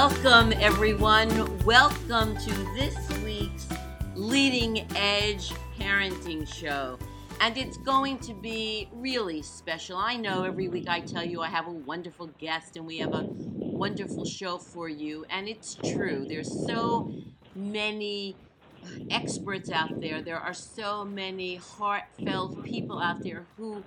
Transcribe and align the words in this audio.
Welcome, 0.00 0.52
everyone. 0.60 1.64
Welcome 1.64 2.36
to 2.36 2.54
this 2.76 2.96
week's 3.24 3.66
Leading 4.14 4.86
Edge 4.94 5.50
Parenting 5.76 6.46
Show. 6.46 7.00
And 7.40 7.58
it's 7.58 7.78
going 7.78 8.20
to 8.20 8.32
be 8.32 8.88
really 8.92 9.42
special. 9.42 9.98
I 9.98 10.14
know 10.14 10.44
every 10.44 10.68
week 10.68 10.88
I 10.88 11.00
tell 11.00 11.24
you 11.24 11.40
I 11.40 11.48
have 11.48 11.66
a 11.66 11.72
wonderful 11.72 12.28
guest 12.38 12.76
and 12.76 12.86
we 12.86 12.98
have 12.98 13.12
a 13.12 13.26
wonderful 13.28 14.24
show 14.24 14.56
for 14.56 14.88
you. 14.88 15.26
And 15.30 15.48
it's 15.48 15.74
true. 15.74 16.26
There's 16.28 16.64
so 16.64 17.12
many 17.56 18.36
experts 19.10 19.68
out 19.68 20.00
there, 20.00 20.22
there 20.22 20.38
are 20.38 20.54
so 20.54 21.04
many 21.04 21.56
heartfelt 21.56 22.62
people 22.62 23.00
out 23.00 23.24
there 23.24 23.46
who 23.56 23.82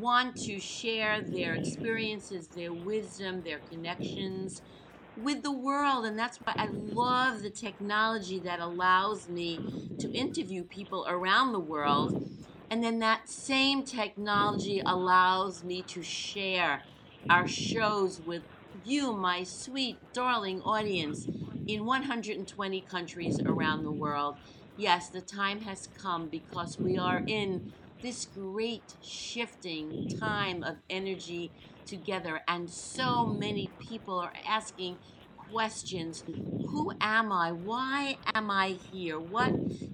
want 0.00 0.34
to 0.46 0.58
share 0.58 1.20
their 1.20 1.54
experiences, 1.54 2.48
their 2.48 2.72
wisdom, 2.72 3.42
their 3.42 3.60
connections 3.70 4.62
with 5.18 5.42
the 5.42 5.52
world. 5.52 6.04
And 6.06 6.18
that's 6.18 6.38
why 6.44 6.54
I 6.58 6.68
love 6.72 7.42
the 7.42 7.50
technology 7.50 8.40
that 8.40 8.60
allows 8.60 9.28
me 9.28 9.64
to 9.98 10.10
interview 10.12 10.64
people 10.64 11.04
around 11.08 11.52
the 11.52 11.60
world. 11.60 12.14
And 12.70 12.84
then 12.84 12.98
that 13.00 13.28
same 13.28 13.84
technology 13.84 14.82
allows 14.84 15.64
me 15.64 15.82
to 15.84 16.02
share 16.02 16.84
our 17.28 17.46
shows 17.46 18.20
with 18.20 18.44
you, 18.72 19.12
my 19.14 19.42
sweet, 19.42 20.02
darling 20.12 20.60
audience, 20.62 21.28
in 21.66 21.84
120 21.84 22.80
countries 22.82 23.40
around 23.44 23.84
the 23.84 23.92
world. 23.92 24.36
Yes, 24.76 25.10
the 25.10 25.20
time 25.22 25.62
has 25.62 25.86
come 25.86 26.28
because 26.28 26.78
we 26.78 26.96
are 26.96 27.24
in 27.26 27.62
this 28.00 28.24
great 28.24 28.94
shifting 29.00 29.98
time 30.08 30.62
of 30.62 30.76
energy 30.88 31.52
together, 31.88 32.42
and 32.46 32.70
so 32.70 33.26
many 33.26 33.70
people 33.80 34.18
are 34.18 34.32
asking 34.46 34.98
questions 35.36 36.22
Who 36.26 36.92
am 37.00 37.32
I? 37.32 37.52
Why 37.52 38.18
am 38.34 38.50
I 38.50 38.68
here? 38.68 39.18
What 39.18 39.52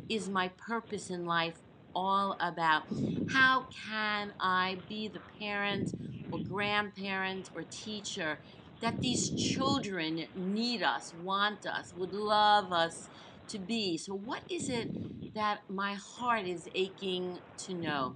is 0.08 0.28
my 0.28 0.48
purpose 0.48 1.10
in 1.10 1.24
life 1.24 1.54
all 1.94 2.36
about? 2.40 2.82
How 3.30 3.66
can 3.88 4.32
I 4.40 4.78
be 4.88 5.08
the 5.08 5.22
parent 5.38 5.92
or 6.32 6.40
grandparent 6.40 7.50
or 7.54 7.62
teacher 7.62 8.38
that 8.80 9.00
these 9.00 9.30
children 9.30 10.26
need 10.34 10.82
us, 10.82 11.14
want 11.14 11.64
us, 11.64 11.94
would 11.94 12.12
love 12.12 12.72
us 12.72 13.08
to 13.48 13.58
be? 13.58 13.96
So, 13.96 14.14
what 14.14 14.42
is 14.50 14.68
it 14.68 14.88
that 15.34 15.60
my 15.68 15.94
heart 15.94 16.46
is 16.46 16.68
aching 16.74 17.38
to 17.58 17.74
know. 17.74 18.14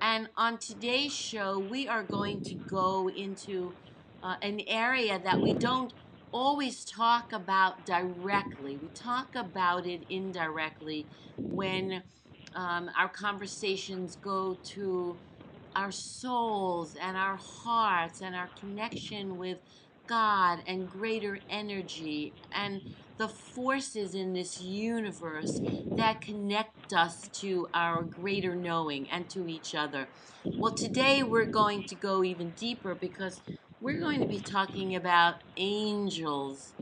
And 0.00 0.28
on 0.36 0.58
today's 0.58 1.12
show, 1.12 1.58
we 1.58 1.88
are 1.88 2.02
going 2.02 2.40
to 2.42 2.54
go 2.54 3.08
into 3.08 3.76
uh, 4.22 4.36
an 4.42 4.60
area 4.66 5.18
that 5.18 5.40
we 5.42 5.54
don't 5.54 5.92
always 6.32 6.84
talk 6.84 7.32
about 7.32 7.86
directly. 7.86 8.76
We 8.76 8.88
talk 8.90 9.34
about 9.34 9.86
it 9.86 10.04
indirectly 10.08 11.08
when 11.46 12.02
um, 12.54 12.90
our 12.96 13.08
conversations 13.08 14.16
go 14.16 14.58
to 14.74 15.20
our 15.74 15.92
souls 15.92 16.96
and 16.96 17.16
our 17.16 17.38
hearts 17.40 18.20
and 18.20 18.34
our 18.34 18.50
connection 18.58 19.36
with 19.36 19.58
God 20.06 20.60
and 20.66 20.88
greater 20.88 21.38
energy 21.50 22.34
and 22.52 22.82
the 23.18 23.28
forces 23.28 24.14
in 24.14 24.32
this 24.34 24.60
universe 24.60 25.60
that 25.96 26.20
connect 26.20 26.92
us 26.92 27.28
to 27.40 27.68
our 27.74 28.04
greater 28.04 28.54
knowing 28.54 29.08
and 29.10 29.28
to 29.30 29.48
each 29.48 29.74
other. 29.74 30.08
Well, 30.58 30.74
today 30.74 31.22
we're 31.22 31.46
going 31.46 31.84
to 31.84 31.94
go 31.94 32.22
even 32.24 32.52
deeper 32.52 32.94
because 32.94 33.40
we're 33.80 34.00
going 34.00 34.20
to 34.20 34.26
be 34.26 34.40
talking 34.40 34.94
about 34.94 35.36
angels. 35.56 36.74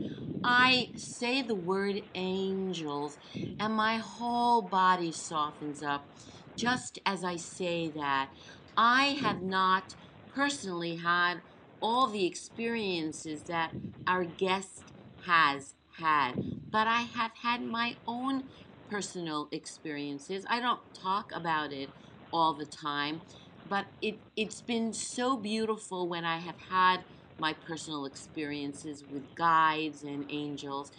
I 0.43 0.91
say 0.95 1.41
the 1.41 1.55
word 1.55 2.01
angels, 2.13 3.17
and 3.59 3.73
my 3.73 3.97
whole 3.97 4.61
body 4.61 5.11
softens 5.11 5.81
up 5.81 6.09
just 6.55 6.99
as 7.05 7.23
I 7.23 7.35
say 7.37 7.91
that. 7.95 8.29
I 8.77 9.17
have 9.21 9.41
not 9.41 9.95
personally 10.33 10.97
had 10.97 11.41
all 11.81 12.07
the 12.07 12.25
experiences 12.25 13.43
that 13.43 13.71
our 14.07 14.23
guest 14.25 14.93
has 15.25 15.75
had, 15.97 16.33
but 16.71 16.87
I 16.87 17.01
have 17.01 17.31
had 17.41 17.61
my 17.63 17.97
own 18.07 18.43
personal 18.89 19.47
experiences. 19.51 20.45
I 20.49 20.59
don't 20.59 20.81
talk 20.93 21.31
about 21.33 21.71
it 21.73 21.93
all 22.31 22.53
the 22.53 22.65
time, 22.65 23.21
but 23.65 23.87
it, 24.01 24.19
it's 24.35 24.61
been 24.61 24.93
so 24.93 25.37
beautiful 25.37 26.07
when 26.07 26.25
I 26.25 26.37
have 26.39 26.57
had 26.69 27.05
my 27.37 27.53
personal 27.53 28.05
experiences 28.05 29.03
with 29.09 29.35
guides 29.35 30.03
and 30.03 30.25
angels 30.29 30.91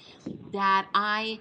that 0.53 0.89
I 0.95 1.41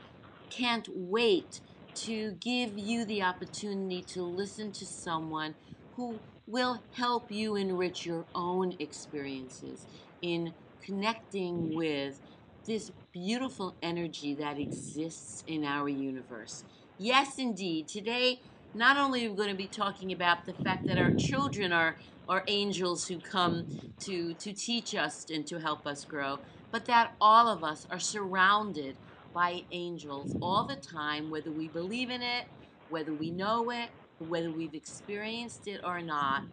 can't 0.49 0.87
wait 0.93 1.61
to 1.95 2.33
give 2.33 2.77
you 2.77 3.05
the 3.05 3.21
opportunity 3.23 4.01
to 4.03 4.23
listen 4.23 4.71
to 4.73 4.85
someone 4.85 5.55
who 5.95 6.21
will 6.47 6.81
help 6.93 7.31
you 7.31 7.55
enrich 7.55 8.05
your 8.05 8.25
own 8.35 8.75
experiences 8.79 9.85
in 10.21 10.53
connecting 10.81 11.69
mm. 11.69 11.75
with 11.75 12.21
this 12.65 12.91
beautiful 13.11 13.75
energy 13.81 14.33
that 14.33 14.59
exists 14.59 15.43
in 15.47 15.63
our 15.63 15.87
universe. 15.87 16.63
Yes, 16.97 17.37
indeed. 17.37 17.87
Today, 17.87 18.39
not 18.73 18.97
only 18.97 19.25
are 19.25 19.29
we 19.29 19.35
going 19.35 19.49
to 19.49 19.55
be 19.55 19.67
talking 19.67 20.11
about 20.11 20.45
the 20.45 20.53
fact 20.53 20.85
that 20.87 20.97
our 20.97 21.11
children 21.11 21.71
are, 21.71 21.95
are 22.27 22.43
angels 22.47 23.07
who 23.07 23.19
come 23.19 23.93
to, 23.99 24.33
to 24.35 24.53
teach 24.53 24.95
us 24.95 25.25
and 25.31 25.45
to 25.47 25.59
help 25.59 25.85
us 25.87 26.03
grow, 26.05 26.39
but 26.71 26.85
that 26.85 27.13
all 27.21 27.47
of 27.47 27.63
us 27.63 27.87
are 27.89 27.99
surrounded 27.99 28.95
by 29.33 29.63
angels 29.71 30.35
all 30.41 30.63
the 30.63 30.75
time, 30.75 31.29
whether 31.29 31.51
we 31.51 31.67
believe 31.67 32.09
in 32.09 32.21
it, 32.21 32.45
whether 32.89 33.13
we 33.13 33.31
know 33.31 33.69
it, 33.69 33.89
whether 34.19 34.51
we've 34.51 34.73
experienced 34.73 35.67
it 35.67 35.81
or 35.83 36.01
not. 36.01 36.43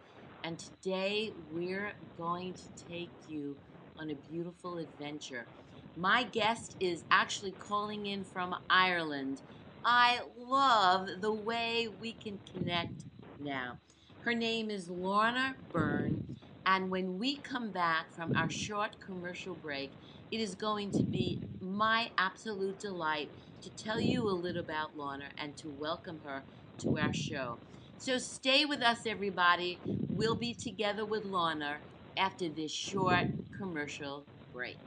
And 0.43 0.59
today 0.59 1.31
we're 1.51 1.93
going 2.17 2.53
to 2.55 2.85
take 2.87 3.13
you 3.27 3.57
on 3.97 4.09
a 4.09 4.15
beautiful 4.15 4.77
adventure. 4.77 5.47
My 5.95 6.23
guest 6.23 6.75
is 6.79 7.05
actually 7.11 7.51
calling 7.51 8.05
in 8.05 8.23
from 8.23 8.55
Ireland. 8.69 9.41
I 9.85 10.21
love 10.37 11.07
the 11.21 11.33
way 11.33 11.87
we 11.87 12.13
can 12.13 12.39
connect 12.51 13.05
now. 13.39 13.79
Her 14.19 14.33
name 14.33 14.69
is 14.69 14.89
Lorna 14.89 15.57
Byrne, 15.71 16.37
and 16.65 16.89
when 16.89 17.19
we 17.19 17.37
come 17.37 17.71
back 17.71 18.13
from 18.13 18.35
our 18.35 18.49
short 18.49 18.99
commercial 18.99 19.53
break, 19.55 19.91
it 20.31 20.39
is 20.39 20.55
going 20.55 20.91
to 20.91 21.03
be 21.03 21.41
my 21.59 22.11
absolute 22.17 22.79
delight 22.79 23.29
to 23.61 23.69
tell 23.69 23.99
you 23.99 24.23
a 24.27 24.31
little 24.31 24.61
about 24.61 24.95
Lorna 24.95 25.29
and 25.37 25.57
to 25.57 25.69
welcome 25.69 26.21
her 26.23 26.43
to 26.79 26.97
our 26.97 27.13
show. 27.13 27.57
So 27.97 28.17
stay 28.17 28.65
with 28.65 28.81
us, 28.81 29.05
everybody. 29.05 29.79
We'll 29.85 30.35
be 30.35 30.53
together 30.53 31.05
with 31.05 31.25
Lorna 31.25 31.77
after 32.17 32.49
this 32.49 32.71
short 32.71 33.27
commercial 33.57 34.25
break. 34.51 34.77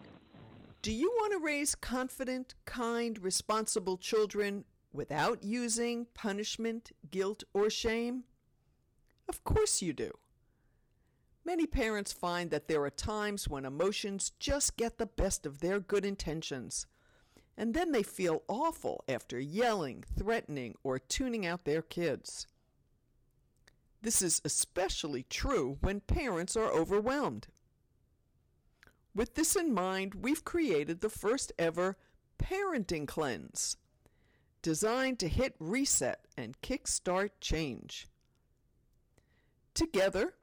Do 0.82 0.92
you 0.92 1.10
want 1.16 1.32
to 1.32 1.38
raise 1.38 1.74
confident, 1.74 2.54
kind, 2.64 3.18
responsible 3.22 3.96
children 3.96 4.64
without 4.92 5.42
using 5.42 6.06
punishment, 6.14 6.92
guilt, 7.10 7.42
or 7.52 7.70
shame? 7.70 8.24
Of 9.28 9.42
course 9.42 9.82
you 9.82 9.92
do. 9.92 10.12
Many 11.44 11.66
parents 11.66 12.12
find 12.12 12.50
that 12.50 12.68
there 12.68 12.82
are 12.84 12.90
times 12.90 13.48
when 13.48 13.64
emotions 13.64 14.32
just 14.38 14.76
get 14.76 14.98
the 14.98 15.06
best 15.06 15.46
of 15.46 15.60
their 15.60 15.80
good 15.80 16.04
intentions, 16.04 16.86
and 17.56 17.74
then 17.74 17.92
they 17.92 18.02
feel 18.02 18.42
awful 18.48 19.04
after 19.08 19.38
yelling, 19.38 20.04
threatening, 20.16 20.74
or 20.82 20.98
tuning 20.98 21.46
out 21.46 21.64
their 21.64 21.82
kids. 21.82 22.46
This 24.02 24.22
is 24.22 24.42
especially 24.44 25.24
true 25.24 25.78
when 25.80 26.00
parents 26.00 26.56
are 26.56 26.70
overwhelmed. 26.70 27.48
With 29.14 29.34
this 29.34 29.56
in 29.56 29.72
mind, 29.72 30.14
we've 30.14 30.44
created 30.44 31.00
the 31.00 31.08
first 31.08 31.50
ever 31.58 31.96
Parenting 32.38 33.08
Cleanse, 33.08 33.78
designed 34.60 35.18
to 35.20 35.28
hit 35.28 35.54
reset 35.58 36.20
and 36.36 36.60
kickstart 36.60 37.30
change. 37.40 38.08
Together, 39.72 40.34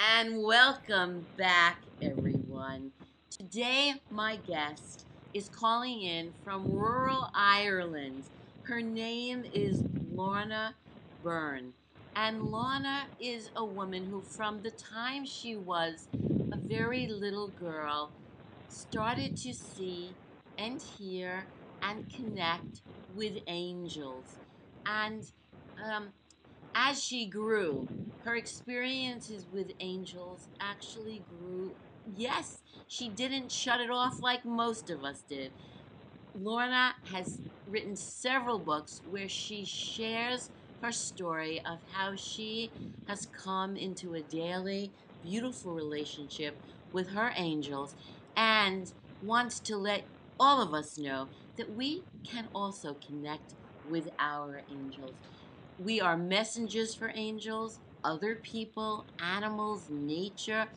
And 0.00 0.44
welcome 0.44 1.26
back, 1.36 1.82
everyone. 2.00 2.92
Today, 3.30 3.94
my 4.08 4.36
guest 4.36 5.06
is 5.34 5.48
calling 5.48 6.02
in 6.02 6.34
from 6.44 6.70
rural 6.70 7.28
Ireland. 7.34 8.24
Her 8.62 8.80
name 8.80 9.44
is 9.52 9.82
Lorna 10.08 10.76
Byrne. 11.20 11.72
And 12.14 12.42
Lorna 12.42 13.08
is 13.18 13.50
a 13.56 13.64
woman 13.64 14.06
who, 14.06 14.22
from 14.22 14.62
the 14.62 14.70
time 14.70 15.24
she 15.24 15.56
was 15.56 16.08
a 16.52 16.56
very 16.56 17.08
little 17.08 17.48
girl, 17.48 18.12
started 18.68 19.36
to 19.38 19.52
see 19.52 20.16
and 20.56 20.80
hear 20.80 21.48
and 21.82 22.08
connect 22.08 22.82
with 23.08 23.38
angels. 23.48 24.38
And 24.86 25.24
um, 25.84 26.10
as 26.74 27.02
she 27.02 27.28
grew, 27.28 27.88
her 28.28 28.36
experiences 28.36 29.46
with 29.50 29.72
angels 29.80 30.48
actually 30.60 31.24
grew. 31.26 31.76
Yes, 32.04 32.62
she 32.86 33.08
didn't 33.08 33.50
shut 33.50 33.80
it 33.80 33.90
off 33.90 34.20
like 34.20 34.44
most 34.44 34.90
of 34.90 35.02
us 35.02 35.22
did. 35.22 35.52
Lorna 36.34 36.94
has 37.04 37.40
written 37.66 37.96
several 37.96 38.58
books 38.58 39.00
where 39.04 39.28
she 39.28 39.64
shares 39.64 40.50
her 40.82 40.92
story 40.92 41.62
of 41.64 41.78
how 41.92 42.14
she 42.16 42.72
has 43.06 43.26
come 43.26 43.76
into 43.76 44.14
a 44.14 44.22
daily, 44.22 44.92
beautiful 45.22 45.72
relationship 45.74 46.60
with 46.92 47.10
her 47.10 47.32
angels 47.36 47.94
and 48.36 48.92
wants 49.22 49.58
to 49.60 49.76
let 49.76 50.08
all 50.38 50.62
of 50.62 50.74
us 50.74 50.98
know 50.98 51.30
that 51.56 51.70
we 51.70 52.04
can 52.30 52.48
also 52.54 52.94
connect 52.94 53.54
with 53.82 54.08
our 54.18 54.64
angels. 54.70 55.16
We 55.78 56.00
are 56.00 56.16
messengers 56.16 56.94
for 56.94 57.12
angels, 57.14 57.80
other 58.04 58.36
people, 58.36 59.06
animals, 59.20 59.86
nature 59.90 60.68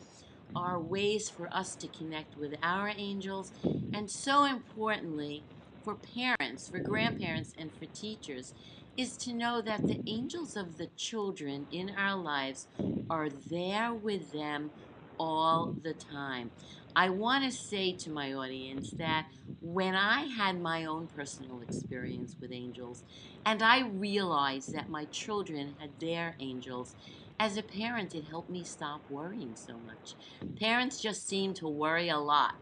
are 0.54 0.80
ways 0.80 1.30
for 1.30 1.48
us 1.54 1.76
to 1.76 1.88
connect 1.88 2.36
with 2.36 2.54
our 2.62 2.92
angels. 2.96 3.52
And 3.92 4.10
so 4.10 4.44
importantly, 4.44 5.46
for 5.82 5.96
parents, 5.96 6.68
for 6.68 6.78
grandparents, 6.80 7.52
and 7.58 7.74
for 7.74 7.86
teachers, 7.86 8.52
is 8.96 9.16
to 9.18 9.32
know 9.32 9.62
that 9.62 9.86
the 9.86 10.00
angels 10.06 10.56
of 10.56 10.76
the 10.76 10.88
children 10.96 11.66
in 11.70 11.90
our 11.96 12.16
lives 12.16 12.68
are 13.10 13.28
there 13.30 13.94
with 13.94 14.32
them 14.32 14.72
all 15.18 15.74
the 15.82 15.94
time. 15.94 16.52
I 16.94 17.08
want 17.08 17.44
to 17.44 17.50
say 17.50 17.96
to 17.98 18.10
my 18.10 18.34
audience 18.34 18.90
that 18.98 19.26
when 19.62 19.94
I 19.94 20.22
had 20.26 20.60
my 20.60 20.84
own 20.84 21.06
personal 21.06 21.60
experience 21.60 22.36
with 22.40 22.52
angels, 22.52 23.04
and 23.46 23.62
I 23.62 23.80
realized 23.88 24.74
that 24.74 24.90
my 24.90 25.06
children 25.06 25.76
had 25.80 26.00
their 26.00 26.36
angels, 26.40 26.94
as 27.40 27.56
a 27.56 27.62
parent, 27.62 28.14
it 28.14 28.24
helped 28.28 28.50
me 28.50 28.62
stop 28.64 29.02
worrying 29.08 29.56
so 29.56 29.78
much. 29.78 30.16
Parents 30.58 31.00
just 31.00 31.26
seem 31.26 31.54
to 31.54 31.68
worry 31.68 32.08
a 32.08 32.18
lot. 32.18 32.54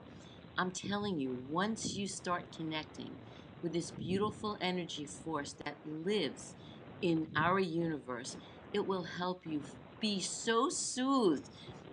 I'm 0.56 0.70
telling 0.70 1.18
you, 1.18 1.44
once 1.48 1.96
you 1.96 2.06
start 2.06 2.54
connecting 2.54 3.18
with 3.62 3.72
this 3.72 3.90
beautiful 3.90 4.56
energy 4.60 5.06
force 5.06 5.54
that 5.64 5.78
lives 5.84 6.54
in 7.02 7.28
our 7.34 7.58
universe, 7.58 8.36
it 8.72 8.86
will 8.86 9.04
help 9.04 9.44
you 9.46 9.62
be 10.00 10.20
so 10.20 10.68
soothed 10.68 11.50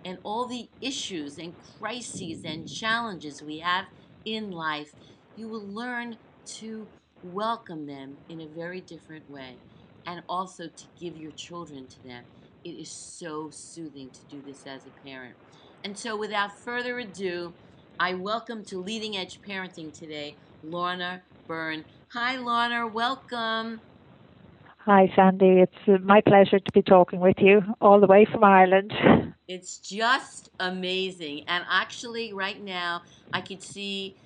and 0.08 0.18
all 0.24 0.46
the 0.46 0.70
issues 0.80 1.36
and 1.36 1.52
crises 1.78 2.42
and 2.42 2.66
challenges 2.66 3.42
we 3.42 3.58
have 3.58 3.84
in 4.24 4.50
life, 4.50 4.94
you 5.36 5.46
will 5.50 5.68
learn 5.68 6.16
to 6.46 6.88
welcome 7.22 7.86
them 7.86 8.16
in 8.26 8.40
a 8.40 8.48
very 8.48 8.80
different 8.80 9.28
way 9.28 9.60
and 10.06 10.22
also 10.26 10.64
to 10.64 10.88
give 10.98 11.14
your 11.14 11.32
children 11.32 11.86
to 11.86 12.02
them. 12.02 12.24
It 12.64 12.70
is 12.70 12.90
so 12.90 13.50
soothing 13.52 14.10
to 14.12 14.24
do 14.24 14.40
this 14.40 14.66
as 14.66 14.86
a 14.86 15.06
parent. 15.06 15.36
And 15.84 15.98
so, 15.98 16.16
without 16.16 16.58
further 16.58 16.98
ado, 16.98 17.52
I 18.00 18.14
welcome 18.14 18.64
to 18.64 18.80
Leading 18.80 19.14
Edge 19.14 19.40
Parenting 19.46 19.92
today 19.92 20.38
Lorna 20.62 21.22
Byrne. 21.46 21.84
Hi, 22.14 22.36
Lorna, 22.38 22.86
welcome. 22.86 23.82
Hi, 24.86 25.12
Sandi. 25.14 25.60
It's 25.60 25.72
uh, 25.86 25.98
my 26.02 26.22
pleasure 26.22 26.58
to 26.58 26.72
be 26.72 26.80
talking 26.80 27.20
with 27.20 27.36
you 27.40 27.60
all 27.82 28.00
the 28.00 28.06
way 28.06 28.26
from 28.32 28.42
Ireland. 28.42 28.94
It's 29.48 29.78
just 29.78 30.50
amazing. 30.60 31.44
And 31.48 31.64
actually, 31.68 32.32
right 32.32 32.60
now, 32.60 33.02
I 33.32 33.40
could 33.40 33.62
see, 33.62 34.16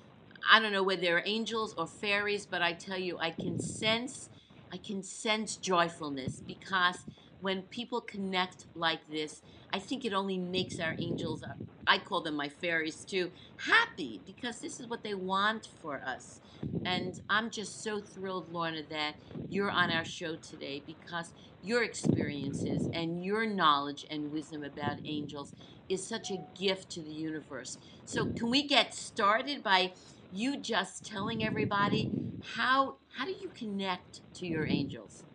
I 0.51 0.59
don't 0.59 0.73
know 0.73 0.83
whether 0.83 1.01
they're 1.01 1.23
angels 1.25 1.73
or 1.77 1.87
fairies, 1.87 2.45
but 2.45 2.61
I 2.61 2.73
tell 2.73 2.97
you, 2.97 3.17
I 3.19 3.31
can 3.31 3.57
sense, 3.59 4.29
I 4.71 4.77
can 4.77 5.01
sense 5.01 5.55
joyfulness 5.57 6.41
because 6.45 6.97
when 7.43 7.63
people 7.63 8.01
connect 8.01 8.67
like 8.75 9.07
this, 9.07 9.41
I 9.71 9.79
think 9.79 10.05
it 10.05 10.13
only 10.13 10.37
makes 10.39 10.79
our 10.79 10.95
angels, 10.99 11.43
uh, 11.43 11.53
I 11.85 11.99
call 11.99 12.21
them 12.23 12.35
my 12.35 12.49
fairies 12.49 13.05
too, 13.05 13.31
happy 13.57 14.21
because 14.25 14.61
this 14.61 14.79
is 14.79 14.87
what 14.87 15.03
they 15.03 15.13
want 15.13 15.67
for 15.81 16.01
us. 16.05 16.41
And 16.85 17.19
I'm 17.29 17.49
just 17.49 17.83
so 17.83 18.01
thrilled, 18.01 18.49
Lorna, 18.49 18.83
that 18.89 19.15
you're 19.49 19.71
on 19.71 19.91
our 19.91 20.05
show 20.05 20.35
today 20.37 20.83
because 20.85 21.33
your 21.61 21.83
experiences 21.83 22.89
and 22.93 23.23
your 23.23 23.45
knowledge 23.45 24.05
and 24.09 24.31
wisdom 24.31 24.63
about 24.63 24.97
angels 25.05 25.53
is 25.89 26.07
such 26.07 26.31
a 26.31 26.45
gift 26.57 26.89
to 26.91 27.01
the 27.01 27.11
universe. 27.13 27.77
So, 28.05 28.25
can 28.25 28.49
we 28.49 28.67
get 28.67 28.93
started 28.93 29.63
by 29.63 29.93
you 30.31 30.59
just 30.59 31.05
telling 31.05 31.43
everybody 31.43 32.13
how 32.55 32.97
how 33.17 33.25
do 33.25 33.31
you 33.31 33.49
connect 33.49 34.21
to 34.35 34.45
your 34.47 34.67
angels? 34.67 35.25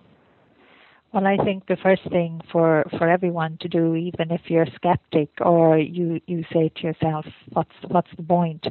Well, 1.12 1.26
I 1.26 1.38
think 1.38 1.66
the 1.66 1.78
first 1.82 2.02
thing 2.10 2.42
for, 2.52 2.84
for 2.98 3.08
everyone 3.08 3.56
to 3.62 3.68
do, 3.68 3.94
even 3.94 4.30
if 4.30 4.42
you're 4.48 4.64
a 4.64 4.74
skeptic 4.74 5.30
or 5.40 5.78
you, 5.78 6.20
you 6.26 6.44
say 6.52 6.70
to 6.76 6.82
yourself, 6.82 7.24
what's 7.50 7.72
what's 7.88 8.10
the 8.16 8.22
point? 8.22 8.66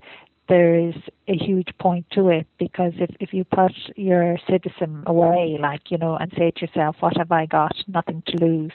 there 0.47 0.79
is 0.79 0.95
a 1.27 1.35
huge 1.35 1.69
point 1.79 2.05
to 2.11 2.29
it 2.29 2.47
because 2.57 2.93
if, 2.97 3.09
if 3.19 3.33
you 3.33 3.43
put 3.43 3.73
your 3.95 4.37
citizen 4.49 5.03
away, 5.05 5.57
like, 5.59 5.81
you 5.89 5.97
know, 5.97 6.15
and 6.15 6.31
say 6.37 6.51
to 6.51 6.61
yourself, 6.65 6.95
what 6.99 7.17
have 7.17 7.31
I 7.31 7.45
got? 7.45 7.75
Nothing 7.87 8.23
to 8.27 8.45
lose. 8.45 8.71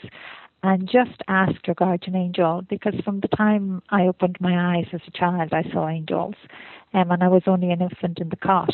And 0.62 0.88
just 0.88 1.22
ask 1.28 1.66
your 1.66 1.74
guardian 1.74 2.14
angel 2.14 2.62
because 2.68 2.94
from 3.04 3.20
the 3.20 3.28
time 3.28 3.82
I 3.90 4.02
opened 4.02 4.36
my 4.38 4.76
eyes 4.76 4.86
as 4.92 5.00
a 5.08 5.10
child, 5.10 5.52
I 5.52 5.64
saw 5.72 5.88
angels. 5.88 6.34
Um, 6.94 7.10
and 7.10 7.22
I 7.22 7.28
was 7.28 7.42
only 7.46 7.70
an 7.72 7.80
infant 7.80 8.18
in 8.18 8.28
the 8.28 8.36
cot. 8.36 8.72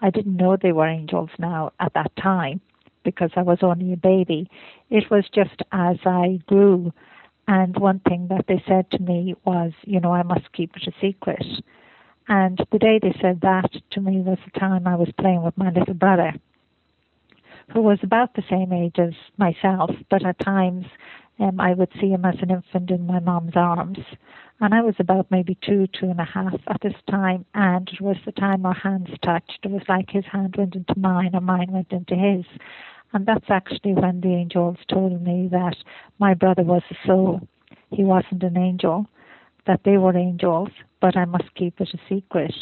I 0.00 0.10
didn't 0.10 0.36
know 0.36 0.56
they 0.56 0.72
were 0.72 0.88
angels 0.88 1.30
now 1.38 1.72
at 1.80 1.92
that 1.94 2.16
time 2.16 2.60
because 3.10 3.30
I 3.36 3.42
was 3.42 3.58
only 3.62 3.92
a 3.92 3.96
baby. 3.96 4.50
It 4.90 5.10
was 5.10 5.24
just 5.34 5.62
as 5.72 5.96
I 6.04 6.40
grew. 6.46 6.92
And 7.46 7.74
one 7.78 8.00
thing 8.00 8.28
that 8.28 8.44
they 8.46 8.62
said 8.68 8.90
to 8.90 9.02
me 9.02 9.34
was, 9.44 9.72
you 9.84 10.00
know, 10.00 10.12
I 10.12 10.22
must 10.22 10.52
keep 10.52 10.76
it 10.76 10.86
a 10.86 10.92
secret. 11.00 11.44
And 12.28 12.58
the 12.70 12.78
day 12.78 12.98
they 13.00 13.14
said 13.22 13.40
that 13.40 13.70
to 13.92 14.00
me 14.02 14.20
was 14.20 14.38
the 14.44 14.60
time 14.60 14.86
I 14.86 14.96
was 14.96 15.08
playing 15.18 15.42
with 15.42 15.56
my 15.56 15.70
little 15.70 15.94
brother, 15.94 16.34
who 17.72 17.80
was 17.80 17.98
about 18.02 18.34
the 18.34 18.42
same 18.50 18.72
age 18.72 18.98
as 18.98 19.14
myself, 19.38 19.90
but 20.10 20.26
at 20.26 20.38
times 20.40 20.84
um, 21.40 21.58
I 21.58 21.72
would 21.72 21.90
see 21.98 22.10
him 22.10 22.26
as 22.26 22.36
an 22.42 22.50
infant 22.50 22.90
in 22.90 23.06
my 23.06 23.20
mom's 23.20 23.56
arms. 23.56 23.98
And 24.60 24.74
I 24.74 24.82
was 24.82 24.96
about 24.98 25.30
maybe 25.30 25.56
two, 25.64 25.86
two 25.86 26.10
and 26.10 26.20
a 26.20 26.24
half 26.24 26.60
at 26.66 26.80
this 26.82 27.00
time, 27.08 27.46
and 27.54 27.88
it 27.88 28.00
was 28.00 28.16
the 28.26 28.32
time 28.32 28.66
our 28.66 28.74
hands 28.74 29.08
touched. 29.22 29.60
It 29.62 29.70
was 29.70 29.82
like 29.88 30.10
his 30.10 30.24
hand 30.26 30.56
went 30.58 30.74
into 30.74 30.98
mine 30.98 31.30
and 31.32 31.46
mine 31.46 31.70
went 31.70 31.92
into 31.92 32.14
his. 32.14 32.44
And 33.12 33.26
that's 33.26 33.46
actually 33.48 33.94
when 33.94 34.20
the 34.20 34.34
angels 34.34 34.76
told 34.88 35.22
me 35.22 35.48
that 35.50 35.76
my 36.18 36.34
brother 36.34 36.62
was 36.62 36.82
a 36.90 37.06
soul. 37.06 37.40
He 37.90 38.04
wasn't 38.04 38.42
an 38.42 38.58
angel 38.58 39.06
that 39.66 39.80
they 39.84 39.96
were 39.96 40.16
angels, 40.16 40.68
but 41.00 41.16
I 41.16 41.24
must 41.24 41.54
keep 41.54 41.80
it 41.80 41.88
a 41.94 41.98
secret. 42.08 42.54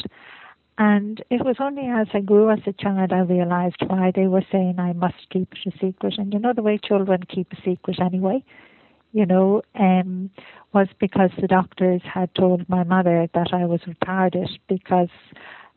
And 0.79 1.25
it 1.31 1.45
was 1.45 1.57
only 1.59 1.87
as 1.87 2.09
I 2.13 2.21
grew 2.21 2.51
as 2.51 2.59
a 2.67 2.73
child 2.73 3.13
I 3.13 3.21
realized 3.21 3.77
why 3.87 4.13
they 4.15 4.27
were 4.27 4.45
saying 4.53 4.79
I 4.79 4.93
must 4.93 5.31
keep 5.31 5.53
it 5.53 5.73
a 5.73 5.79
secret. 5.79 6.15
And 6.19 6.33
you 6.33 6.39
know 6.39 6.53
the 6.55 6.63
way 6.63 6.79
children 6.79 7.23
keep 7.29 7.51
a 7.53 7.57
secret 7.65 7.99
anyway, 8.01 8.45
you 9.13 9.25
know, 9.25 9.63
um, 9.79 10.31
was 10.75 10.89
because 11.01 11.31
the 11.41 11.47
doctors 11.47 12.03
had 12.05 12.35
told 12.35 12.69
my 12.69 12.85
mother 12.85 13.27
that 13.33 13.55
I 13.55 13.65
was 13.65 13.81
retarded 13.83 14.49
because 14.69 15.09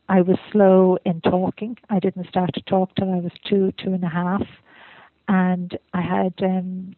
I 0.09 0.21
was 0.21 0.37
slow 0.51 0.97
in 1.05 1.21
talking. 1.21 1.77
I 1.89 1.99
didn't 1.99 2.27
start 2.27 2.51
to 2.55 2.61
talk 2.61 2.95
till 2.95 3.13
I 3.13 3.17
was 3.17 3.31
two, 3.47 3.71
two 3.83 3.93
and 3.93 4.03
a 4.03 4.09
half. 4.09 4.43
And 5.27 5.77
I 5.93 6.01
had 6.01 6.33
um, 6.41 6.95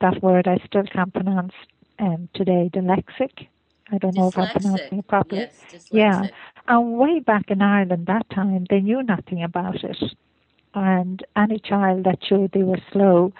that 0.00 0.22
word 0.22 0.48
I 0.48 0.58
still 0.66 0.84
can't 0.84 1.12
pronounce 1.12 1.52
um, 1.98 2.28
today, 2.34 2.70
dyslexic. 2.72 3.48
I 3.92 3.98
don't 3.98 4.16
know 4.16 4.28
if 4.28 4.38
I'm 4.38 4.48
pronouncing 4.48 4.98
it 4.98 5.08
properly. 5.08 5.48
Yes, 5.70 5.82
yeah, 5.92 6.26
and 6.66 6.98
way 6.98 7.20
back 7.20 7.44
in 7.50 7.62
Ireland 7.62 8.06
that 8.06 8.28
time, 8.30 8.66
they 8.68 8.80
knew 8.80 9.02
nothing 9.02 9.44
about 9.44 9.84
it, 9.84 9.98
and 10.74 11.24
any 11.36 11.60
child 11.60 12.04
that 12.04 12.18
showed 12.28 12.52
they 12.52 12.64
were 12.64 12.80
slow, 12.92 13.32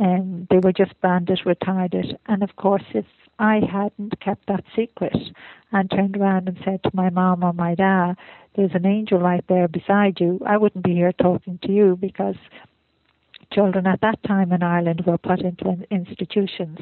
um, 0.00 0.48
they 0.50 0.58
were 0.58 0.72
just 0.72 1.00
branded 1.00 1.40
retarded. 1.46 2.16
And 2.26 2.42
of 2.42 2.56
course, 2.56 2.82
if 2.94 3.06
I 3.38 3.60
hadn't 3.60 4.20
kept 4.20 4.46
that 4.46 4.64
secret 4.76 5.16
and 5.72 5.90
turned 5.90 6.16
around 6.16 6.48
and 6.48 6.58
said 6.64 6.82
to 6.82 6.90
my 6.92 7.10
mom 7.10 7.42
or 7.42 7.52
my 7.52 7.74
dad, 7.74 8.16
"There's 8.54 8.74
an 8.74 8.86
angel 8.86 9.18
right 9.18 9.44
there 9.48 9.68
beside 9.68 10.20
you," 10.20 10.40
I 10.46 10.56
wouldn't 10.56 10.84
be 10.84 10.94
here 10.94 11.12
talking 11.12 11.58
to 11.62 11.72
you 11.72 11.96
because 11.96 12.36
children 13.52 13.86
at 13.86 14.00
that 14.00 14.22
time 14.22 14.52
in 14.52 14.62
Ireland 14.62 15.02
were 15.06 15.18
put 15.18 15.40
into 15.40 15.86
institutions. 15.90 16.78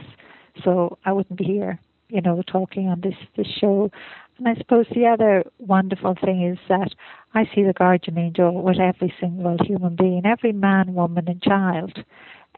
So 0.63 0.99
I 1.05 1.13
wouldn't 1.13 1.39
be 1.39 1.45
here, 1.45 1.79
you 2.09 2.21
know, 2.21 2.43
talking 2.47 2.89
on 2.89 3.01
this, 3.01 3.17
this 3.37 3.47
show. 3.47 3.91
And 4.39 4.49
I 4.49 4.55
suppose 4.55 4.87
the 4.95 5.07
other 5.07 5.45
wonderful 5.59 6.15
thing 6.15 6.43
is 6.43 6.59
that 6.69 6.95
I 7.35 7.45
see 7.55 7.63
the 7.63 7.73
guardian 7.73 8.19
angel 8.19 8.63
with 8.63 8.79
every 8.79 9.13
single 9.21 9.57
human 9.65 9.97
being, 9.97 10.25
every 10.25 10.53
man, 10.53 10.95
woman, 10.95 11.29
and 11.29 11.43
child, 11.43 12.05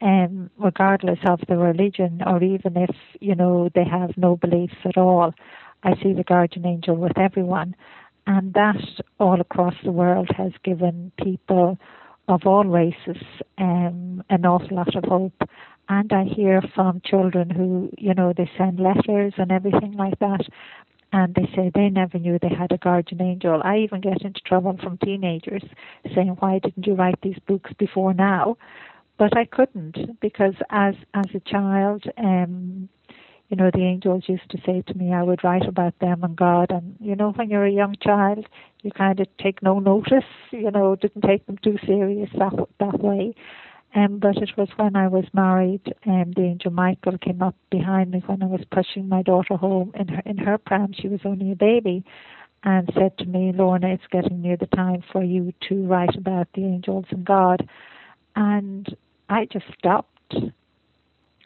um, 0.03 0.49
regardless 0.59 1.19
of 1.25 1.39
the 1.47 1.57
religion 1.57 2.21
or 2.25 2.43
even 2.43 2.75
if, 2.75 2.95
you 3.21 3.35
know, 3.35 3.69
they 3.73 3.85
have 3.85 4.17
no 4.17 4.35
beliefs 4.35 4.75
at 4.83 4.97
all. 4.97 5.33
I 5.83 5.95
see 6.03 6.13
the 6.13 6.23
guardian 6.23 6.65
angel 6.65 6.95
with 6.95 7.17
everyone. 7.17 7.75
And 8.27 8.53
that 8.53 8.81
all 9.19 9.39
across 9.39 9.75
the 9.83 9.91
world 9.91 10.29
has 10.37 10.51
given 10.63 11.11
people 11.21 11.77
of 12.27 12.41
all 12.45 12.63
races 12.65 13.21
um, 13.57 14.23
an 14.29 14.45
awful 14.45 14.77
lot 14.77 14.95
of 14.95 15.03
hope. 15.05 15.41
And 15.89 16.11
I 16.13 16.23
hear 16.23 16.61
from 16.75 17.01
children 17.05 17.49
who, 17.49 17.89
you 17.97 18.13
know, 18.13 18.33
they 18.35 18.49
send 18.57 18.79
letters 18.79 19.33
and 19.37 19.51
everything 19.51 19.93
like 19.93 20.17
that, 20.19 20.39
and 21.11 21.35
they 21.35 21.49
say 21.53 21.69
they 21.75 21.89
never 21.89 22.17
knew 22.17 22.39
they 22.39 22.55
had 22.57 22.71
a 22.71 22.77
guardian 22.77 23.21
angel. 23.21 23.61
I 23.63 23.79
even 23.79 23.99
get 23.99 24.21
into 24.21 24.39
trouble 24.45 24.77
from 24.81 24.97
teenagers 24.99 25.63
saying, 26.15 26.37
"Why 26.39 26.59
didn't 26.59 26.87
you 26.87 26.95
write 26.95 27.19
these 27.21 27.37
books 27.45 27.71
before 27.77 28.13
now?" 28.13 28.55
But 29.17 29.37
I 29.37 29.45
couldn't 29.45 30.19
because 30.19 30.55
as 30.69 30.95
as 31.13 31.25
a 31.35 31.39
child, 31.41 32.03
um, 32.17 32.89
you 33.49 33.57
know, 33.57 33.69
the 33.71 33.83
angels 33.83 34.23
used 34.27 34.49
to 34.49 34.57
say 34.65 34.81
to 34.87 34.97
me, 34.97 35.13
I 35.13 35.21
would 35.21 35.43
write 35.43 35.67
about 35.67 35.99
them 35.99 36.23
and 36.23 36.35
God. 36.35 36.71
And, 36.71 36.95
you 36.99 37.15
know, 37.15 37.31
when 37.33 37.51
you're 37.51 37.65
a 37.65 37.71
young 37.71 37.95
child, 38.01 38.47
you 38.81 38.89
kind 38.91 39.19
of 39.19 39.27
take 39.37 39.61
no 39.61 39.79
notice, 39.79 40.23
you 40.51 40.71
know, 40.71 40.95
didn't 40.95 41.21
take 41.21 41.45
them 41.45 41.57
too 41.63 41.77
serious 41.85 42.29
that, 42.39 42.53
that 42.79 42.99
way. 42.99 43.35
Um, 43.95 44.17
but 44.17 44.37
it 44.37 44.49
was 44.57 44.69
when 44.77 44.95
I 44.95 45.07
was 45.07 45.25
married, 45.33 45.93
um, 46.07 46.33
the 46.35 46.41
angel 46.41 46.71
Michael 46.71 47.19
came 47.19 47.43
up 47.43 47.55
behind 47.69 48.09
me 48.09 48.23
when 48.25 48.41
I 48.41 48.47
was 48.47 48.61
pushing 48.71 49.07
my 49.07 49.21
daughter 49.21 49.55
home 49.55 49.91
in 49.93 50.07
her 50.07 50.21
in 50.25 50.37
her 50.39 50.57
pram. 50.57 50.93
She 50.99 51.07
was 51.07 51.19
only 51.23 51.51
a 51.51 51.55
baby, 51.55 52.03
and 52.63 52.89
said 52.95 53.17
to 53.19 53.25
me, 53.25 53.51
Lorna, 53.53 53.89
it's 53.89 54.03
getting 54.11 54.41
near 54.41 54.57
the 54.57 54.65
time 54.67 55.03
for 55.11 55.23
you 55.23 55.53
to 55.69 55.85
write 55.85 56.15
about 56.15 56.47
the 56.55 56.63
angels 56.65 57.05
and 57.11 57.23
God. 57.23 57.69
And 58.35 58.95
I 59.29 59.45
just 59.45 59.65
stopped 59.77 60.35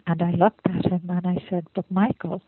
and 0.08 0.22
I 0.22 0.32
looked 0.32 0.66
at 0.68 0.86
him 0.86 1.02
and 1.10 1.28
I 1.28 1.44
said, 1.50 1.68
But 1.76 1.90
Michael, 1.92 2.42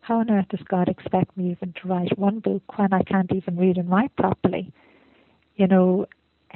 how 0.00 0.20
on 0.20 0.30
earth 0.30 0.48
does 0.50 0.60
God 0.68 0.88
expect 0.88 1.36
me 1.36 1.50
even 1.50 1.72
to 1.80 1.88
write 1.88 2.18
one 2.18 2.40
book 2.40 2.78
when 2.78 2.92
I 2.92 3.02
can't 3.02 3.32
even 3.32 3.56
read 3.56 3.78
and 3.78 3.90
write 3.90 4.14
properly? 4.16 4.72
You 5.56 5.66
know, 5.66 6.06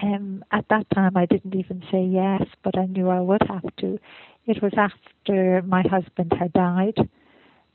um, 0.02 0.44
at 0.52 0.66
that 0.68 0.86
time 0.94 1.16
I 1.16 1.26
didn't 1.26 1.54
even 1.54 1.82
say 1.90 2.04
yes, 2.04 2.42
but 2.62 2.78
I 2.78 2.86
knew 2.86 3.08
I 3.08 3.20
would 3.20 3.42
have 3.48 3.64
to. 3.78 3.98
It 4.46 4.62
was 4.62 4.72
after 4.76 5.62
my 5.62 5.82
husband 5.82 6.32
had 6.38 6.52
died 6.52 6.98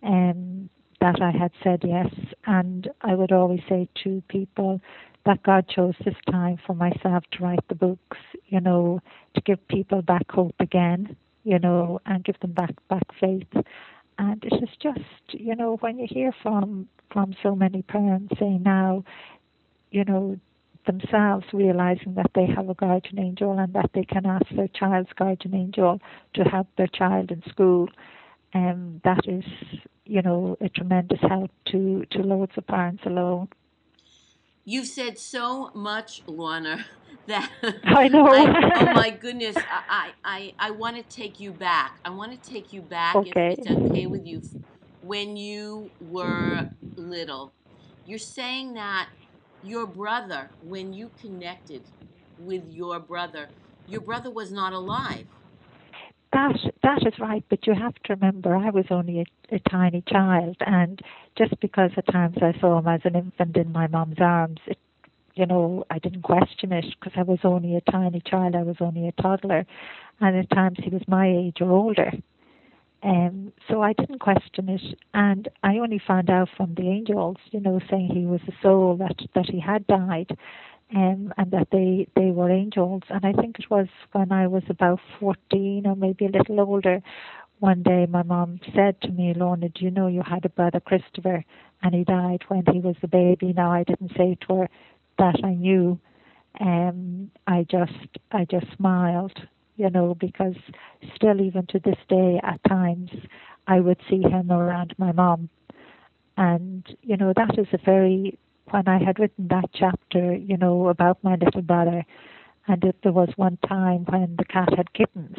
um, 0.03 0.69
that 1.01 1.21
I 1.21 1.31
had 1.31 1.51
said 1.63 1.81
yes, 1.83 2.13
and 2.45 2.87
I 3.01 3.15
would 3.15 3.31
always 3.31 3.61
say 3.67 3.89
to 4.03 4.21
people 4.27 4.81
that 5.25 5.43
God 5.43 5.67
chose 5.67 5.95
this 6.03 6.15
time 6.29 6.57
for 6.65 6.73
myself 6.73 7.23
to 7.31 7.43
write 7.43 7.67
the 7.67 7.75
books, 7.75 8.17
you 8.47 8.59
know, 8.59 9.01
to 9.33 9.41
give 9.41 9.67
people 9.67 10.01
back 10.01 10.29
hope 10.31 10.55
again 10.59 11.15
you 11.45 11.59
know, 11.59 12.01
and 12.05 12.25
give 12.25 12.37
them 12.41 12.51
back 12.51 12.73
back 12.89 13.03
faith. 13.21 13.47
And 14.17 14.43
it 14.43 14.53
is 14.61 14.69
just, 14.81 14.99
you 15.29 15.55
know, 15.55 15.77
when 15.79 15.97
you 15.99 16.07
hear 16.09 16.33
from 16.43 16.89
from 17.13 17.33
so 17.41 17.55
many 17.55 17.83
parents 17.83 18.33
saying 18.37 18.63
now, 18.63 19.05
you 19.91 20.03
know, 20.03 20.37
themselves 20.85 21.45
realizing 21.53 22.15
that 22.15 22.31
they 22.35 22.47
have 22.47 22.69
a 22.69 22.73
guardian 22.73 23.19
angel 23.19 23.57
and 23.57 23.73
that 23.73 23.91
they 23.93 24.03
can 24.03 24.25
ask 24.25 24.45
their 24.55 24.67
child's 24.67 25.09
guardian 25.15 25.55
angel 25.55 26.01
to 26.33 26.43
help 26.43 26.67
their 26.77 26.87
child 26.87 27.31
in 27.31 27.41
school, 27.49 27.87
um, 28.53 29.01
that 29.03 29.21
is, 29.27 29.45
you 30.05 30.21
know, 30.21 30.57
a 30.61 30.69
tremendous 30.69 31.19
help 31.21 31.51
to, 31.71 32.05
to 32.11 32.19
loads 32.19 32.51
of 32.57 32.65
parents 32.67 33.03
alone. 33.05 33.47
You've 34.65 34.87
said 34.87 35.19
so 35.19 35.69
much, 35.75 36.23
Lorna, 36.27 36.85
that 37.27 37.51
I 37.83 38.07
know. 38.07 38.27
I, 38.27 38.81
oh 38.81 38.93
my 38.95 39.11
goodness, 39.11 39.55
I, 39.57 40.11
I, 40.23 40.53
I 40.57 40.71
want 40.71 40.97
to 40.97 41.03
take 41.03 41.39
you 41.39 41.51
back. 41.51 41.99
I 42.03 42.09
want 42.09 42.31
to 42.31 42.49
take 42.49 42.73
you 42.73 42.81
back, 42.81 43.15
okay. 43.15 43.51
if 43.51 43.59
it's 43.59 43.69
okay 43.69 44.07
with 44.07 44.25
you, 44.25 44.41
when 45.01 45.37
you 45.37 45.91
were 45.99 46.69
little. 46.95 47.53
You're 48.05 48.17
saying 48.19 48.73
that 48.73 49.09
your 49.61 49.85
brother, 49.85 50.51
when 50.61 50.93
you 50.93 51.11
connected 51.19 51.83
with 52.37 52.63
your 52.67 52.99
brother, 52.99 53.49
your 53.85 54.01
brother 54.01 54.31
was 54.31 54.51
not 54.51 54.73
alive. 54.73 55.27
That 56.35 56.57
that 56.83 57.07
is 57.07 57.17
right, 57.17 57.45
but 57.49 57.65
you 57.65 57.73
have 57.73 57.93
to 57.93 58.13
remember 58.13 58.57
I 58.57 58.69
was 58.69 58.87
only 58.89 59.21
a, 59.21 59.55
a 59.55 59.59
tiny 59.69 60.03
child, 60.05 60.57
and 60.59 60.99
just 61.37 61.57
because 61.61 61.91
at 61.95 62.11
times 62.11 62.35
I 62.41 62.51
saw 62.59 62.77
him 62.77 62.87
as 62.89 62.99
an 63.05 63.15
infant 63.15 63.55
in 63.55 63.71
my 63.71 63.87
mom's 63.87 64.19
arms, 64.19 64.59
it 64.67 64.77
you 65.35 65.45
know, 65.45 65.85
I 65.89 65.99
didn't 65.99 66.23
question 66.23 66.73
it 66.73 66.83
because 66.99 67.13
I 67.17 67.23
was 67.23 67.39
only 67.45 67.77
a 67.77 67.91
tiny 67.91 68.21
child. 68.25 68.53
I 68.53 68.63
was 68.63 68.75
only 68.81 69.07
a 69.07 69.21
toddler, 69.21 69.65
and 70.19 70.35
at 70.35 70.49
times 70.49 70.77
he 70.83 70.89
was 70.89 71.03
my 71.07 71.25
age 71.25 71.61
or 71.61 71.71
older. 71.71 72.11
Um, 73.01 73.53
so 73.69 73.81
I 73.81 73.93
didn't 73.93 74.19
question 74.19 74.67
it, 74.67 74.99
and 75.13 75.47
I 75.63 75.77
only 75.77 76.01
found 76.05 76.29
out 76.29 76.49
from 76.57 76.75
the 76.75 76.89
angels, 76.89 77.37
you 77.51 77.61
know, 77.61 77.79
saying 77.89 78.09
he 78.13 78.25
was 78.25 78.41
a 78.49 78.61
soul 78.61 78.97
that 78.97 79.15
that 79.35 79.45
he 79.45 79.61
had 79.61 79.87
died, 79.87 80.37
um, 80.93 81.33
and 81.37 81.51
that 81.51 81.67
they 81.71 82.07
they 82.15 82.31
were 82.31 82.49
angels. 82.49 83.03
And 83.09 83.25
I 83.25 83.33
think 83.33 83.59
it 83.59 83.69
was 83.69 83.87
when 84.11 84.31
I 84.31 84.47
was 84.47 84.63
about 84.69 84.99
fourteen 85.19 85.87
or 85.87 85.95
maybe 85.95 86.25
a 86.25 86.29
little 86.29 86.59
older. 86.61 87.01
One 87.59 87.83
day, 87.83 88.05
my 88.05 88.21
mom 88.23 88.59
said 88.75 88.99
to 89.01 89.09
me, 89.09 89.33
"Lorna, 89.33 89.69
do 89.69 89.85
you 89.85 89.91
know 89.91 90.07
you 90.07 90.21
had 90.21 90.45
a 90.45 90.49
brother 90.49 90.79
Christopher, 90.79 91.43
and 91.81 91.95
he 91.95 92.03
died 92.03 92.43
when 92.49 92.63
he 92.71 92.79
was 92.79 92.95
a 93.01 93.07
baby?" 93.07 93.53
Now 93.53 93.71
I 93.71 93.83
didn't 93.83 94.11
say 94.17 94.37
to 94.47 94.55
her, 94.55 94.69
that 95.17 95.35
I 95.43 95.53
knew, 95.53 95.97
um, 96.59 97.31
I 97.47 97.65
just 97.69 97.93
I 98.31 98.45
just 98.45 98.67
smiled, 98.75 99.37
you 99.77 99.89
know, 99.89 100.15
because 100.15 100.55
still 101.15 101.41
even 101.41 101.65
to 101.67 101.79
this 101.79 101.97
day 102.09 102.39
at 102.43 102.59
times 102.67 103.09
I 103.67 103.79
would 103.79 103.99
see 104.09 104.21
him 104.21 104.51
around 104.51 104.93
my 104.97 105.11
mom, 105.11 105.49
and 106.37 106.85
you 107.01 107.17
know 107.17 107.33
that 107.35 107.57
is 107.57 107.67
a 107.73 107.77
very 107.83 108.37
when 108.71 108.87
I 108.87 109.03
had 109.03 109.19
written 109.19 109.47
that 109.49 109.69
chapter, 109.73 110.35
you 110.35 110.57
know, 110.57 110.87
about 110.89 111.23
my 111.23 111.35
little 111.35 111.61
brother, 111.61 112.05
and 112.67 112.83
if 112.83 112.95
there 113.03 113.11
was 113.11 113.29
one 113.35 113.57
time 113.67 114.05
when 114.05 114.35
the 114.37 114.45
cat 114.45 114.73
had 114.75 114.93
kittens, 114.93 115.37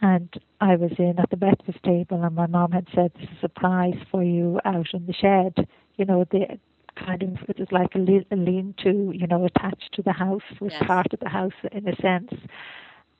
and 0.00 0.28
I 0.60 0.74
was 0.76 0.92
in 0.98 1.18
at 1.18 1.30
the 1.30 1.36
breakfast 1.36 1.82
table, 1.84 2.22
and 2.22 2.34
my 2.34 2.46
mom 2.46 2.72
had 2.72 2.88
said, 2.94 3.12
"This 3.14 3.30
is 3.30 3.44
a 3.44 3.48
prize 3.48 3.98
for 4.10 4.22
you 4.22 4.60
out 4.64 4.92
in 4.92 5.06
the 5.06 5.12
shed." 5.12 5.68
You 5.96 6.04
know, 6.04 6.24
the 6.30 6.58
kind 6.96 7.22
of 7.22 7.48
it 7.48 7.58
was 7.58 7.70
like 7.70 7.94
a, 7.94 7.98
le- 7.98 8.24
a 8.30 8.36
lean-to, 8.36 9.12
you 9.14 9.26
know, 9.26 9.44
attached 9.44 9.92
to 9.92 10.02
the 10.02 10.12
house, 10.12 10.42
was 10.60 10.72
yes. 10.72 10.84
part 10.84 11.12
of 11.12 11.20
the 11.20 11.28
house 11.28 11.52
in 11.70 11.86
a 11.88 11.96
sense. 11.96 12.32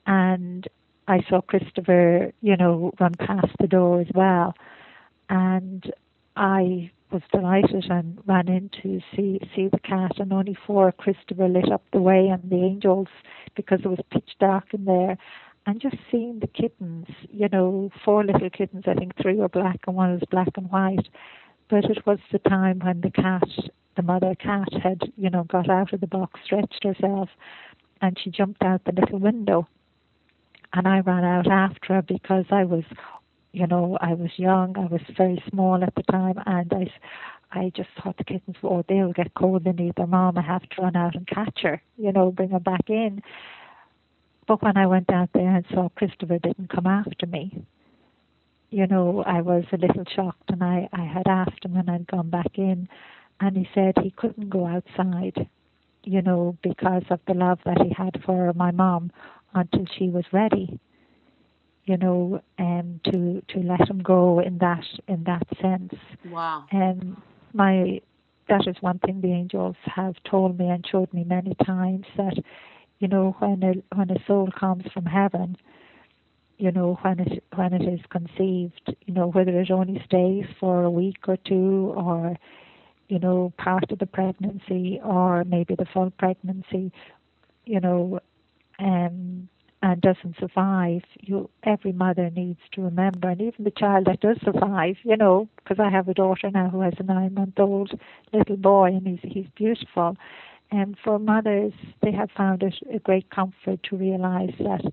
And 0.05 0.67
I 1.07 1.21
saw 1.29 1.41
Christopher, 1.41 2.33
you 2.41 2.57
know, 2.57 2.91
run 2.99 3.13
past 3.13 3.55
the 3.59 3.67
door 3.67 4.01
as 4.01 4.11
well, 4.13 4.53
and 5.29 5.91
I 6.35 6.91
was 7.13 7.21
delighted 7.31 7.85
and 7.89 8.17
ran 8.25 8.47
in 8.49 8.69
to 8.81 8.99
see 9.15 9.39
see 9.55 9.67
the 9.69 9.79
cat, 9.79 10.11
and 10.17 10.33
only 10.33 10.57
for 10.67 10.91
Christopher 10.91 11.47
lit 11.47 11.71
up 11.71 11.83
the 11.93 12.01
way, 12.01 12.27
and 12.27 12.49
the 12.49 12.63
angels 12.63 13.07
because 13.55 13.79
it 13.85 13.87
was 13.87 13.99
pitch 14.11 14.31
dark 14.39 14.73
in 14.73 14.85
there. 14.85 15.17
And 15.65 15.79
just 15.79 15.95
seeing 16.11 16.39
the 16.39 16.47
kittens, 16.47 17.07
you 17.29 17.47
know, 17.47 17.89
four 18.03 18.25
little 18.25 18.49
kittens, 18.49 18.83
I 18.85 18.95
think 18.95 19.13
three 19.21 19.35
were 19.35 19.47
black 19.47 19.79
and 19.87 19.95
one 19.95 20.11
was 20.11 20.23
black 20.29 20.49
and 20.57 20.69
white 20.69 21.07
but 21.69 21.85
it 21.85 22.05
was 22.05 22.19
the 22.31 22.37
time 22.39 22.79
when 22.83 23.01
the 23.01 23.09
cat, 23.09 23.47
the 23.95 24.03
mother 24.03 24.35
cat, 24.35 24.67
had, 24.83 25.11
you 25.17 25.29
know, 25.29 25.43
got 25.45 25.69
out 25.69 25.91
of 25.91 26.01
the 26.01 26.07
box, 26.07 26.39
stretched 26.45 26.83
herself, 26.83 27.29
and 28.01 28.17
she 28.21 28.29
jumped 28.29 28.61
out 28.63 28.83
the 28.83 28.91
little 28.91 29.19
window. 29.19 29.67
And 30.73 30.87
I 30.87 30.99
ran 30.99 31.23
out 31.23 31.47
after 31.47 31.95
her 31.95 32.01
because 32.01 32.45
I 32.51 32.63
was, 32.63 32.83
you 33.53 33.67
know, 33.67 33.97
I 34.01 34.15
was 34.15 34.31
young, 34.35 34.75
I 34.77 34.87
was 34.87 35.01
very 35.15 35.41
small 35.49 35.81
at 35.83 35.93
the 35.95 36.03
time, 36.11 36.35
and 36.45 36.73
I, 36.73 36.91
I 37.59 37.71
just 37.75 37.89
thought 38.01 38.17
the 38.17 38.23
kittens, 38.23 38.57
oh, 38.63 38.83
they'll 38.89 39.13
get 39.13 39.33
cold, 39.35 39.63
they 39.63 39.71
need 39.71 39.93
their 39.95 40.07
mom, 40.07 40.37
I 40.37 40.41
have 40.41 40.67
to 40.67 40.81
run 40.81 40.95
out 40.95 41.15
and 41.15 41.27
catch 41.27 41.59
her, 41.61 41.81
you 41.97 42.11
know, 42.11 42.31
bring 42.31 42.49
her 42.49 42.59
back 42.59 42.89
in. 42.89 43.21
But 44.47 44.63
when 44.63 44.75
I 44.75 44.87
went 44.87 45.11
out 45.11 45.29
there 45.33 45.55
and 45.55 45.65
saw 45.71 45.89
Christopher 45.95 46.39
didn't 46.39 46.71
come 46.73 46.87
after 46.87 47.27
me, 47.27 47.63
you 48.71 48.87
know, 48.87 49.23
I 49.25 49.41
was 49.41 49.63
a 49.71 49.77
little 49.77 50.03
shocked 50.15 50.49
and 50.49 50.63
I, 50.63 50.89
I 50.91 51.03
had 51.05 51.27
asked 51.27 51.63
him 51.63 51.75
when 51.75 51.87
I'd 51.87 52.07
gone 52.07 52.31
back 52.31 52.57
in 52.57 52.89
and 53.39 53.55
he 53.55 53.69
said 53.75 53.93
he 54.01 54.09
couldn't 54.09 54.49
go 54.49 54.65
outside, 54.65 55.47
you 56.03 56.23
know, 56.23 56.57
because 56.63 57.03
of 57.11 57.19
the 57.27 57.35
love 57.35 57.59
that 57.65 57.79
he 57.81 57.93
had 57.95 58.19
for 58.25 58.51
my 58.53 58.71
mom 58.71 59.11
until 59.53 59.85
she 59.97 60.09
was 60.09 60.25
ready, 60.31 60.79
you 61.85 61.97
know, 61.97 62.41
um, 62.59 62.99
to 63.05 63.41
to 63.49 63.59
let 63.59 63.89
him 63.89 63.99
go 63.99 64.39
in 64.39 64.57
that 64.59 64.83
in 65.07 65.23
that 65.25 65.43
sense. 65.61 65.93
Wow. 66.29 66.65
Um, 66.71 67.21
my 67.53 68.01
that 68.49 68.67
is 68.67 68.75
one 68.81 68.99
thing 68.99 69.21
the 69.21 69.31
angels 69.31 69.75
have 69.85 70.15
told 70.29 70.57
me 70.59 70.69
and 70.69 70.85
showed 70.89 71.11
me 71.13 71.23
many 71.23 71.55
times 71.65 72.05
that, 72.17 72.37
you 72.99 73.07
know, 73.07 73.35
when 73.39 73.63
a 73.63 73.95
when 73.95 74.09
a 74.11 74.25
soul 74.25 74.49
comes 74.57 74.83
from 74.93 75.05
heaven, 75.05 75.57
you 76.57 76.71
know, 76.71 76.97
when 77.01 77.19
it 77.19 77.43
when 77.55 77.73
it 77.73 77.81
is 77.81 77.99
conceived, 78.09 78.95
you 79.05 79.13
know, 79.13 79.27
whether 79.27 79.59
it 79.59 79.71
only 79.71 80.01
stays 80.05 80.45
for 80.59 80.83
a 80.83 80.91
week 80.91 81.27
or 81.27 81.37
two 81.37 81.93
or 81.95 82.37
you 83.09 83.19
know, 83.19 83.53
part 83.57 83.91
of 83.91 83.99
the 83.99 84.05
pregnancy 84.05 84.99
or 85.03 85.43
maybe 85.43 85.75
the 85.75 85.85
full 85.93 86.09
pregnancy, 86.17 86.91
you 87.65 87.79
know, 87.79 88.19
um, 88.79 89.47
and 89.83 89.99
doesn't 89.99 90.37
survive, 90.39 91.01
you 91.19 91.49
every 91.63 91.91
mother 91.91 92.29
needs 92.29 92.61
to 92.71 92.81
remember, 92.81 93.27
and 93.29 93.41
even 93.41 93.65
the 93.65 93.71
child 93.71 94.05
that 94.05 94.21
does 94.21 94.37
survive, 94.41 94.95
you 95.03 95.17
know, 95.17 95.49
because 95.57 95.77
I 95.77 95.89
have 95.89 96.07
a 96.07 96.13
daughter 96.13 96.49
now 96.49 96.69
who 96.69 96.79
has 96.81 96.93
a 96.99 97.03
nine-month-old 97.03 97.91
little 98.31 98.55
boy, 98.55 98.85
and 98.85 99.05
he's 99.05 99.19
he's 99.21 99.47
beautiful. 99.55 100.15
And 100.71 100.97
for 101.03 101.19
mothers, 101.19 101.73
they 102.01 102.13
have 102.13 102.31
found 102.31 102.63
it 102.63 102.75
a 102.91 102.99
great 102.99 103.29
comfort 103.29 103.83
to 103.83 103.97
realize 103.97 104.53
that 104.59 104.85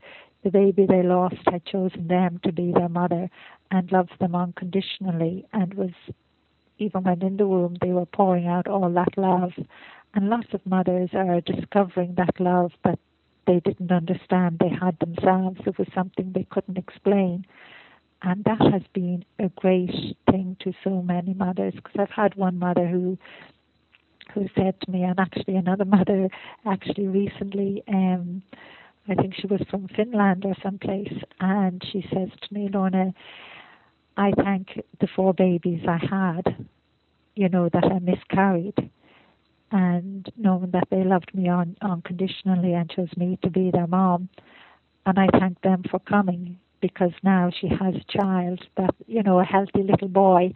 the 0.42 0.50
baby 0.50 0.86
they 0.86 1.04
lost 1.04 1.36
had 1.46 1.64
chosen 1.64 2.08
them 2.08 2.40
to 2.42 2.50
be 2.50 2.72
their 2.72 2.88
mother 2.88 3.30
and 3.70 3.92
loves 3.92 4.10
them 4.18 4.34
unconditionally 4.34 5.46
and 5.52 5.72
was 5.74 5.92
even 6.78 7.04
when 7.04 7.22
in 7.22 7.36
the 7.36 7.46
womb 7.46 7.76
they 7.80 7.92
were 7.92 8.06
pouring 8.06 8.48
out 8.48 8.66
all 8.66 8.90
that 8.90 9.16
love 9.16 9.52
and 10.14 10.30
lots 10.30 10.48
of 10.52 10.64
mothers 10.64 11.10
are 11.12 11.40
discovering 11.42 12.14
that 12.16 12.40
love 12.40 12.72
that 12.84 12.98
they 13.50 13.58
didn't 13.58 13.90
understand 13.90 14.58
they 14.60 14.68
had 14.68 14.96
themselves. 15.00 15.60
It 15.66 15.76
was 15.76 15.88
something 15.92 16.30
they 16.32 16.46
couldn't 16.50 16.78
explain. 16.78 17.44
And 18.22 18.44
that 18.44 18.60
has 18.72 18.82
been 18.92 19.24
a 19.40 19.48
great 19.48 20.16
thing 20.30 20.56
to 20.60 20.72
so 20.84 21.02
many 21.02 21.34
mothers 21.34 21.74
because 21.74 21.96
I've 21.98 22.10
had 22.10 22.36
one 22.36 22.58
mother 22.58 22.86
who 22.86 23.18
who 24.34 24.48
said 24.54 24.80
to 24.82 24.90
me, 24.92 25.02
and 25.02 25.18
actually 25.18 25.56
another 25.56 25.84
mother 25.96 26.28
actually 26.64 27.08
recently, 27.08 27.82
um, 27.88 28.40
I 29.08 29.14
think 29.16 29.34
she 29.34 29.48
was 29.48 29.60
from 29.68 29.88
Finland 29.88 30.44
or 30.44 30.54
someplace, 30.62 31.12
and 31.40 31.82
she 31.90 32.06
says 32.14 32.28
to 32.42 32.54
me, 32.54 32.68
Lorna, 32.72 33.12
I 34.16 34.30
thank 34.44 34.80
the 35.00 35.08
four 35.16 35.34
babies 35.34 35.80
I 35.88 35.98
had, 35.98 36.66
you 37.34 37.48
know, 37.48 37.68
that 37.72 37.84
I 37.84 37.98
miscarried 37.98 38.90
and 39.70 40.30
knowing 40.36 40.70
that 40.72 40.88
they 40.90 41.04
loved 41.04 41.32
me 41.34 41.48
un- 41.48 41.76
unconditionally 41.82 42.74
and 42.74 42.90
chose 42.90 43.10
me 43.16 43.38
to 43.42 43.50
be 43.50 43.70
their 43.70 43.86
mom. 43.86 44.28
And 45.06 45.18
I 45.18 45.26
thank 45.38 45.60
them 45.62 45.82
for 45.90 45.98
coming 46.00 46.58
because 46.80 47.12
now 47.22 47.50
she 47.60 47.68
has 47.68 47.94
a 47.94 48.18
child 48.18 48.60
that, 48.76 48.94
you 49.06 49.22
know, 49.22 49.38
a 49.40 49.44
healthy 49.44 49.82
little 49.82 50.08
boy. 50.08 50.52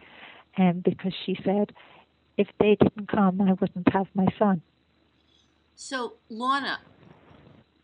And 0.57 0.83
because 0.83 1.13
she 1.25 1.37
said, 1.43 1.71
if 2.37 2.47
they 2.59 2.77
didn't 2.79 3.07
come, 3.09 3.41
I 3.41 3.53
wouldn't 3.53 3.91
have 3.93 4.07
my 4.13 4.27
son. 4.37 4.61
So, 5.75 6.13
Lorna, 6.29 6.79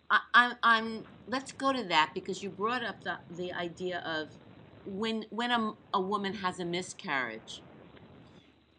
I, 0.10 0.54
I'm. 0.64 1.06
Let's 1.28 1.52
go 1.54 1.72
to 1.74 1.84
that 1.86 2.12
because 2.14 2.44
you 2.44 2.50
brought 2.50 2.84
up 2.84 3.04
the, 3.04 3.18
the 3.30 3.54
idea 3.54 4.00
of 4.06 4.30
when 4.86 5.26
when 5.30 5.52
a, 5.52 5.74
a 5.94 6.02
woman 6.02 6.36
has 6.36 6.60
a 6.60 6.66
miscarriage 6.66 7.62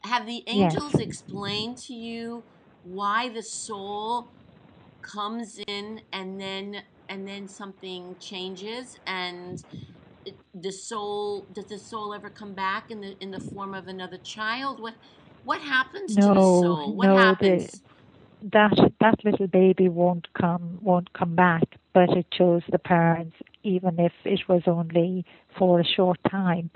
have 0.05 0.27
the 0.27 0.43
angels 0.47 0.93
yes. 0.95 1.03
explained 1.03 1.79
to 1.79 1.95
you 1.95 2.45
why 2.83 3.29
the 3.29 3.43
soul 3.43 4.33
comes 5.03 5.59
in 5.69 6.01
and 6.13 6.41
then 6.41 6.83
and 7.09 7.27
then 7.27 7.49
something 7.49 8.17
changes? 8.19 8.97
And 9.07 9.63
the 10.55 10.73
soul 10.73 11.49
does 11.53 11.67
the 11.67 11.79
soul 11.79 12.15
ever 12.15 12.31
come 12.31 12.55
back 12.55 12.91
in 12.91 13.01
the 13.01 13.17
in 13.21 13.31
the 13.31 13.41
form 13.41 13.75
of 13.75 13.89
another 13.89 14.19
child? 14.19 14.81
What 14.81 14.95
what 15.45 15.61
happens 15.61 16.17
no, 16.17 16.29
to 16.29 16.35
the 16.35 16.41
soul? 16.41 16.97
What 16.97 17.07
no, 17.07 17.17
happens? 17.17 17.71
the, 17.71 17.81
that 18.51 18.91
that 19.01 19.25
little 19.25 19.47
baby 19.47 19.89
won't 19.89 20.27
come 20.35 20.79
won't 20.83 21.13
come 21.13 21.37
back 21.37 21.63
but 21.95 22.11
it 22.17 22.27
chose 22.33 22.63
the 22.71 22.79
parents 22.79 23.37
even 23.63 23.99
if 23.99 24.13
it 24.25 24.41
was 24.49 24.63
only 24.67 25.25
for 25.57 25.81
a 25.81 25.85
short 25.85 26.19
time 26.29 26.71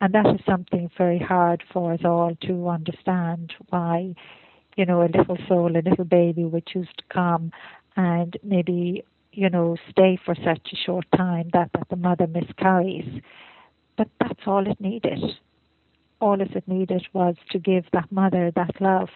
and 0.00 0.14
that 0.14 0.26
is 0.26 0.40
something 0.46 0.90
very 0.96 1.18
hard 1.18 1.62
for 1.72 1.92
us 1.92 2.00
all 2.04 2.36
to 2.42 2.68
understand 2.68 3.52
why, 3.70 4.14
you 4.76 4.86
know, 4.86 5.02
a 5.02 5.10
little 5.16 5.38
soul, 5.48 5.76
a 5.76 5.82
little 5.82 6.04
baby 6.04 6.44
would 6.44 6.66
choose 6.66 6.88
to 6.98 7.04
come 7.12 7.50
and 7.96 8.36
maybe, 8.44 9.04
you 9.32 9.50
know, 9.50 9.76
stay 9.90 10.18
for 10.24 10.36
such 10.36 10.68
a 10.72 10.76
short 10.76 11.04
time 11.16 11.50
that, 11.52 11.70
that 11.74 11.88
the 11.90 11.96
mother 11.96 12.28
miscarries. 12.28 13.20
But 13.96 14.08
that's 14.20 14.40
all 14.46 14.70
it 14.70 14.80
needed. 14.80 15.18
All 16.20 16.40
it 16.40 16.68
needed 16.68 17.06
was 17.12 17.34
to 17.50 17.58
give 17.58 17.84
that 17.92 18.10
mother 18.12 18.52
that 18.54 18.80
love. 18.80 19.08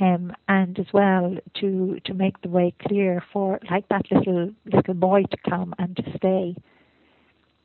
Um, 0.00 0.32
and 0.48 0.78
as 0.78 0.86
well 0.94 1.36
to 1.60 2.00
to 2.06 2.14
make 2.14 2.40
the 2.40 2.48
way 2.48 2.72
clear 2.88 3.22
for 3.34 3.60
like 3.70 3.86
that 3.90 4.10
little 4.10 4.50
little 4.64 4.94
boy 4.94 5.24
to 5.24 5.36
come 5.46 5.74
and 5.78 5.94
to 5.94 6.02
stay. 6.16 6.56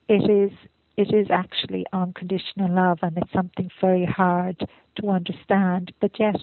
It 0.09 0.29
is 0.29 0.51
it 0.97 1.13
is 1.13 1.27
actually 1.29 1.85
unconditional 1.93 2.73
love 2.73 2.99
and 3.01 3.17
it's 3.17 3.31
something 3.33 3.69
very 3.81 4.05
hard 4.05 4.67
to 4.99 5.09
understand. 5.09 5.91
But 5.99 6.19
yet, 6.19 6.35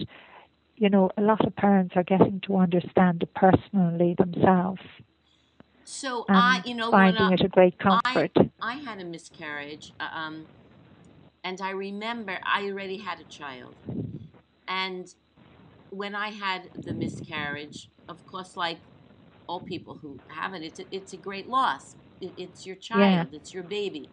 you 0.75 0.89
know, 0.89 1.09
a 1.17 1.21
lot 1.21 1.45
of 1.45 1.55
parents 1.55 1.95
are 1.95 2.03
getting 2.03 2.41
to 2.47 2.57
understand 2.57 3.23
it 3.23 3.33
personally 3.33 4.15
themselves. 4.17 4.81
So 5.85 6.25
I, 6.29 6.61
you 6.65 6.75
know, 6.75 6.91
finding 6.91 7.21
I, 7.23 7.33
it 7.33 7.41
a 7.41 7.49
great 7.49 7.77
comfort. 7.77 8.31
I, 8.37 8.49
I 8.61 8.73
had 8.75 8.99
a 9.01 9.05
miscarriage, 9.05 9.93
uh, 9.99 10.07
um, 10.13 10.45
and 11.43 11.59
I 11.61 11.71
remember 11.71 12.37
I 12.43 12.63
already 12.69 12.97
had 12.97 13.19
a 13.19 13.25
child, 13.25 13.75
and 14.67 15.13
when 15.89 16.15
I 16.15 16.29
had 16.29 16.69
the 16.75 16.93
miscarriage, 16.93 17.89
of 18.07 18.25
course, 18.25 18.55
like 18.55 18.79
all 19.47 19.59
people 19.59 19.99
who 20.01 20.19
have 20.29 20.53
it, 20.53 20.63
it's 20.63 20.79
a, 20.79 20.85
it's 20.91 21.13
a 21.13 21.17
great 21.17 21.47
loss. 21.49 21.95
It, 22.21 22.31
it's 22.37 22.65
your 22.65 22.77
child, 22.77 23.27
yeah. 23.31 23.37
it's 23.37 23.53
your 23.53 23.63
baby, 23.63 24.09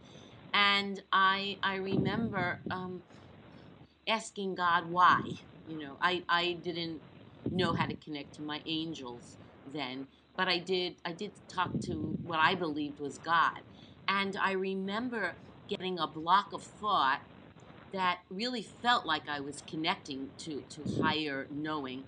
and 0.53 1.03
I 1.13 1.59
I 1.63 1.77
remember 1.77 2.61
um, 2.71 3.03
asking 4.09 4.55
God 4.55 4.89
why. 4.91 5.21
You 5.67 5.79
know, 5.79 5.99
I 6.01 6.25
I 6.29 6.59
didn't 6.63 7.03
know 7.51 7.73
how 7.73 7.87
to 7.87 7.95
connect 7.95 8.35
to 8.37 8.43
my 8.43 8.63
angels 8.67 9.39
then, 9.65 10.09
but 10.37 10.49
I 10.49 10.59
did 10.59 10.97
I 11.05 11.13
did 11.13 11.33
talk 11.49 11.81
to 11.83 12.17
what 12.23 12.39
I 12.39 12.55
believed 12.55 12.99
was 13.01 13.19
God, 13.19 13.61
and 14.09 14.37
I 14.41 14.53
remember 14.53 15.37
getting 15.69 15.99
a 15.99 16.07
block 16.07 16.49
of 16.53 16.65
thought 16.65 17.21
that 17.93 18.21
really 18.31 18.63
felt 18.63 19.07
like 19.07 19.29
I 19.29 19.41
was 19.41 19.63
connecting 19.63 20.31
to 20.39 20.63
to 20.71 20.85
higher 21.03 21.47
knowing, 21.51 22.07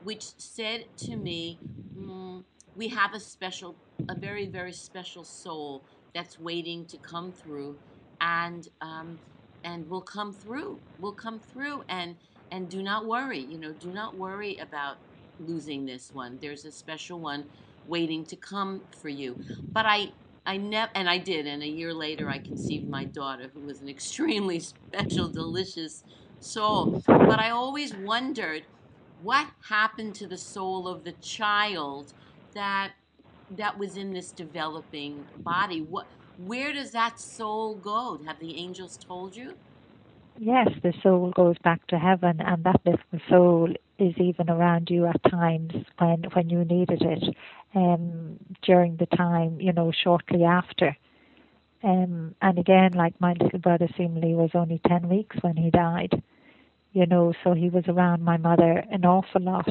which 0.00 0.24
said 0.38 0.86
to 0.98 1.16
me, 1.16 1.60
mm, 1.96 2.44
"We 2.74 2.88
have 2.88 3.14
a 3.14 3.20
special, 3.20 3.78
a 4.08 4.14
very 4.14 4.46
very 4.46 4.72
special 4.72 5.24
soul 5.24 5.86
that's 6.14 6.38
waiting 6.38 6.86
to 6.86 6.98
come 6.98 7.32
through 7.32 7.78
and 8.20 8.68
um, 8.80 9.20
and 9.64 9.88
we'll 9.88 10.02
come 10.02 10.32
through 10.32 10.82
we'll 10.98 11.14
come 11.14 11.40
through 11.40 11.82
and 11.88 12.16
and 12.50 12.70
do 12.70 12.82
not 12.82 13.06
worry 13.06 13.40
you 13.40 13.58
know 13.58 13.72
do 13.74 13.92
not 13.92 14.16
worry 14.16 14.56
about 14.58 14.96
losing 15.38 15.86
this 15.86 16.12
one. 16.12 16.38
There's 16.40 16.64
a 16.64 16.72
special 16.72 17.20
one 17.20 17.46
waiting 17.84 18.26
to 18.26 18.36
come 18.36 18.84
for 19.00 19.10
you. 19.10 19.38
But 19.74 19.86
i 19.86 20.12
i 20.46 20.58
never 20.58 20.92
and 20.94 21.08
i 21.10 21.18
did 21.18 21.46
and 21.48 21.62
a 21.62 21.68
year 21.68 21.94
later 21.94 22.28
i 22.30 22.38
conceived 22.38 22.86
my 22.86 23.04
daughter 23.04 23.50
who 23.54 23.62
was 23.62 23.80
an 23.82 23.88
extremely 23.96 24.60
special 24.60 25.28
delicious 25.30 26.04
soul. 26.40 26.94
But 27.26 27.40
i 27.40 27.50
always 27.50 27.94
wondered 27.94 28.66
what 29.18 29.48
happened 29.68 30.14
to 30.16 30.28
the 30.28 30.38
soul 30.38 30.88
of 30.88 31.04
the 31.04 31.12
child 31.14 32.12
that 32.54 32.92
that 33.56 33.78
was 33.78 33.96
in 33.96 34.12
this 34.12 34.32
developing 34.32 35.24
body. 35.38 35.80
What, 35.80 36.06
where 36.38 36.72
does 36.72 36.90
that 36.92 37.20
soul 37.20 37.74
go? 37.74 38.20
Have 38.26 38.38
the 38.40 38.56
angels 38.56 38.96
told 38.96 39.36
you? 39.36 39.54
Yes, 40.38 40.68
the 40.82 40.94
soul 41.02 41.30
goes 41.36 41.56
back 41.62 41.86
to 41.88 41.98
heaven, 41.98 42.40
and 42.40 42.64
that 42.64 42.80
little 42.86 43.20
soul 43.28 43.68
is 43.98 44.14
even 44.16 44.48
around 44.48 44.88
you 44.90 45.06
at 45.06 45.22
times 45.30 45.72
when 45.98 46.24
when 46.32 46.48
you 46.48 46.64
needed 46.64 47.02
it, 47.02 47.36
um, 47.74 48.38
during 48.62 48.96
the 48.96 49.06
time 49.06 49.60
you 49.60 49.72
know 49.72 49.92
shortly 49.92 50.44
after. 50.44 50.96
Um, 51.84 52.34
and 52.40 52.58
again, 52.58 52.92
like 52.92 53.20
my 53.20 53.34
little 53.34 53.58
brother 53.58 53.88
seemingly 53.96 54.34
was 54.34 54.50
only 54.54 54.80
ten 54.86 55.08
weeks 55.08 55.36
when 55.42 55.56
he 55.56 55.70
died, 55.70 56.22
you 56.92 57.06
know, 57.06 57.34
so 57.44 57.52
he 57.52 57.68
was 57.68 57.84
around 57.88 58.22
my 58.22 58.38
mother 58.38 58.84
an 58.90 59.04
awful 59.04 59.42
lot. 59.42 59.68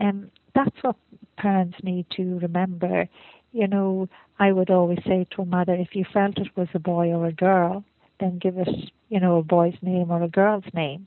Um, 0.00 0.30
that's 0.54 0.76
what 0.82 0.96
parents 1.36 1.76
need 1.82 2.06
to 2.16 2.38
remember 2.38 3.08
You 3.52 3.68
know, 3.68 4.08
I 4.38 4.50
would 4.52 4.70
always 4.70 5.00
say 5.04 5.26
to 5.32 5.42
a 5.42 5.46
mother, 5.46 5.74
if 5.74 5.94
you 5.94 6.04
felt 6.12 6.38
it 6.38 6.56
was 6.56 6.68
a 6.74 6.78
boy 6.78 7.08
or 7.08 7.26
a 7.26 7.32
girl, 7.32 7.84
then 8.18 8.38
give 8.38 8.56
it, 8.58 8.68
you 9.08 9.20
know, 9.20 9.38
a 9.38 9.42
boy's 9.42 9.76
name 9.82 10.10
or 10.10 10.22
a 10.22 10.28
girl's 10.28 10.64
name 10.72 11.06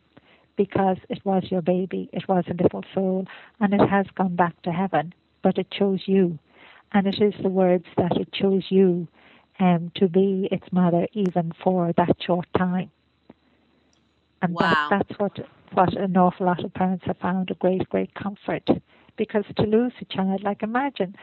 because 0.56 0.98
it 1.10 1.20
was 1.26 1.44
your 1.50 1.62
baby, 1.62 2.10
it 2.14 2.28
was 2.28 2.46
a 2.48 2.62
little 2.64 2.84
soul, 2.94 3.26
and 3.60 3.74
it 3.74 3.90
has 3.90 4.06
gone 4.16 4.36
back 4.36 4.62
to 4.62 4.72
heaven, 4.72 5.14
but 5.42 5.58
it 5.58 5.70
chose 5.72 6.02
you. 6.06 6.38
And 6.94 7.08
it 7.08 7.22
is 7.22 7.34
the 7.42 7.50
words 7.50 7.86
that 7.98 8.16
it 8.16 8.32
chose 8.32 8.64
you 8.70 9.08
um, 9.60 9.92
to 9.96 10.08
be 10.08 10.48
its 10.52 10.72
mother 10.72 11.08
even 11.14 11.52
for 11.64 11.92
that 11.98 12.16
short 12.26 12.48
time. 12.58 12.92
And 14.42 14.54
wow. 14.54 14.88
that, 14.90 15.08
that's 15.08 15.20
what, 15.20 15.40
what 15.74 15.98
an 15.98 16.16
awful 16.16 16.46
lot 16.46 16.64
of 16.64 16.74
parents 16.74 17.06
have 17.06 17.18
found 17.18 17.52
a 17.52 17.56
great, 17.56 17.90
great 17.90 18.14
comfort. 18.14 18.70
Because 19.17 19.45
to 19.58 19.63
lose 19.63 19.93
a 20.01 20.06
child, 20.06 20.43
like 20.43 20.63
imagine, 20.63 21.15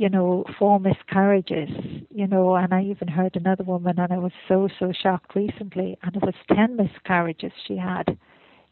you 0.00 0.08
know, 0.08 0.44
four 0.58 0.80
miscarriages, 0.80 1.68
you 2.10 2.26
know, 2.26 2.56
and 2.56 2.72
I 2.72 2.82
even 2.84 3.08
heard 3.08 3.36
another 3.36 3.64
woman, 3.64 3.98
and 3.98 4.10
I 4.10 4.18
was 4.18 4.32
so, 4.48 4.68
so 4.78 4.92
shocked 4.92 5.34
recently, 5.34 5.98
and 6.02 6.16
it 6.16 6.22
was 6.22 6.34
10 6.54 6.76
miscarriages 6.76 7.52
she 7.66 7.76
had. 7.76 8.16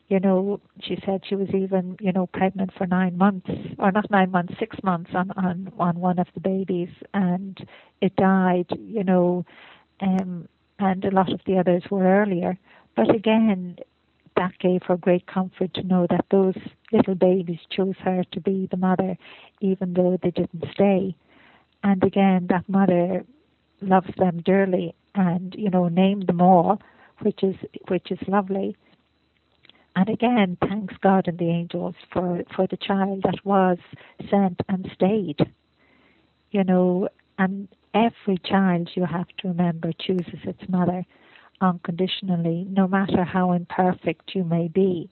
You 0.08 0.20
know, 0.20 0.58
she 0.80 0.96
said 1.04 1.20
she 1.28 1.34
was 1.34 1.48
even, 1.50 1.98
you 2.00 2.12
know, 2.12 2.28
pregnant 2.28 2.70
for 2.78 2.86
nine 2.86 3.18
months, 3.18 3.50
or 3.78 3.92
not 3.92 4.10
nine 4.10 4.30
months, 4.30 4.54
six 4.58 4.74
months 4.82 5.10
on, 5.14 5.30
on, 5.32 5.70
on 5.78 6.00
one 6.00 6.18
of 6.18 6.28
the 6.32 6.40
babies, 6.40 6.88
and 7.12 7.58
it 8.00 8.16
died, 8.16 8.68
you 8.78 9.04
know, 9.04 9.44
um, 10.00 10.48
and 10.78 11.04
a 11.04 11.10
lot 11.10 11.30
of 11.30 11.40
the 11.46 11.58
others 11.58 11.82
were 11.90 12.04
earlier. 12.04 12.58
But 12.96 13.14
again, 13.14 13.76
that 14.38 14.58
gave 14.60 14.82
her 14.84 14.96
great 14.96 15.26
comfort 15.26 15.74
to 15.74 15.82
know 15.82 16.06
that 16.10 16.24
those 16.30 16.56
little 16.92 17.16
babies 17.16 17.58
chose 17.70 17.96
her 18.04 18.22
to 18.32 18.40
be 18.40 18.68
the 18.70 18.76
mother, 18.76 19.16
even 19.60 19.94
though 19.94 20.16
they 20.22 20.30
didn't 20.30 20.64
stay. 20.72 21.14
And 21.82 22.02
again, 22.04 22.46
that 22.48 22.68
mother 22.68 23.24
loves 23.80 24.10
them 24.16 24.40
dearly, 24.44 24.94
and 25.14 25.54
you 25.58 25.70
know, 25.70 25.88
named 25.88 26.28
them 26.28 26.40
all, 26.40 26.80
which 27.20 27.42
is 27.42 27.56
which 27.88 28.10
is 28.10 28.18
lovely. 28.28 28.76
And 29.96 30.08
again, 30.08 30.56
thanks 30.60 30.94
God 31.02 31.26
and 31.26 31.38
the 31.38 31.50
angels 31.50 31.96
for 32.12 32.42
for 32.54 32.66
the 32.68 32.76
child 32.76 33.22
that 33.24 33.44
was 33.44 33.78
sent 34.30 34.60
and 34.68 34.88
stayed. 34.94 35.40
You 36.52 36.64
know, 36.64 37.08
and 37.38 37.68
every 37.92 38.38
child 38.38 38.90
you 38.94 39.04
have 39.04 39.28
to 39.38 39.48
remember 39.48 39.92
chooses 39.98 40.40
its 40.44 40.68
mother 40.68 41.04
unconditionally, 41.60 42.66
no 42.70 42.86
matter 42.86 43.24
how 43.24 43.52
imperfect 43.52 44.34
you 44.34 44.44
may 44.44 44.68
be. 44.68 45.10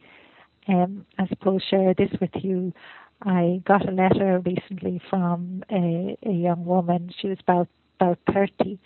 Um, 0.68 1.06
I 1.18 1.26
suppose 1.28 1.62
share 1.62 1.94
this 1.94 2.10
with 2.20 2.30
you. 2.34 2.72
I 3.22 3.62
got 3.64 3.88
a 3.88 3.92
letter 3.92 4.40
recently 4.44 5.00
from 5.08 5.64
a, 5.70 6.16
a 6.24 6.32
young 6.32 6.64
woman. 6.64 7.12
She 7.20 7.28
was 7.28 7.38
about 7.40 7.68
about 7.98 8.18
thirty, 8.32 8.78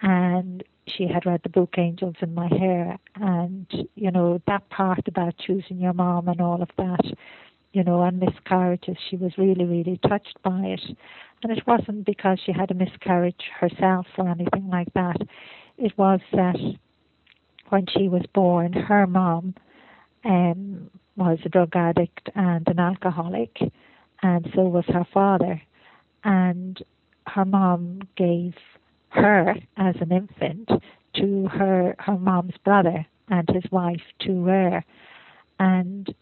and 0.00 0.64
she 0.86 1.06
had 1.06 1.26
read 1.26 1.42
the 1.42 1.48
book 1.48 1.74
Angels 1.78 2.16
in 2.20 2.34
My 2.34 2.48
Hair, 2.48 2.98
and 3.14 3.66
you 3.94 4.10
know 4.10 4.40
that 4.46 4.68
part 4.70 5.06
about 5.06 5.38
choosing 5.38 5.78
your 5.78 5.92
mom 5.92 6.28
and 6.28 6.40
all 6.40 6.60
of 6.62 6.70
that, 6.76 7.04
you 7.72 7.84
know, 7.84 8.02
and 8.02 8.18
miscarriages. 8.18 8.96
She 9.08 9.16
was 9.16 9.38
really, 9.38 9.64
really 9.64 10.00
touched 10.08 10.38
by 10.42 10.60
it, 10.60 10.82
and 11.42 11.52
it 11.52 11.66
wasn't 11.66 12.04
because 12.04 12.40
she 12.44 12.52
had 12.52 12.70
a 12.70 12.74
miscarriage 12.74 13.50
herself 13.60 14.06
or 14.16 14.28
anything 14.28 14.68
like 14.70 14.92
that. 14.94 15.18
It 15.76 15.96
was 15.96 16.20
that 16.32 16.58
when 17.70 17.86
she 17.86 18.08
was 18.08 18.22
born, 18.34 18.72
her 18.72 19.06
mom 19.06 19.54
um, 20.24 20.90
was 21.16 21.38
a 21.44 21.48
drug 21.48 21.74
addict 21.74 22.30
and 22.34 22.66
an 22.68 22.78
alcoholic, 22.78 23.58
and 24.22 24.50
so 24.54 24.62
was 24.62 24.84
her 24.88 25.06
father. 25.12 25.60
And 26.24 26.82
her 27.26 27.44
mom 27.44 28.02
gave 28.16 28.54
her 29.10 29.54
as 29.76 29.94
an 30.00 30.12
infant 30.12 30.70
to 31.14 31.48
her 31.48 31.96
her 31.98 32.18
mom's 32.18 32.56
brother 32.64 33.06
and 33.28 33.48
his 33.48 33.70
wife 33.70 34.02
to 34.20 34.32
rear, 34.42 34.84
and 35.58 36.14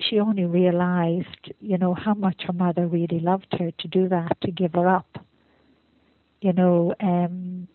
she 0.00 0.18
only 0.18 0.44
realized, 0.44 1.52
you 1.60 1.78
know, 1.78 1.94
how 1.94 2.14
much 2.14 2.42
her 2.46 2.52
mother 2.52 2.86
really 2.86 3.20
loved 3.20 3.54
her 3.58 3.70
to 3.78 3.88
do 3.88 4.08
that, 4.08 4.40
to 4.42 4.50
give 4.50 4.72
her 4.74 4.88
up. 4.88 5.24
You 6.40 6.52
know, 6.52 6.94
um, 7.00 7.68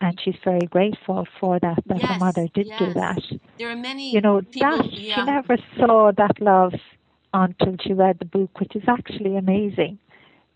and 0.00 0.18
she's 0.22 0.36
very 0.44 0.66
grateful 0.66 1.26
for 1.38 1.58
that 1.60 1.78
that 1.86 2.00
yes, 2.00 2.10
her 2.10 2.18
mother 2.18 2.46
did 2.54 2.66
yes. 2.66 2.78
do 2.78 2.94
that. 2.94 3.22
There 3.58 3.70
are 3.70 3.76
many 3.76 4.12
You 4.12 4.20
know 4.20 4.40
people, 4.40 4.78
that 4.78 4.92
yeah. 4.92 5.16
she 5.16 5.22
never 5.24 5.56
saw 5.78 6.12
that 6.16 6.40
love 6.40 6.74
until 7.34 7.76
she 7.82 7.92
read 7.92 8.18
the 8.18 8.24
book, 8.24 8.58
which 8.60 8.74
is 8.74 8.82
actually 8.88 9.36
amazing. 9.36 9.98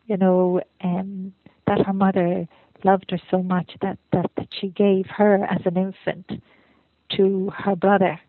You 0.07 0.17
know, 0.17 0.61
um, 0.83 1.33
that 1.67 1.85
her 1.87 1.93
mother 1.93 2.47
loved 2.85 3.11
her 3.11 3.21
so 3.31 3.43
much 3.43 3.73
that, 3.81 3.99
that 4.13 4.31
that 4.37 4.49
she 4.61 4.69
gave 4.69 5.07
her 5.07 5.45
as 5.45 5.61
an 5.65 5.77
infant 5.77 6.43
to 7.17 7.51
her 7.57 7.77
brother. 7.77 8.21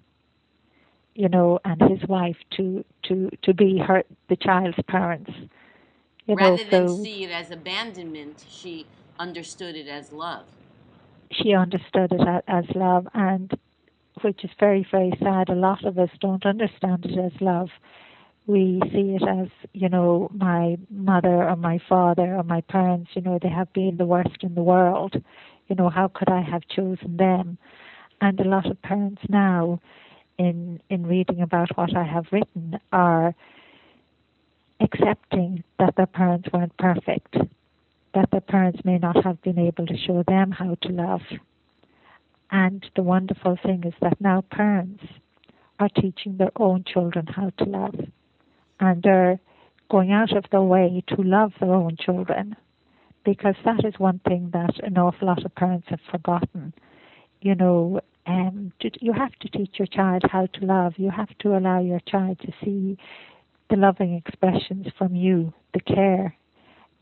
You 1.13 1.29
know, 1.29 1.59
and 1.63 1.81
his 1.81 2.07
wife 2.09 2.37
to 2.57 2.83
to 3.03 3.29
to 3.43 3.53
be 3.53 3.77
her 3.77 4.03
the 4.27 4.35
child's 4.35 4.77
parents. 4.87 5.31
You 6.25 6.35
Rather 6.35 6.57
know, 6.65 6.69
than 6.69 7.03
see 7.03 7.23
it 7.23 7.31
as 7.31 7.51
abandonment, 7.51 8.45
she 8.49 8.85
understood 9.19 9.75
it 9.75 9.87
as 9.87 10.11
love. 10.11 10.45
She 11.31 11.53
understood 11.53 12.11
it 12.11 12.43
as 12.47 12.65
love, 12.75 13.07
and 13.13 13.51
which 14.21 14.43
is 14.43 14.51
very, 14.59 14.87
very 14.89 15.11
sad. 15.21 15.49
A 15.49 15.55
lot 15.55 15.83
of 15.85 15.97
us 15.99 16.09
don't 16.21 16.45
understand 16.45 17.05
it 17.05 17.17
as 17.17 17.41
love. 17.41 17.69
We 18.47 18.79
see 18.91 19.17
it 19.19 19.27
as, 19.27 19.47
you 19.73 19.89
know, 19.89 20.29
my 20.33 20.77
mother 20.89 21.43
or 21.49 21.55
my 21.55 21.79
father 21.89 22.35
or 22.35 22.43
my 22.43 22.61
parents, 22.61 23.11
you 23.13 23.21
know, 23.21 23.39
they 23.41 23.49
have 23.49 23.73
been 23.73 23.97
the 23.97 24.05
worst 24.05 24.37
in 24.41 24.55
the 24.55 24.63
world. 24.63 25.15
You 25.67 25.75
know, 25.75 25.89
how 25.89 26.07
could 26.07 26.29
I 26.29 26.41
have 26.41 26.61
chosen 26.67 27.17
them? 27.17 27.57
And 28.21 28.39
a 28.39 28.47
lot 28.47 28.69
of 28.69 28.81
parents 28.81 29.21
now, 29.27 29.81
in 30.37 30.79
in 30.89 31.07
reading 31.07 31.41
about 31.41 31.75
what 31.75 31.95
I 31.95 32.03
have 32.03 32.25
written, 32.31 32.79
are 32.91 33.33
accepting 34.79 35.63
that 35.79 35.95
their 35.95 36.05
parents 36.05 36.49
weren't 36.53 36.77
perfect 36.77 37.35
that 38.15 38.31
their 38.31 38.41
parents 38.41 38.79
may 38.83 38.97
not 38.97 39.23
have 39.23 39.41
been 39.43 39.59
able 39.59 39.85
to 39.85 39.97
show 39.97 40.23
them 40.27 40.51
how 40.51 40.75
to 40.81 40.89
love. 40.89 41.21
And 42.49 42.83
the 42.95 43.03
wonderful 43.03 43.57
thing 43.63 43.83
is 43.85 43.93
that 44.01 44.19
now 44.19 44.41
parents 44.49 45.03
are 45.79 45.89
teaching 45.89 46.37
their 46.37 46.51
own 46.55 46.85
children 46.91 47.27
how 47.27 47.51
to 47.57 47.65
love. 47.65 47.95
And 48.79 49.03
they're 49.03 49.39
going 49.89 50.11
out 50.11 50.35
of 50.35 50.45
their 50.51 50.61
way 50.61 51.03
to 51.07 51.21
love 51.21 51.53
their 51.59 51.73
own 51.73 51.97
children 51.99 52.55
because 53.25 53.55
that 53.65 53.83
is 53.83 53.99
one 53.99 54.19
thing 54.27 54.49
that 54.53 54.71
an 54.83 54.97
awful 54.97 55.27
lot 55.27 55.43
of 55.43 55.53
parents 55.55 55.87
have 55.89 55.99
forgotten. 56.09 56.73
You 57.41 57.55
know, 57.55 57.99
um, 58.27 58.71
you 59.01 59.13
have 59.13 59.33
to 59.41 59.49
teach 59.49 59.75
your 59.77 59.87
child 59.87 60.23
how 60.31 60.45
to 60.45 60.65
love. 60.65 60.93
You 60.97 61.11
have 61.11 61.35
to 61.39 61.57
allow 61.57 61.81
your 61.81 61.99
child 62.07 62.39
to 62.39 62.53
see 62.63 62.97
the 63.69 63.75
loving 63.75 64.13
expressions 64.13 64.87
from 64.97 65.15
you, 65.15 65.53
the 65.73 65.79
care, 65.81 66.35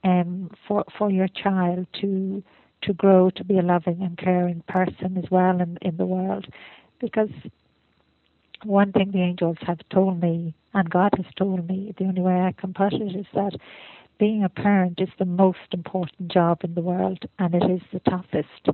um, 0.03 0.49
for 0.67 0.83
for 0.97 1.09
your 1.09 1.27
child 1.27 1.87
to 2.01 2.43
to 2.83 2.93
grow 2.93 3.29
to 3.31 3.43
be 3.43 3.57
a 3.57 3.61
loving 3.61 4.01
and 4.01 4.17
caring 4.17 4.61
person 4.67 5.17
as 5.17 5.29
well 5.31 5.61
in, 5.61 5.77
in 5.81 5.97
the 5.97 6.05
world. 6.05 6.47
Because 6.99 7.29
one 8.63 8.91
thing 8.91 9.11
the 9.11 9.21
angels 9.21 9.57
have 9.61 9.79
told 9.89 10.21
me 10.21 10.53
and 10.73 10.89
God 10.89 11.11
has 11.17 11.25
told 11.35 11.67
me, 11.67 11.93
the 11.97 12.05
only 12.05 12.21
way 12.21 12.41
I 12.41 12.51
can 12.53 12.73
put 12.73 12.93
it 12.93 13.15
is 13.15 13.25
that 13.33 13.57
being 14.19 14.43
a 14.43 14.49
parent 14.49 14.99
is 14.99 15.09
the 15.19 15.25
most 15.25 15.59
important 15.71 16.31
job 16.31 16.59
in 16.63 16.73
the 16.73 16.81
world 16.81 17.19
and 17.39 17.53
it 17.53 17.63
is 17.69 17.81
the 17.91 17.99
toughest, 18.09 18.67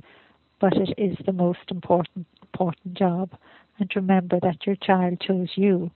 but 0.60 0.72
it 0.76 0.94
is 0.96 1.16
the 1.26 1.32
most 1.32 1.70
important 1.70 2.26
important 2.42 2.94
job. 2.94 3.30
And 3.78 3.90
remember 3.94 4.38
that 4.42 4.66
your 4.66 4.76
child 4.76 5.20
chose 5.20 5.48
you. 5.54 5.90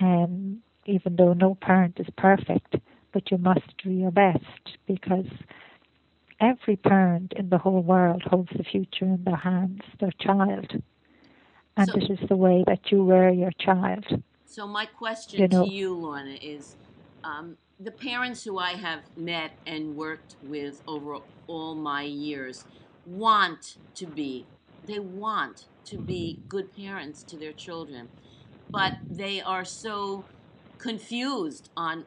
Um, 0.00 0.62
even 0.86 1.16
though 1.16 1.32
no 1.32 1.56
parent 1.60 1.98
is 1.98 2.06
perfect, 2.16 2.76
but 3.18 3.32
you 3.32 3.38
must 3.38 3.76
do 3.82 3.90
your 3.90 4.12
best 4.12 4.78
because 4.86 5.26
every 6.38 6.76
parent 6.76 7.32
in 7.34 7.48
the 7.50 7.58
whole 7.58 7.82
world 7.82 8.22
holds 8.22 8.52
the 8.56 8.62
future 8.62 9.06
in 9.06 9.24
their 9.24 9.34
hands, 9.34 9.80
their 9.98 10.12
child. 10.20 10.70
And 11.76 11.88
So- 11.88 11.98
it 11.98 12.10
is 12.10 12.28
the 12.28 12.36
way 12.36 12.62
that 12.68 12.92
you 12.92 13.02
rear 13.02 13.30
your 13.30 13.50
child. 13.58 14.22
So 14.44 14.68
my 14.68 14.86
question 14.86 15.40
You 15.40 15.48
know- 15.48 15.64
to 15.64 15.72
you, 15.72 15.94
Lorna, 15.94 16.36
is 16.40 16.76
um, 17.24 17.56
the 17.80 17.90
parents 17.90 18.44
who 18.44 18.56
I 18.58 18.74
have 18.86 19.02
met 19.16 19.50
and 19.66 19.96
worked 19.96 20.36
with 20.44 20.80
over 20.86 21.18
all 21.48 21.74
my 21.74 22.02
years 22.02 22.66
want 23.04 23.78
to 23.96 24.06
be, 24.06 24.46
they 24.86 25.00
want 25.00 25.66
to 25.86 25.98
be 25.98 26.38
good 26.48 26.72
parents 26.76 27.24
to 27.24 27.36
their 27.36 27.52
children, 27.52 28.10
but 28.70 28.92
they 29.10 29.40
are 29.40 29.64
so 29.64 30.24
confused 30.78 31.70
on, 31.76 32.04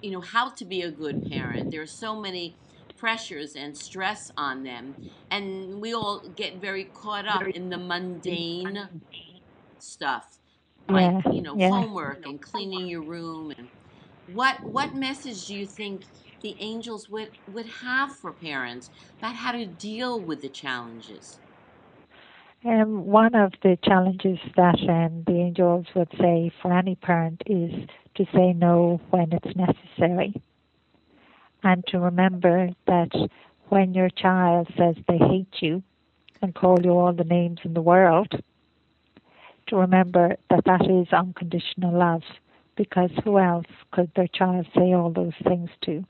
you 0.00 0.10
know, 0.10 0.20
how 0.20 0.50
to 0.50 0.64
be 0.64 0.82
a 0.82 0.90
good 0.90 1.22
parent. 1.22 1.70
There 1.70 1.82
are 1.82 1.86
so 1.86 2.20
many 2.20 2.58
pressures 2.96 3.54
and 3.54 3.76
stress 3.76 4.30
on 4.36 4.62
them, 4.62 4.96
and 5.30 5.80
we 5.80 5.92
all 5.94 6.28
get 6.36 6.60
very 6.60 6.84
caught 6.84 7.26
up 7.26 7.50
in 7.54 7.68
the 7.70 7.78
mundane 7.78 8.90
stuff 9.78 10.38
like 10.88 11.14
Yeah, 11.14 11.20
you 11.28 11.42
know 11.42 11.56
yeah. 11.56 11.68
homework 11.68 12.24
and 12.26 12.40
cleaning 12.40 12.86
your 12.88 13.02
room 13.02 13.52
and 13.56 13.70
what 14.26 14.58
what 14.64 14.94
message 14.94 15.46
do 15.46 15.54
you 15.54 15.66
think 15.66 16.06
the 16.42 16.56
angels 16.60 17.08
would, 17.08 17.30
would 17.46 17.66
have 17.82 18.14
for 18.16 18.32
parents 18.32 18.90
about 19.18 19.36
how 19.36 19.52
to 19.52 19.66
deal 19.66 20.24
with 20.24 20.42
the 20.42 20.48
challenges? 20.50 21.40
Um, 22.64 23.06
one 23.06 23.34
of 23.34 23.52
the 23.62 23.78
challenges 23.84 24.38
that 24.56 24.78
um, 24.88 25.22
the 25.26 25.34
angels 25.40 25.86
would 25.94 26.10
say 26.20 26.50
for 26.60 26.72
any 26.72 26.96
parent 26.96 27.42
is 27.46 27.72
to 28.16 28.24
say 28.34 28.52
no 28.52 29.00
when 29.10 29.32
it's 29.32 29.56
necessary. 29.56 30.34
And 31.62 31.84
to 31.88 31.98
remember 31.98 32.70
that 32.86 33.10
when 33.68 33.94
your 33.94 34.10
child 34.10 34.68
says 34.76 34.96
they 35.08 35.18
hate 35.18 35.54
you 35.60 35.82
and 36.42 36.54
call 36.54 36.78
you 36.82 36.90
all 36.90 37.12
the 37.12 37.24
names 37.24 37.58
in 37.64 37.74
the 37.74 37.82
world, 37.82 38.28
to 39.68 39.76
remember 39.76 40.36
that 40.50 40.64
that 40.64 40.82
is 40.88 41.12
unconditional 41.12 41.98
love 41.98 42.22
because 42.76 43.10
who 43.24 43.38
else 43.38 43.66
could 43.90 44.10
their 44.14 44.28
child 44.28 44.66
say 44.76 44.92
all 44.92 45.10
those 45.10 45.32
things 45.44 45.70
to? 45.84 46.04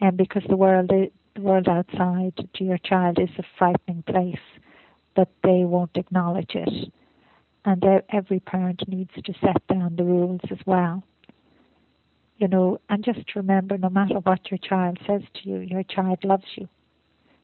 And 0.00 0.16
because 0.16 0.42
the 0.48 0.56
world, 0.56 0.88
the 0.88 1.10
world 1.40 1.68
outside 1.68 2.34
to 2.54 2.64
your 2.64 2.78
child 2.78 3.18
is 3.18 3.30
a 3.38 3.42
frightening 3.58 4.02
place, 4.06 4.38
but 5.16 5.28
they 5.42 5.64
won't 5.64 5.96
acknowledge 5.96 6.54
it. 6.54 6.92
And 7.64 7.84
every 8.10 8.40
parent 8.40 8.82
needs 8.88 9.10
to 9.22 9.34
set 9.44 9.66
down 9.66 9.96
the 9.96 10.04
rules 10.04 10.40
as 10.50 10.58
well. 10.66 11.02
You 12.38 12.48
know, 12.48 12.80
and 12.88 13.04
just 13.04 13.36
remember 13.36 13.76
no 13.76 13.90
matter 13.90 14.14
what 14.20 14.50
your 14.50 14.58
child 14.58 14.98
says 15.06 15.22
to 15.34 15.48
you, 15.48 15.58
your 15.58 15.82
child 15.82 16.24
loves 16.24 16.46
you. 16.56 16.68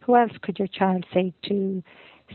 Who 0.01 0.17
else 0.17 0.33
could 0.41 0.59
your 0.59 0.69
child 0.69 1.05
say 1.13 1.35
to 1.49 1.83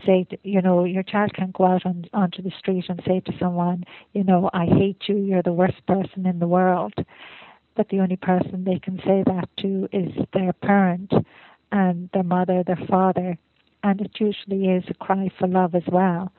say, 0.06 0.26
you 0.42 0.62
know, 0.62 0.84
your 0.84 1.02
child 1.02 1.34
can't 1.34 1.52
go 1.52 1.66
out 1.66 1.84
on, 1.84 2.06
onto 2.12 2.42
the 2.42 2.52
street 2.58 2.84
and 2.88 3.02
say 3.06 3.20
to 3.20 3.32
someone, 3.38 3.84
you 4.12 4.24
know, 4.24 4.48
I 4.52 4.66
hate 4.66 5.02
you, 5.06 5.16
you're 5.16 5.42
the 5.42 5.52
worst 5.52 5.84
person 5.86 6.26
in 6.26 6.38
the 6.38 6.46
world. 6.46 6.94
But 7.74 7.88
the 7.88 8.00
only 8.00 8.16
person 8.16 8.64
they 8.64 8.78
can 8.78 8.98
say 8.98 9.22
that 9.26 9.48
to 9.58 9.88
is 9.92 10.12
their 10.32 10.52
parent 10.52 11.12
and 11.72 12.10
their 12.12 12.22
mother, 12.22 12.62
their 12.62 12.80
father. 12.88 13.38
And 13.82 14.00
it 14.00 14.12
usually 14.20 14.68
is 14.68 14.84
a 14.88 14.94
cry 14.94 15.30
for 15.38 15.48
love 15.48 15.74
as 15.74 15.86
well. 15.90 16.30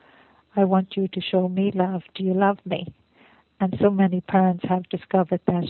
I 0.56 0.64
want 0.64 0.96
you 0.96 1.08
to 1.08 1.20
show 1.20 1.48
me 1.48 1.72
love. 1.74 2.02
Do 2.14 2.22
you 2.24 2.34
love 2.34 2.58
me? 2.64 2.92
And 3.60 3.76
so 3.80 3.90
many 3.90 4.20
parents 4.20 4.64
have 4.68 4.88
discovered 4.88 5.40
that 5.46 5.66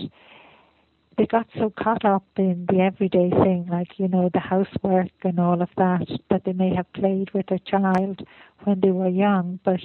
they 1.17 1.27
got 1.27 1.47
so 1.57 1.71
caught 1.71 2.05
up 2.05 2.25
in 2.37 2.67
the 2.69 2.81
everyday 2.81 3.31
thing, 3.31 3.69
like, 3.71 3.99
you 3.99 4.09
know, 4.09 4.31
the 4.33 4.41
housework 4.41 5.11
and 5.23 5.39
all 5.39 5.63
of 5.63 5.69
that, 5.77 6.07
that 6.31 6.45
they 6.45 6.53
may 6.53 6.75
have 6.75 6.93
played 6.93 7.31
with 7.33 7.47
their 7.47 7.61
child 7.61 8.27
when 8.65 8.81
they 8.81 8.91
were 8.91 9.09
young, 9.09 9.61
but 9.65 9.81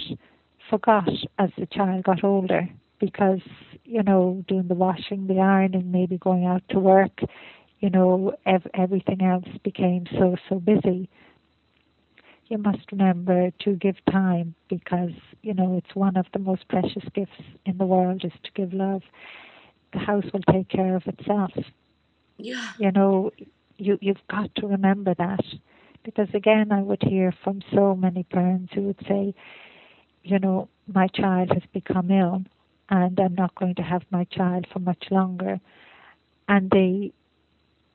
forgot 0.70 1.10
as 1.38 1.50
the 1.58 1.68
child 1.68 2.04
got 2.04 2.24
older 2.24 2.68
because, 3.00 3.42
you 3.86 4.04
know, 4.04 4.44
doing 4.48 4.68
the 4.68 4.74
washing, 4.76 5.28
the 5.28 5.40
ironing, 5.40 5.92
maybe 5.92 6.18
going 6.18 6.46
out 6.46 6.64
to 6.70 6.80
work, 6.80 7.22
you 7.80 7.90
know, 7.90 8.34
ev- 8.46 8.68
everything 8.74 9.22
else 9.22 9.46
became 9.64 10.06
so, 10.18 10.36
so 10.50 10.60
busy. 10.60 11.10
You 12.50 12.58
must 12.58 12.92
remember 12.92 13.52
to 13.62 13.76
give 13.76 13.96
time 14.12 14.56
because, 14.70 15.12
you 15.42 15.54
know, 15.54 15.78
it's 15.78 15.96
one 15.96 16.18
of 16.18 16.26
the 16.34 16.40
most 16.40 16.68
precious 16.68 17.04
gifts 17.14 17.42
in 17.66 17.78
the 17.78 17.86
world 17.86 18.26
is 18.26 18.34
to 18.44 18.52
give 18.54 18.74
love 18.74 19.04
the 19.94 20.00
house 20.00 20.26
will 20.34 20.42
take 20.52 20.70
care 20.70 20.96
of 20.96 21.08
itself. 21.08 21.52
Yeah. 22.38 22.72
You 22.78 22.92
know, 22.92 23.32
you 23.78 23.98
you've 24.02 24.26
got 24.30 24.54
to 24.56 24.68
remember 24.68 25.14
that. 25.16 25.40
Because 26.04 26.30
again 26.34 26.72
I 26.72 26.82
would 26.82 27.02
hear 27.04 27.34
from 27.44 27.62
so 27.74 27.96
many 27.96 28.24
parents 28.24 28.74
who 28.74 28.84
would 28.84 29.00
say, 29.08 29.34
you 30.24 30.40
know, 30.40 30.70
my 30.88 31.08
child 31.08 31.52
has 31.54 31.64
become 31.74 32.12
ill 32.12 32.44
and 32.90 33.20
I'm 33.20 33.36
not 33.36 33.56
going 33.56 33.76
to 33.76 33.84
have 33.84 34.04
my 34.12 34.26
child 34.26 34.66
for 34.72 34.80
much 34.80 35.06
longer 35.12 35.60
and 36.48 36.70
they 36.72 37.12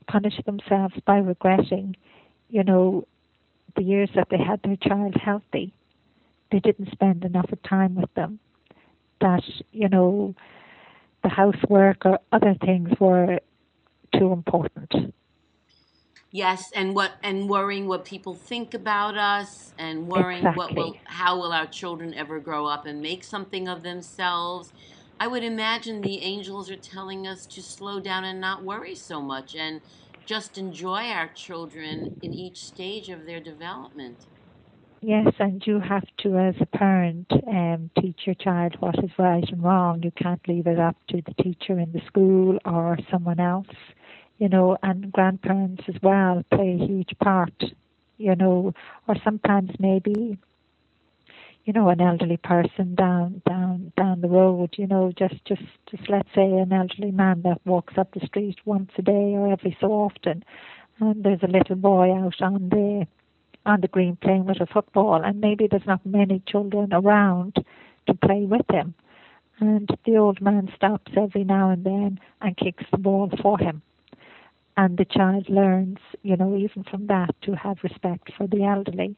punish 0.06 0.34
themselves 0.44 0.94
by 1.06 1.18
regretting, 1.18 1.96
you 2.48 2.62
know, 2.64 3.06
the 3.76 3.82
years 3.82 4.10
that 4.14 4.28
they 4.30 4.38
had 4.38 4.60
their 4.62 4.76
child 4.76 5.14
healthy. 5.16 5.72
They 6.50 6.60
didn't 6.60 6.90
spend 6.92 7.24
enough 7.24 7.50
time 7.66 7.94
with 7.94 8.12
them. 8.14 8.38
That, 9.20 9.42
you 9.72 9.88
know, 9.88 10.34
the 11.22 11.28
housework 11.28 12.04
or 12.04 12.18
other 12.32 12.54
things 12.64 12.90
were 13.00 13.40
too 14.16 14.32
important. 14.32 15.14
Yes, 16.30 16.72
and 16.74 16.96
what 16.96 17.12
and 17.22 17.48
worrying 17.48 17.86
what 17.86 18.04
people 18.04 18.34
think 18.34 18.74
about 18.74 19.16
us, 19.16 19.72
and 19.78 20.08
worrying 20.08 20.44
exactly. 20.44 20.58
what 20.58 20.74
will 20.74 20.96
how 21.04 21.36
will 21.36 21.52
our 21.52 21.66
children 21.66 22.12
ever 22.12 22.40
grow 22.40 22.66
up 22.66 22.86
and 22.86 23.00
make 23.00 23.22
something 23.22 23.68
of 23.68 23.84
themselves. 23.84 24.72
I 25.20 25.28
would 25.28 25.44
imagine 25.44 26.00
the 26.00 26.22
angels 26.22 26.68
are 26.72 26.76
telling 26.76 27.24
us 27.24 27.46
to 27.46 27.62
slow 27.62 28.00
down 28.00 28.24
and 28.24 28.40
not 28.40 28.64
worry 28.64 28.96
so 28.96 29.22
much, 29.22 29.54
and 29.54 29.80
just 30.26 30.58
enjoy 30.58 31.08
our 31.08 31.28
children 31.28 32.16
in 32.22 32.32
each 32.32 32.58
stage 32.58 33.08
of 33.08 33.26
their 33.26 33.40
development. 33.40 34.16
Yes, 35.02 35.34
and 35.38 35.62
you 35.66 35.80
have 35.80 36.06
to, 36.22 36.38
as 36.38 36.54
a 36.60 36.66
parent, 36.66 37.30
um, 37.46 37.90
teach 38.00 38.20
your 38.24 38.34
child 38.36 38.76
what 38.80 38.98
is 39.04 39.10
right 39.18 39.44
and 39.52 39.62
wrong. 39.62 40.02
You 40.02 40.10
can't 40.12 40.40
leave 40.48 40.66
it 40.66 40.78
up 40.78 40.96
to 41.08 41.20
the 41.20 41.42
teacher 41.42 41.78
in 41.78 41.92
the 41.92 42.00
school 42.06 42.58
or 42.64 42.96
someone 43.10 43.38
else, 43.38 43.66
you 44.38 44.48
know, 44.48 44.78
and 44.82 45.12
grandparents 45.12 45.82
as 45.88 45.96
well 46.02 46.42
play 46.50 46.78
a 46.80 46.86
huge 46.86 47.10
part, 47.22 47.64
you 48.16 48.34
know, 48.34 48.72
or 49.06 49.16
sometimes 49.22 49.72
maybe, 49.78 50.38
you 51.64 51.72
know, 51.72 51.88
an 51.88 52.00
elderly 52.00 52.36
person 52.36 52.94
down 52.94 53.42
down 53.48 53.92
down 53.96 54.20
the 54.20 54.28
road, 54.28 54.74
you 54.76 54.86
know, 54.86 55.12
just 55.18 55.42
just 55.44 55.62
just 55.90 56.08
let's 56.08 56.28
say 56.34 56.44
an 56.44 56.72
elderly 56.72 57.10
man 57.10 57.42
that 57.42 57.60
walks 57.64 57.94
up 57.96 58.12
the 58.12 58.26
street 58.26 58.58
once 58.64 58.90
a 58.98 59.02
day 59.02 59.34
or 59.34 59.50
every 59.52 59.76
so 59.80 59.88
often, 59.92 60.44
and 61.00 61.24
there's 61.24 61.42
a 61.42 61.46
little 61.48 61.76
boy 61.76 62.12
out 62.12 62.40
on 62.42 62.68
the 62.68 63.06
on 63.66 63.80
the 63.80 63.88
green 63.88 64.16
playing 64.16 64.44
with 64.44 64.60
a 64.60 64.66
football, 64.66 65.22
and 65.24 65.40
maybe 65.40 65.66
there's 65.66 65.86
not 65.86 66.04
many 66.04 66.42
children 66.46 66.92
around 66.92 67.56
to 68.06 68.14
play 68.14 68.44
with 68.44 68.66
him. 68.70 68.94
And 69.60 69.88
the 70.04 70.16
old 70.16 70.40
man 70.40 70.70
stops 70.76 71.12
every 71.16 71.44
now 71.44 71.70
and 71.70 71.84
then 71.84 72.20
and 72.42 72.56
kicks 72.56 72.84
the 72.90 72.98
ball 72.98 73.30
for 73.40 73.58
him. 73.58 73.80
And 74.76 74.98
the 74.98 75.04
child 75.04 75.48
learns, 75.48 75.98
you 76.22 76.36
know, 76.36 76.56
even 76.56 76.82
from 76.84 77.06
that, 77.06 77.34
to 77.42 77.54
have 77.54 77.78
respect 77.84 78.32
for 78.36 78.46
the 78.48 78.64
elderly. 78.64 79.16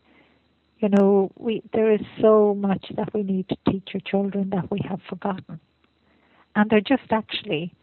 You 0.79 0.91
know, 0.91 1.31
we 1.37 1.63
there 1.73 1.93
is 1.93 2.03
so 2.21 2.55
much 2.55 2.87
that 2.97 3.15
we 3.15 3.23
need 3.23 3.49
to 3.49 3.57
teach 3.71 3.91
our 3.95 4.01
children 4.01 4.51
that 4.51 4.71
we 4.71 4.81
have 4.89 5.01
forgotten. 5.09 5.61
And 6.55 6.71
they're 6.71 6.81
just 6.81 7.11
actually 7.11 7.75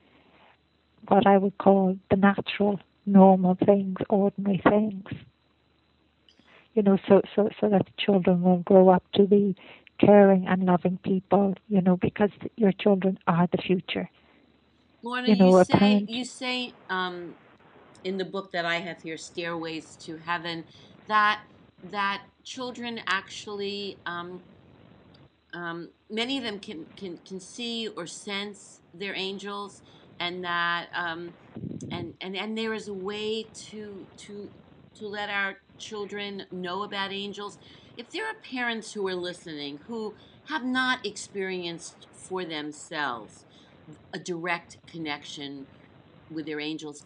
what 1.08 1.27
I 1.27 1.38
would 1.38 1.58
call 1.58 1.97
the 2.10 2.15
natural, 2.15 2.79
normal 3.06 3.58
things, 3.65 3.97
ordinary 4.10 4.62
things 4.69 5.03
you 6.73 6.82
know, 6.82 6.97
so 7.08 7.21
so 7.36 7.49
so 7.60 7.69
that 7.69 7.86
the 7.86 7.91
children 8.03 8.41
will 8.41 8.60
grow 8.60 8.89
up 8.89 9.03
to 9.13 9.23
be 9.23 9.56
caring 9.99 10.47
and 10.47 10.65
loving 10.65 10.97
people, 11.03 11.56
you 11.67 11.82
know, 11.82 11.97
because 11.97 12.32
your 12.56 12.71
children 12.71 13.17
are 13.27 13.47
the 13.51 13.58
future. 13.60 14.10
Lorna, 15.01 15.29
you, 15.29 15.36
know, 15.36 15.58
you 15.58 15.63
say 15.65 15.77
parent, 15.77 16.10
you 16.10 16.25
say 16.25 16.73
um, 16.89 17.36
in 18.03 18.17
the 18.17 18.25
book 18.25 18.51
that 18.51 18.65
I 18.65 18.77
have 18.77 19.01
here, 19.01 19.17
Stairways 19.17 19.95
to 19.97 20.17
Heaven, 20.17 20.65
that 21.08 21.41
that 21.91 22.23
children 22.43 22.99
actually 23.08 23.97
um, 24.06 24.43
um, 25.53 25.89
many 26.10 26.38
of 26.38 26.43
them 26.43 26.60
can, 26.60 26.88
can 26.97 27.17
can 27.17 27.39
see 27.39 27.88
or 27.95 28.08
sense 28.08 28.82
their 28.93 29.15
angels, 29.15 29.82
and 30.19 30.43
that 30.43 30.88
um, 30.95 31.34
and 31.91 32.15
and 32.21 32.36
and 32.36 32.58
there 32.58 32.73
is 32.73 32.88
a 32.88 32.93
way 32.93 33.45
to 33.69 34.08
to 34.17 34.49
to 34.95 35.08
let 35.08 35.29
our 35.29 35.58
children 35.77 36.43
know 36.51 36.84
about 36.84 37.12
angels. 37.12 37.58
If 37.97 38.10
there 38.10 38.25
are 38.25 38.34
parents 38.43 38.93
who 38.93 39.08
are 39.08 39.15
listening 39.15 39.79
who 39.88 40.15
have 40.49 40.65
not 40.65 41.06
experienced 41.06 42.08
for 42.12 42.43
themselves 42.43 43.45
a 44.13 44.19
direct 44.19 44.77
connection 44.88 45.67
with 46.32 46.45
their 46.47 46.60
angels, 46.60 47.03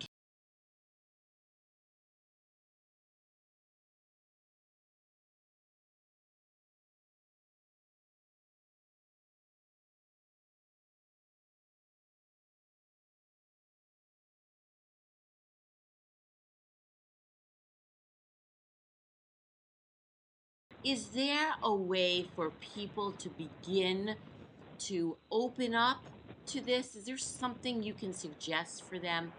is 20.88 21.08
there 21.08 21.50
a 21.62 21.76
way 21.76 22.26
for 22.34 22.50
people 22.73 23.12
to 23.12 23.30
begin 23.30 24.15
to 24.80 25.17
open 25.30 25.76
up 25.76 26.02
to 26.45 26.62
this? 26.62 26.95
Is 26.95 27.06
there 27.08 27.17
something 27.17 27.84
you 27.84 27.93
can 27.93 28.13
suggest 28.13 28.84
for 28.88 28.97
them? 28.97 29.34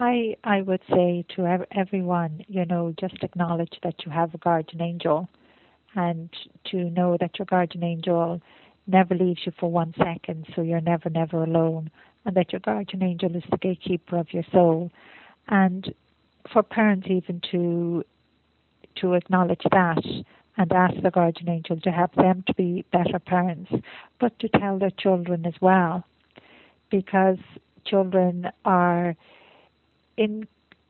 I 0.00 0.36
I 0.42 0.62
would 0.62 0.82
say 0.90 1.24
to 1.36 1.64
everyone, 1.70 2.44
you 2.48 2.64
know, 2.64 2.92
just 2.98 3.22
acknowledge 3.22 3.78
that 3.84 4.04
you 4.04 4.10
have 4.10 4.34
a 4.34 4.38
guardian 4.38 4.82
angel, 4.82 5.28
and 5.94 6.28
to 6.70 6.90
know 6.90 7.16
that 7.20 7.38
your 7.38 7.46
guardian 7.46 7.84
angel 7.84 8.42
never 8.88 9.14
leaves 9.14 9.42
you 9.46 9.52
for 9.60 9.70
one 9.70 9.94
second, 9.96 10.46
so 10.56 10.62
you're 10.62 10.80
never 10.80 11.08
never 11.08 11.44
alone, 11.44 11.88
and 12.24 12.34
that 12.36 12.52
your 12.52 12.60
guardian 12.60 13.04
angel 13.04 13.36
is 13.36 13.44
the 13.48 13.58
gatekeeper 13.58 14.16
of 14.18 14.32
your 14.32 14.44
soul, 14.50 14.90
And 15.46 15.94
for 16.52 16.64
parents 16.64 17.06
even 17.08 17.40
to 17.52 18.04
to 18.96 19.14
acknowledge 19.14 19.62
that 19.70 20.04
and 20.56 20.72
ask 20.72 20.94
the 21.02 21.10
guardian 21.10 21.48
angel 21.48 21.80
to 21.80 21.90
help 21.90 22.14
them 22.14 22.44
to 22.46 22.54
be 22.54 22.84
better 22.92 23.18
parents, 23.18 23.70
but 24.20 24.38
to 24.38 24.48
tell 24.48 24.78
their 24.78 24.92
children 24.98 25.46
as 25.46 25.54
well, 25.60 26.04
because 26.90 27.38
children 27.84 28.50
are 28.64 29.16
in 30.16 30.46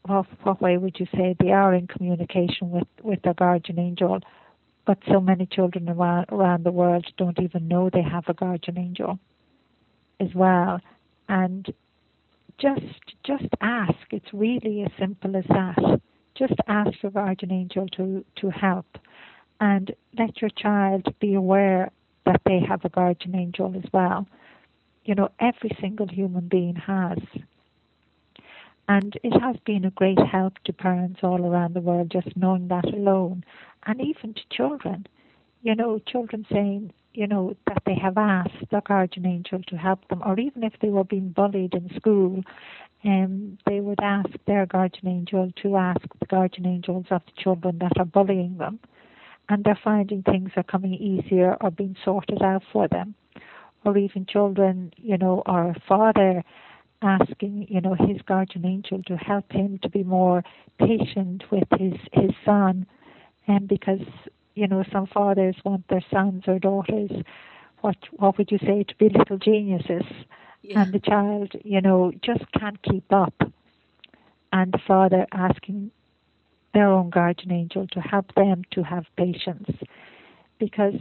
well, 0.06 0.26
what 0.42 0.60
way 0.60 0.76
would 0.76 1.00
you 1.00 1.06
say 1.14 1.34
they 1.40 1.50
are 1.50 1.74
in 1.74 1.86
communication 1.86 2.70
with 2.70 2.86
with 3.02 3.22
their 3.22 3.34
guardian 3.34 3.78
angel, 3.78 4.20
but 4.86 4.98
so 5.10 5.20
many 5.20 5.46
children 5.46 5.88
around 5.88 6.26
around 6.30 6.64
the 6.64 6.72
world 6.72 7.06
don't 7.16 7.40
even 7.40 7.68
know 7.68 7.88
they 7.88 8.02
have 8.02 8.24
a 8.28 8.34
guardian 8.34 8.78
angel 8.78 9.18
as 10.20 10.28
well, 10.34 10.80
and 11.28 11.72
just 12.58 12.82
just 13.24 13.48
ask. 13.60 13.94
It's 14.10 14.32
really 14.32 14.82
as 14.82 14.90
simple 14.98 15.36
as 15.36 15.44
that. 15.48 16.00
Just 16.36 16.54
ask 16.68 17.02
your 17.02 17.12
guardian 17.12 17.52
angel 17.52 17.86
to 17.96 18.24
to 18.36 18.50
help, 18.50 18.86
and 19.64 19.94
let 20.18 20.42
your 20.42 20.50
child 20.50 21.14
be 21.20 21.32
aware 21.32 21.90
that 22.26 22.42
they 22.44 22.60
have 22.60 22.84
a 22.84 22.90
guardian 22.90 23.34
angel 23.34 23.74
as 23.82 23.90
well. 23.94 24.28
You 25.06 25.14
know, 25.14 25.30
every 25.40 25.74
single 25.80 26.06
human 26.06 26.48
being 26.48 26.76
has. 26.76 27.18
And 28.90 29.18
it 29.22 29.40
has 29.40 29.56
been 29.64 29.86
a 29.86 29.90
great 29.90 30.18
help 30.20 30.58
to 30.64 30.72
parents 30.74 31.20
all 31.22 31.46
around 31.46 31.72
the 31.72 31.80
world 31.80 32.10
just 32.10 32.36
knowing 32.36 32.68
that 32.68 32.84
alone, 32.84 33.42
and 33.86 34.02
even 34.02 34.34
to 34.34 34.42
children. 34.50 35.06
You 35.62 35.74
know, 35.74 35.98
children 35.98 36.44
saying, 36.52 36.92
you 37.14 37.26
know, 37.26 37.56
that 37.66 37.82
they 37.86 37.94
have 37.94 38.18
asked 38.18 38.68
the 38.70 38.82
guardian 38.86 39.24
angel 39.24 39.62
to 39.68 39.76
help 39.76 40.06
them, 40.08 40.22
or 40.26 40.38
even 40.38 40.62
if 40.62 40.74
they 40.82 40.90
were 40.90 41.04
being 41.04 41.30
bullied 41.30 41.72
in 41.72 41.90
school, 41.96 42.42
um, 43.04 43.56
they 43.66 43.80
would 43.80 44.00
ask 44.02 44.28
their 44.46 44.66
guardian 44.66 45.08
angel 45.08 45.50
to 45.62 45.76
ask 45.78 46.02
the 46.20 46.26
guardian 46.26 46.66
angels 46.66 47.06
of 47.10 47.22
the 47.24 47.42
children 47.42 47.78
that 47.78 47.98
are 47.98 48.04
bullying 48.04 48.58
them, 48.58 48.78
and 49.48 49.64
they're 49.64 49.78
finding 49.82 50.22
things 50.22 50.50
are 50.56 50.62
coming 50.62 50.94
easier 50.94 51.56
or 51.60 51.70
being 51.70 51.96
sorted 52.04 52.42
out 52.42 52.62
for 52.72 52.88
them, 52.88 53.14
or 53.84 53.96
even 53.98 54.26
children, 54.26 54.92
you 54.96 55.18
know, 55.18 55.42
or 55.46 55.70
a 55.70 55.80
father 55.86 56.42
asking, 57.02 57.66
you 57.68 57.80
know, 57.80 57.94
his 57.94 58.22
guardian 58.22 58.64
angel 58.64 59.02
to 59.04 59.16
help 59.16 59.52
him 59.52 59.78
to 59.82 59.88
be 59.88 60.02
more 60.02 60.42
patient 60.78 61.44
with 61.50 61.68
his 61.78 61.94
his 62.12 62.30
son, 62.44 62.86
and 63.46 63.68
because 63.68 64.00
you 64.54 64.68
know, 64.68 64.84
some 64.92 65.06
fathers 65.06 65.56
want 65.64 65.86
their 65.88 66.04
sons 66.10 66.44
or 66.46 66.58
daughters, 66.58 67.10
what 67.80 67.96
what 68.12 68.38
would 68.38 68.50
you 68.50 68.58
say, 68.58 68.84
to 68.84 68.94
be 68.96 69.08
little 69.08 69.36
geniuses, 69.36 70.04
yeah. 70.62 70.80
and 70.80 70.92
the 70.92 71.00
child, 71.00 71.52
you 71.64 71.80
know, 71.80 72.12
just 72.22 72.44
can't 72.58 72.80
keep 72.82 73.12
up, 73.12 73.34
and 74.52 74.72
the 74.72 74.78
father 74.86 75.26
asking 75.32 75.90
their 76.74 76.88
own 76.90 77.10
guardian 77.10 77.52
angel 77.52 77.86
to 77.92 78.00
help 78.00 78.34
them 78.34 78.62
to 78.72 78.82
have 78.82 79.04
patience, 79.16 79.70
because 80.58 81.00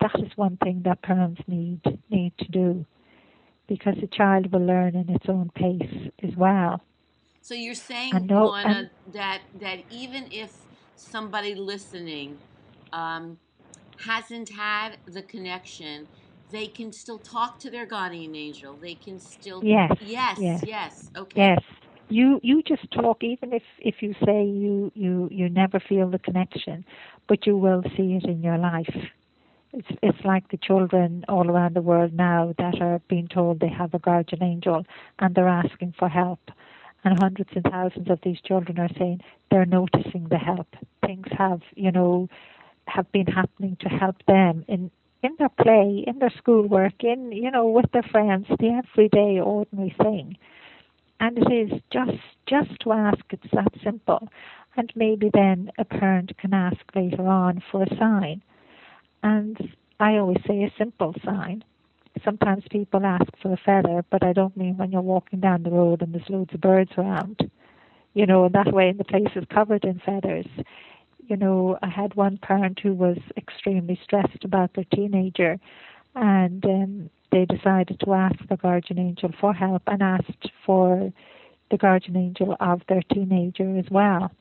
that 0.00 0.12
is 0.18 0.36
one 0.36 0.56
thing 0.58 0.82
that 0.84 1.02
parents 1.02 1.40
need 1.46 1.80
need 2.10 2.32
to 2.38 2.48
do, 2.48 2.84
because 3.68 3.94
the 4.00 4.08
child 4.08 4.52
will 4.52 4.66
learn 4.66 4.96
in 4.96 5.08
its 5.08 5.26
own 5.28 5.50
pace 5.54 6.10
as 6.22 6.36
well. 6.36 6.82
So 7.42 7.54
you're 7.54 7.74
saying, 7.74 8.26
know, 8.26 8.54
that 9.12 9.40
that 9.60 9.78
even 9.90 10.28
if 10.30 10.52
somebody 10.96 11.54
listening 11.54 12.38
um, 12.92 13.38
hasn't 14.04 14.50
had 14.50 14.98
the 15.06 15.22
connection, 15.22 16.08
they 16.50 16.66
can 16.66 16.92
still 16.92 17.18
talk 17.18 17.58
to 17.60 17.70
their 17.70 17.86
guardian 17.86 18.34
angel. 18.36 18.76
They 18.76 18.94
can 18.94 19.18
still 19.20 19.62
yes 19.64 19.96
yes 20.00 20.38
yes, 20.40 20.62
yes. 20.66 21.10
okay 21.16 21.54
yes. 21.56 21.62
You 22.10 22.40
you 22.42 22.62
just 22.62 22.90
talk 22.90 23.22
even 23.22 23.52
if 23.52 23.62
if 23.78 24.02
you 24.02 24.14
say 24.24 24.44
you 24.44 24.90
you 24.94 25.28
you 25.30 25.48
never 25.48 25.80
feel 25.80 26.10
the 26.10 26.18
connection, 26.18 26.84
but 27.28 27.46
you 27.46 27.56
will 27.56 27.82
see 27.96 28.18
it 28.20 28.24
in 28.24 28.42
your 28.42 28.58
life. 28.58 28.94
It's 29.72 29.88
it's 30.02 30.24
like 30.24 30.48
the 30.50 30.56
children 30.56 31.24
all 31.28 31.48
around 31.48 31.74
the 31.76 31.82
world 31.82 32.12
now 32.12 32.52
that 32.58 32.80
are 32.80 33.00
being 33.08 33.28
told 33.28 33.60
they 33.60 33.68
have 33.68 33.94
a 33.94 34.00
guardian 34.00 34.42
angel 34.42 34.84
and 35.20 35.34
they're 35.34 35.48
asking 35.48 35.94
for 35.98 36.08
help 36.08 36.40
and 37.04 37.18
hundreds 37.18 37.50
and 37.54 37.64
thousands 37.64 38.10
of 38.10 38.18
these 38.24 38.40
children 38.40 38.78
are 38.78 38.90
saying 38.98 39.20
they're 39.50 39.64
noticing 39.64 40.26
the 40.28 40.38
help. 40.38 40.66
Things 41.06 41.26
have, 41.38 41.60
you 41.74 41.92
know, 41.92 42.28
have 42.86 43.10
been 43.12 43.26
happening 43.26 43.76
to 43.80 43.88
help 43.88 44.16
them 44.26 44.64
in 44.68 44.90
in 45.22 45.36
their 45.38 45.50
play, 45.50 46.02
in 46.06 46.18
their 46.18 46.32
schoolwork, 46.38 47.04
in 47.04 47.30
you 47.30 47.50
know 47.50 47.68
with 47.68 47.90
their 47.92 48.02
friends, 48.02 48.46
the 48.48 48.82
everyday 48.82 49.38
ordinary 49.40 49.94
thing. 50.02 50.36
And 51.20 51.38
it 51.38 51.52
is 51.52 51.80
just 51.92 52.18
just 52.46 52.70
to 52.80 52.92
ask. 52.92 53.20
It's 53.30 53.50
that 53.52 53.72
simple, 53.84 54.28
and 54.76 54.92
maybe 54.96 55.30
then 55.32 55.70
a 55.78 55.84
parent 55.84 56.36
can 56.38 56.54
ask 56.54 56.80
later 56.94 57.26
on 57.26 57.62
for 57.70 57.82
a 57.82 57.96
sign. 57.96 58.42
And 59.22 59.56
I 60.00 60.16
always 60.16 60.42
say 60.46 60.62
a 60.64 60.72
simple 60.78 61.14
sign. 61.24 61.62
Sometimes 62.24 62.64
people 62.70 63.04
ask 63.04 63.30
for 63.40 63.52
a 63.52 63.56
feather, 63.64 64.04
but 64.10 64.24
I 64.24 64.32
don't 64.32 64.56
mean 64.56 64.76
when 64.76 64.90
you're 64.90 65.00
walking 65.02 65.40
down 65.40 65.62
the 65.62 65.70
road 65.70 66.02
and 66.02 66.12
there's 66.12 66.28
loads 66.28 66.52
of 66.54 66.60
birds 66.60 66.90
around. 66.98 67.50
You 68.14 68.26
know, 68.26 68.46
in 68.46 68.52
that 68.52 68.72
way 68.72 68.92
the 68.92 69.04
place 69.04 69.30
is 69.36 69.44
covered 69.50 69.84
in 69.84 70.00
feathers 70.04 70.46
you 71.30 71.36
know, 71.36 71.78
I 71.80 71.88
had 71.88 72.16
one 72.16 72.38
parent 72.38 72.80
who 72.82 72.92
was 72.92 73.16
extremely 73.36 73.98
stressed 74.02 74.44
about 74.44 74.74
their 74.74 74.84
teenager, 74.92 75.58
and 76.16 76.64
um, 76.64 77.10
they 77.32 77.44
decided 77.44 78.00
to 78.00 78.12
ask 78.12 78.36
the 78.48 78.56
guardian 78.56 78.98
angel 78.98 79.30
for 79.40 79.54
help 79.54 79.82
and 79.86 80.02
asked 80.02 80.50
for 80.66 81.12
the 81.70 81.76
guardian 81.76 82.16
angel 82.16 82.56
of 82.60 82.82
their 82.88 83.02
teenager 83.12 83.78
as 83.78 83.86
well. 83.90 84.32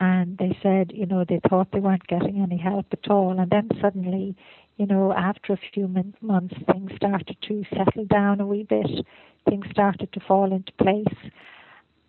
And 0.00 0.36
they 0.38 0.58
said, 0.62 0.92
you 0.92 1.06
know, 1.06 1.24
they 1.24 1.40
thought 1.48 1.68
they 1.72 1.78
weren't 1.78 2.06
getting 2.08 2.42
any 2.42 2.56
help 2.56 2.86
at 2.92 3.08
all, 3.08 3.38
and 3.38 3.50
then 3.50 3.68
suddenly, 3.80 4.34
you 4.76 4.86
know, 4.86 5.12
after 5.12 5.52
a 5.52 5.60
few 5.72 5.86
months, 6.20 6.54
things 6.70 6.90
started 6.96 7.36
to 7.42 7.64
settle 7.70 8.04
down 8.06 8.40
a 8.40 8.46
wee 8.46 8.64
bit. 8.64 9.06
Things 9.48 9.66
started 9.70 10.12
to 10.12 10.20
fall 10.20 10.52
into 10.52 10.72
place, 10.72 11.30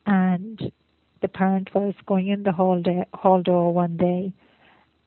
and 0.07 0.71
the 1.21 1.27
parent 1.27 1.73
was 1.75 1.93
going 2.05 2.27
in 2.27 2.43
the 2.43 2.51
hall, 2.51 2.81
day, 2.81 3.05
hall 3.13 3.41
door 3.41 3.71
one 3.73 3.97
day, 3.97 4.33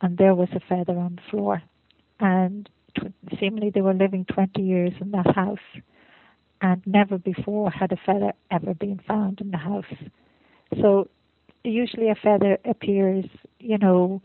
and 0.01 0.17
there 0.17 0.35
was 0.35 0.49
a 0.55 0.61
feather 0.61 0.97
on 0.97 1.17
the 1.17 1.31
floor. 1.31 1.63
And 2.21 2.69
seemingly 3.39 3.71
they 3.71 3.81
were 3.81 3.95
living 3.95 4.25
20 4.25 4.63
years 4.63 4.93
in 5.01 5.11
that 5.13 5.35
house, 5.35 5.59
and 6.61 6.83
never 6.87 7.19
before 7.19 7.71
had 7.71 7.93
a 7.93 7.97
feather 8.05 8.33
ever 8.51 8.75
been 8.75 9.01
found 9.07 9.41
in 9.41 9.51
the 9.51 9.59
house. 9.59 9.85
So 10.81 11.09
usually 11.65 12.09
a 12.09 12.15
feather 12.15 12.59
appears, 12.65 13.25
you 13.61 13.79
know, 13.79 14.23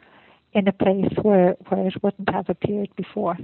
in 0.53 0.67
a 0.67 0.73
place 0.73 1.11
where 1.21 1.55
where 1.69 1.87
it 1.87 2.03
wouldn't 2.03 2.29
have 2.29 2.49
appeared 2.49 2.89
before. 2.95 3.37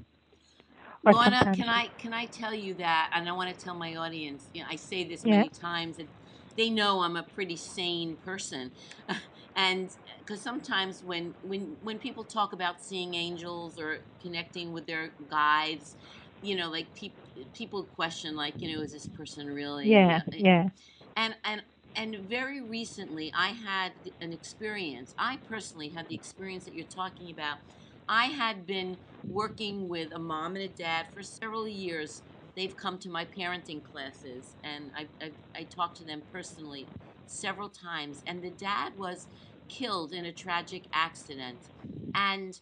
Or 1.05 1.13
Lorna, 1.13 1.51
can 1.55 1.69
I 1.69 1.88
can 1.97 2.13
I 2.13 2.25
tell 2.25 2.53
you 2.53 2.73
that? 2.75 3.12
And 3.13 3.27
I 3.27 3.32
want 3.32 3.55
to 3.55 3.63
tell 3.63 3.75
my 3.75 3.95
audience. 3.95 4.47
You 4.53 4.62
know, 4.62 4.67
I 4.69 4.75
say 4.75 5.03
this 5.03 5.25
yeah. 5.25 5.38
many 5.38 5.49
times, 5.49 5.97
and 5.97 6.08
they 6.55 6.69
know 6.69 7.01
I'm 7.01 7.15
a 7.15 7.23
pretty 7.23 7.55
sane 7.55 8.17
person. 8.17 8.71
and 9.60 9.91
because 10.19 10.41
sometimes 10.41 11.04
when, 11.04 11.36
when 11.41 11.78
when 11.82 12.00
people 12.00 12.26
talk 12.26 12.54
about 12.54 12.82
seeing 12.82 13.15
angels 13.15 13.78
or 13.80 14.00
connecting 14.22 14.72
with 14.74 14.88
their 14.88 15.15
guides, 15.28 15.98
you 16.41 16.56
know, 16.56 16.69
like 16.69 16.95
people 16.95 17.24
people 17.54 17.86
question 17.86 18.36
like, 18.38 18.62
you 18.62 18.73
know, 18.75 18.81
is 18.81 18.94
this 18.94 19.08
person 19.08 19.48
really? 19.50 20.00
Yeah, 20.00 20.21
uh, 20.21 20.21
yeah. 20.38 20.69
And 21.15 21.36
and 21.44 21.63
and 21.96 22.29
very 22.29 22.62
recently, 22.62 23.31
I 23.36 23.50
had 23.50 23.94
an 24.21 24.33
experience. 24.33 25.13
I 25.17 25.40
personally 25.48 25.90
had 25.90 26.08
the 26.08 26.15
experience 26.15 26.65
that 26.65 26.73
you're 26.73 26.86
talking 26.86 27.31
about. 27.31 27.60
I 28.08 28.27
had 28.27 28.65
been 28.65 29.00
working 29.27 29.88
with 29.90 30.12
a 30.13 30.19
mom 30.19 30.56
and 30.56 30.63
a 30.65 30.69
dad 30.69 31.08
for 31.13 31.21
several 31.23 31.67
years 31.67 32.23
they've 32.56 32.75
come 32.75 32.98
to 33.00 33.10
my 33.10 33.25
parenting 33.25 33.83
classes, 33.83 34.58
and 34.63 34.92
I, 34.96 35.10
I, 35.21 35.33
I 35.56 35.63
talked 35.65 35.98
to 35.98 36.06
them 36.06 36.23
personally 36.31 36.90
several 37.25 37.69
times. 37.69 38.23
And 38.25 38.44
the 38.44 38.52
dad 38.52 38.94
was 38.98 39.27
killed 39.70 40.13
in 40.13 40.26
a 40.26 40.34
tragic 40.34 40.88
accident, 40.94 41.70
and 42.15 42.60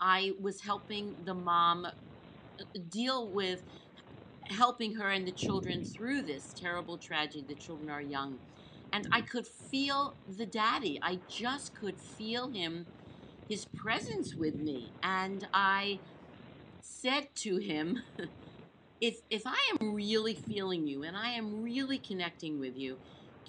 I 0.00 0.32
was 0.40 0.62
helping 0.62 1.16
the 1.24 1.34
mom 1.34 1.86
uh, 1.86 1.92
deal 2.88 3.32
with 3.32 3.62
helping 4.46 4.94
her 4.96 5.10
and 5.10 5.26
the 5.26 5.32
children 5.32 5.82
through 5.84 6.22
this 6.22 6.52
terrible 6.54 6.98
tragedy. 6.98 7.44
The 7.46 7.54
children 7.54 7.90
are 7.90 8.02
young. 8.02 8.40
And 8.92 9.08
I 9.12 9.20
could 9.22 9.46
feel 9.46 10.16
the 10.26 10.46
daddy. 10.46 10.98
I 11.02 11.20
just 11.28 11.74
could 11.74 12.00
feel 12.00 12.50
him, 12.50 12.88
his 13.48 13.66
presence 13.66 14.36
with 14.36 14.56
me. 14.56 14.94
And 15.02 15.48
I 15.54 16.00
said 16.80 17.28
to 17.36 17.58
him, 17.58 17.98
if 19.00 19.20
if 19.30 19.42
I 19.46 19.58
am 19.80 19.94
really 19.94 20.34
feeling 20.34 20.86
you 20.86 21.02
and 21.02 21.16
I 21.16 21.30
am 21.30 21.62
really 21.62 21.98
connecting 21.98 22.58
with 22.58 22.76
you, 22.76 22.98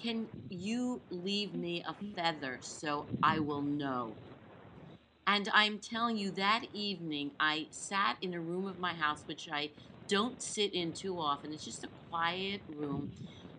can 0.02 0.28
you 0.50 1.02
leave 1.10 1.54
me 1.54 1.84
a 1.86 1.94
feather 1.94 2.58
so 2.62 3.08
I 3.22 3.40
will 3.40 3.62
know? 3.62 4.18
And 5.26 5.48
I'm 5.52 5.78
telling 5.78 6.16
you, 6.16 6.30
that 6.32 6.64
evening 6.72 7.32
I 7.38 7.68
sat 7.70 8.16
in 8.20 8.34
a 8.34 8.40
room 8.40 8.66
of 8.66 8.78
my 8.78 8.94
house, 8.94 9.22
which 9.26 9.48
I 9.50 9.70
don't 10.08 10.42
sit 10.42 10.74
in 10.74 10.92
too 10.92 11.18
often. 11.18 11.52
It's 11.52 11.64
just 11.64 11.84
a 11.84 11.90
quiet 12.08 12.62
room. 12.68 13.10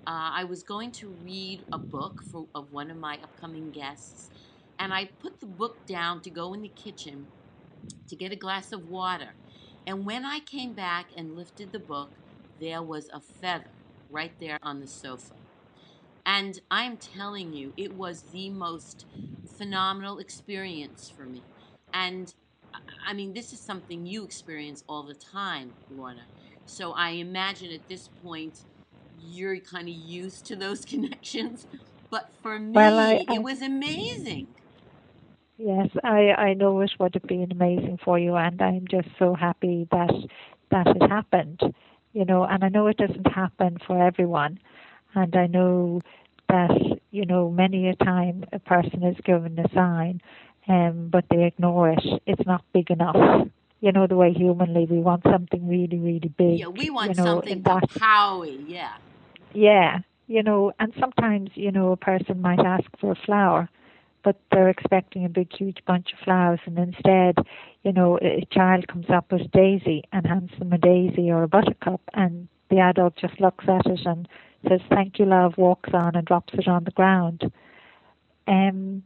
uh, 0.08 0.32
I 0.36 0.44
was 0.46 0.64
going 0.64 0.92
to 0.94 1.12
read 1.12 1.66
a 1.72 1.80
book 1.80 2.22
for, 2.24 2.48
of 2.56 2.72
one 2.72 2.92
of 2.92 2.98
my 2.98 3.20
upcoming 3.24 3.72
guests, 3.72 4.30
and 4.80 4.94
I 4.94 5.12
put 5.20 5.40
the 5.42 5.48
book 5.48 5.86
down 5.88 6.22
to 6.24 6.30
go 6.32 6.54
in 6.54 6.62
the 6.62 6.70
kitchen 6.70 7.30
to 8.10 8.16
get 8.18 8.32
a 8.34 8.38
glass 8.38 8.72
of 8.74 8.86
water. 8.86 9.38
And 9.88 10.06
when 10.06 10.26
I 10.26 10.40
came 10.42 10.76
back 10.76 11.10
and 11.18 11.36
lifted 11.36 11.72
the 11.74 11.80
book, 11.80 12.20
there 12.60 12.84
was 12.84 13.10
a 13.14 13.22
feather 13.22 13.76
right 14.10 14.34
there 14.40 14.60
on 14.64 14.82
the 14.82 14.88
sofa. 14.88 15.36
And 16.26 16.60
I'm 16.72 16.98
telling 16.98 17.54
you, 17.54 17.74
it 17.78 17.94
was 17.94 18.24
the 18.32 18.50
most 18.50 19.06
phenomenal 19.58 20.20
experience 20.20 21.12
for 21.16 21.26
me. 21.26 21.46
And 21.94 22.34
I 23.08 23.14
mean, 23.14 23.34
this 23.34 23.54
is 23.54 23.64
something 23.66 24.06
you 24.06 24.24
experience 24.24 24.84
all 24.88 25.04
the 25.04 25.16
time, 25.16 25.76
Lorna. 25.90 26.28
So 26.66 26.94
I 26.94 27.12
imagine 27.12 27.72
at 27.72 27.88
this 27.88 28.08
point, 28.08 28.60
you're 29.16 29.60
kind 29.60 29.88
of 29.88 29.94
used 29.96 30.46
to 30.48 30.56
those 30.56 30.86
connections. 30.86 31.68
But 32.10 32.32
for 32.42 32.60
me, 32.60 32.76
well, 32.76 33.00
I, 33.00 33.22
I, 33.28 33.36
it 33.36 33.44
was 33.44 33.62
amazing. 33.62 34.48
Yes, 35.58 35.90
I, 36.04 36.32
I 36.38 36.54
know 36.54 36.82
it 36.82 36.92
would 37.00 37.14
have 37.16 37.24
been 37.24 37.52
amazing 37.52 38.00
for 38.04 38.18
you, 38.20 38.36
and 38.36 38.62
I'm 38.62 38.86
just 38.90 39.10
so 39.20 39.34
happy 39.36 39.88
that 39.92 40.12
that 40.72 40.88
it 40.88 41.10
happened. 41.10 41.62
You 42.14 42.26
know, 42.26 42.44
and 42.44 42.64
I 42.64 42.70
know 42.70 42.88
it 42.88 42.98
doesn't 42.98 43.28
happen 43.34 43.78
for 43.86 44.02
everyone, 44.02 44.60
and 45.16 45.36
I 45.36 45.48
know 45.48 46.02
that 46.50 46.72
you 47.12 47.26
know 47.26 47.50
many 47.50 47.88
a 47.90 47.96
time 47.96 48.46
a 48.52 48.60
person 48.60 49.04
is 49.04 49.18
given 49.24 49.58
a 49.60 49.68
sign, 49.74 50.22
um, 50.68 51.10
but 51.12 51.26
they 51.30 51.46
ignore 51.46 51.90
it. 51.90 52.04
It's 52.26 52.46
not 52.46 52.64
big 52.74 52.92
enough. 52.92 53.48
You 53.82 53.92
know 53.92 54.08
the 54.08 54.16
way 54.16 54.32
humanly 54.32 54.86
we 54.86 55.00
want 55.00 55.24
something 55.24 55.68
really, 55.68 55.98
really 55.98 56.32
big. 56.38 56.60
Yeah, 56.60 56.68
we 56.68 56.90
want 56.90 57.10
you 57.10 57.16
know, 57.16 57.42
something 57.42 57.62
that, 57.64 57.90
powy. 57.92 58.64
Yeah. 58.68 58.94
Yeah, 59.54 60.00
you 60.28 60.42
know, 60.42 60.72
and 60.80 60.94
sometimes 61.00 61.52
you 61.56 61.72
know 61.72 61.92
a 61.92 61.98
person 61.98 62.42
might 62.42 62.60
ask 62.60 62.86
for 63.00 63.12
a 63.12 63.26
flower, 63.26 63.70
but 64.24 64.40
they're 64.52 64.70
expecting 64.70 65.26
a 65.26 65.30
big, 65.30 65.52
huge 65.54 65.80
bunch 65.86 66.14
of 66.14 66.20
flowers, 66.20 66.60
and 66.66 66.78
instead, 66.80 67.38
you 67.84 67.92
know, 67.92 68.18
a 68.22 68.48
child 68.52 68.88
comes 68.88 69.10
up 69.10 69.32
with 69.32 69.42
a 69.42 69.48
daisy 69.50 70.04
and 70.12 70.26
hands 70.26 70.52
them 70.58 70.74
a 70.74 70.78
daisy 70.78 71.30
or 71.30 71.44
a 71.44 71.48
buttercup, 71.48 72.02
and 72.14 72.48
the 72.70 72.80
adult 72.80 73.16
just 73.16 73.40
looks 73.40 73.66
at 73.68 73.86
it 73.86 74.00
and 74.06 74.28
says, 74.68 74.82
"Thank 74.90 75.20
you, 75.20 75.26
love," 75.26 75.58
walks 75.58 75.92
on 75.94 76.16
and 76.16 76.26
drops 76.26 76.54
it 76.54 76.68
on 76.68 76.84
the 76.84 76.92
ground. 76.92 77.52
Um, 78.48 79.04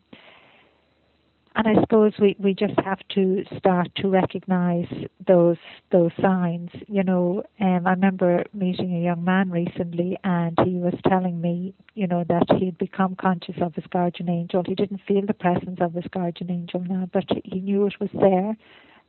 and 1.58 1.68
I 1.68 1.82
suppose 1.82 2.14
we, 2.20 2.36
we 2.38 2.54
just 2.54 2.80
have 2.86 3.00
to 3.16 3.44
start 3.58 3.90
to 3.96 4.08
recognise 4.08 4.86
those 5.26 5.58
those 5.92 6.12
signs. 6.22 6.70
You 6.88 7.04
know, 7.04 7.44
um, 7.60 7.88
I 7.88 7.92
remember 7.92 8.44
meeting 8.54 8.96
a 8.96 9.04
young 9.04 9.24
man 9.24 9.50
recently, 9.50 10.20
and 10.24 10.56
he 10.64 10.76
was 10.76 10.94
telling 11.08 11.42
me, 11.42 11.74
you 11.96 12.06
know, 12.06 12.24
that 12.30 12.46
he'd 12.60 12.78
become 12.78 13.16
conscious 13.16 13.56
of 13.60 13.74
his 13.74 13.86
guardian 13.88 14.30
angel. 14.30 14.64
He 14.68 14.76
didn't 14.76 15.02
feel 15.08 15.26
the 15.26 15.34
presence 15.34 15.80
of 15.82 15.94
his 15.94 16.06
guardian 16.12 16.52
angel 16.52 16.84
now, 16.88 17.10
but 17.12 17.26
he 17.44 17.60
knew 17.60 17.88
it 17.88 18.00
was 18.00 18.12
there, 18.14 18.56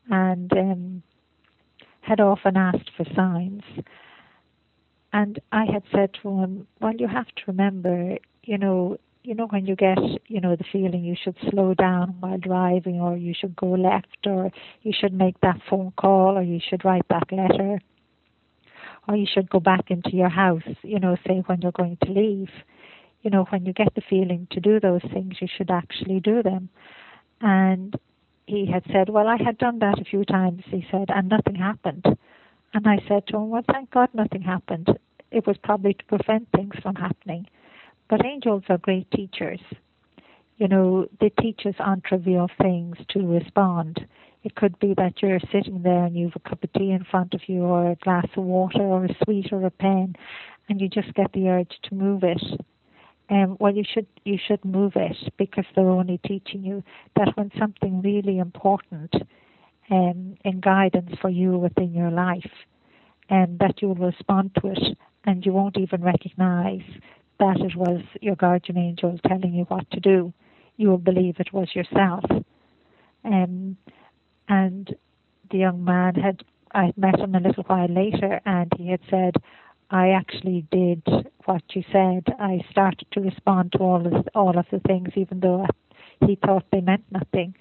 and 0.08 0.50
um, 0.54 1.02
had 2.00 2.18
often 2.18 2.56
asked 2.56 2.90
for 2.96 3.04
signs. 3.14 3.62
And 5.12 5.38
I 5.52 5.64
had 5.64 5.82
said 5.92 6.14
to 6.22 6.28
him, 6.28 6.66
"Well, 6.80 6.94
you 6.94 7.08
have 7.08 7.26
to 7.26 7.42
remember, 7.46 8.18
you 8.44 8.58
know, 8.58 8.98
you 9.24 9.34
know, 9.34 9.46
when 9.48 9.66
you 9.66 9.76
get, 9.76 9.98
you 10.28 10.40
know, 10.40 10.56
the 10.56 10.64
feeling 10.72 11.04
you 11.04 11.16
should 11.22 11.36
slow 11.50 11.74
down 11.74 12.16
while 12.20 12.38
driving 12.38 13.00
or 13.00 13.16
you 13.16 13.34
should 13.38 13.54
go 13.56 13.72
left 13.72 14.26
or 14.26 14.50
you 14.82 14.92
should 14.98 15.12
make 15.12 15.38
that 15.40 15.60
phone 15.68 15.92
call 15.98 16.38
or 16.38 16.42
you 16.42 16.60
should 16.66 16.84
write 16.84 17.06
that 17.10 17.30
letter 17.30 17.78
or 19.06 19.16
you 19.16 19.26
should 19.30 19.50
go 19.50 19.60
back 19.60 19.90
into 19.90 20.14
your 20.14 20.28
house, 20.28 20.62
you 20.82 20.98
know, 20.98 21.16
say 21.26 21.42
when 21.46 21.60
you're 21.60 21.72
going 21.72 21.98
to 22.04 22.12
leave. 22.12 22.50
You 23.22 23.30
know, 23.30 23.44
when 23.50 23.66
you 23.66 23.72
get 23.72 23.94
the 23.94 24.02
feeling 24.08 24.46
to 24.52 24.60
do 24.60 24.78
those 24.78 25.02
things, 25.12 25.36
you 25.40 25.48
should 25.56 25.70
actually 25.70 26.20
do 26.20 26.42
them. 26.42 26.68
And 27.40 27.96
he 28.46 28.66
had 28.66 28.84
said, 28.92 29.08
Well, 29.08 29.26
I 29.26 29.36
had 29.42 29.58
done 29.58 29.80
that 29.80 30.00
a 30.00 30.04
few 30.04 30.24
times, 30.24 30.62
he 30.66 30.86
said, 30.90 31.08
and 31.08 31.28
nothing 31.28 31.56
happened. 31.56 32.06
And 32.74 32.86
I 32.86 32.98
said 33.08 33.26
to 33.28 33.36
him, 33.36 33.50
Well, 33.50 33.64
thank 33.72 33.90
God 33.90 34.10
nothing 34.12 34.42
happened. 34.42 34.88
It 35.30 35.46
was 35.46 35.56
probably 35.62 35.94
to 35.94 36.04
prevent 36.04 36.48
things 36.54 36.74
from 36.82 36.94
happening. 36.94 37.46
But 38.08 38.24
angels 38.24 38.64
are 38.68 38.78
great 38.78 39.10
teachers. 39.10 39.60
You 40.56 40.68
know, 40.68 41.06
they 41.20 41.30
teach 41.40 41.66
us 41.66 41.74
on 41.78 42.00
trivial 42.00 42.48
things 42.60 42.96
to 43.10 43.26
respond. 43.26 44.06
It 44.42 44.54
could 44.54 44.78
be 44.78 44.94
that 44.94 45.20
you're 45.22 45.40
sitting 45.52 45.82
there 45.82 46.04
and 46.04 46.16
you've 46.16 46.36
a 46.36 46.48
cup 46.48 46.64
of 46.64 46.72
tea 46.72 46.90
in 46.90 47.04
front 47.04 47.34
of 47.34 47.40
you, 47.48 47.62
or 47.62 47.90
a 47.90 47.96
glass 47.96 48.26
of 48.36 48.44
water, 48.44 48.80
or 48.80 49.04
a 49.04 49.16
sweet, 49.24 49.52
or 49.52 49.64
a 49.66 49.70
pen, 49.70 50.16
and 50.68 50.80
you 50.80 50.88
just 50.88 51.12
get 51.14 51.32
the 51.32 51.48
urge 51.48 51.78
to 51.84 51.94
move 51.94 52.22
it. 52.22 52.42
Um, 53.30 53.56
well, 53.60 53.74
you 53.74 53.84
should 53.84 54.06
you 54.24 54.38
should 54.38 54.64
move 54.64 54.92
it 54.96 55.16
because 55.36 55.66
they're 55.74 55.88
only 55.88 56.18
teaching 56.26 56.62
you 56.64 56.82
that 57.16 57.36
when 57.36 57.50
something 57.58 58.00
really 58.00 58.38
important 58.38 59.14
um, 59.90 60.36
in 60.44 60.60
guidance 60.60 61.14
for 61.20 61.30
you 61.30 61.56
within 61.56 61.94
your 61.94 62.10
life, 62.10 62.50
and 63.30 63.60
um, 63.60 63.68
that 63.68 63.82
you 63.82 63.88
will 63.88 64.06
respond 64.06 64.54
to 64.60 64.68
it, 64.68 64.98
and 65.24 65.44
you 65.44 65.52
won't 65.52 65.78
even 65.78 66.02
recognize 66.02 66.82
that 67.38 67.60
it 67.60 67.76
was 67.76 68.02
your 68.20 68.36
guardian 68.36 68.78
angel 68.78 69.18
telling 69.26 69.54
you 69.54 69.64
what 69.64 69.90
to 69.90 70.00
do. 70.00 70.32
You 70.76 70.88
will 70.90 70.98
believe 70.98 71.36
it 71.38 71.52
was 71.52 71.74
yourself. 71.74 72.24
Um, 73.24 73.76
and 74.48 74.94
the 75.50 75.58
young 75.58 75.84
man 75.84 76.14
had, 76.14 76.42
I 76.74 76.92
met 76.96 77.18
him 77.18 77.34
a 77.34 77.40
little 77.40 77.64
while 77.64 77.88
later, 77.88 78.40
and 78.44 78.72
he 78.76 78.90
had 78.90 79.00
said, 79.10 79.34
I 79.90 80.10
actually 80.10 80.66
did 80.70 81.02
what 81.44 81.62
you 81.72 81.82
said. 81.90 82.24
I 82.38 82.60
started 82.70 83.06
to 83.12 83.20
respond 83.20 83.72
to 83.72 83.78
all 83.78 84.06
of, 84.06 84.28
all 84.34 84.58
of 84.58 84.66
the 84.70 84.80
things, 84.80 85.10
even 85.14 85.40
though 85.40 85.66
he 86.26 86.36
thought 86.36 86.64
they 86.70 86.80
meant 86.80 87.04
nothing. 87.10 87.54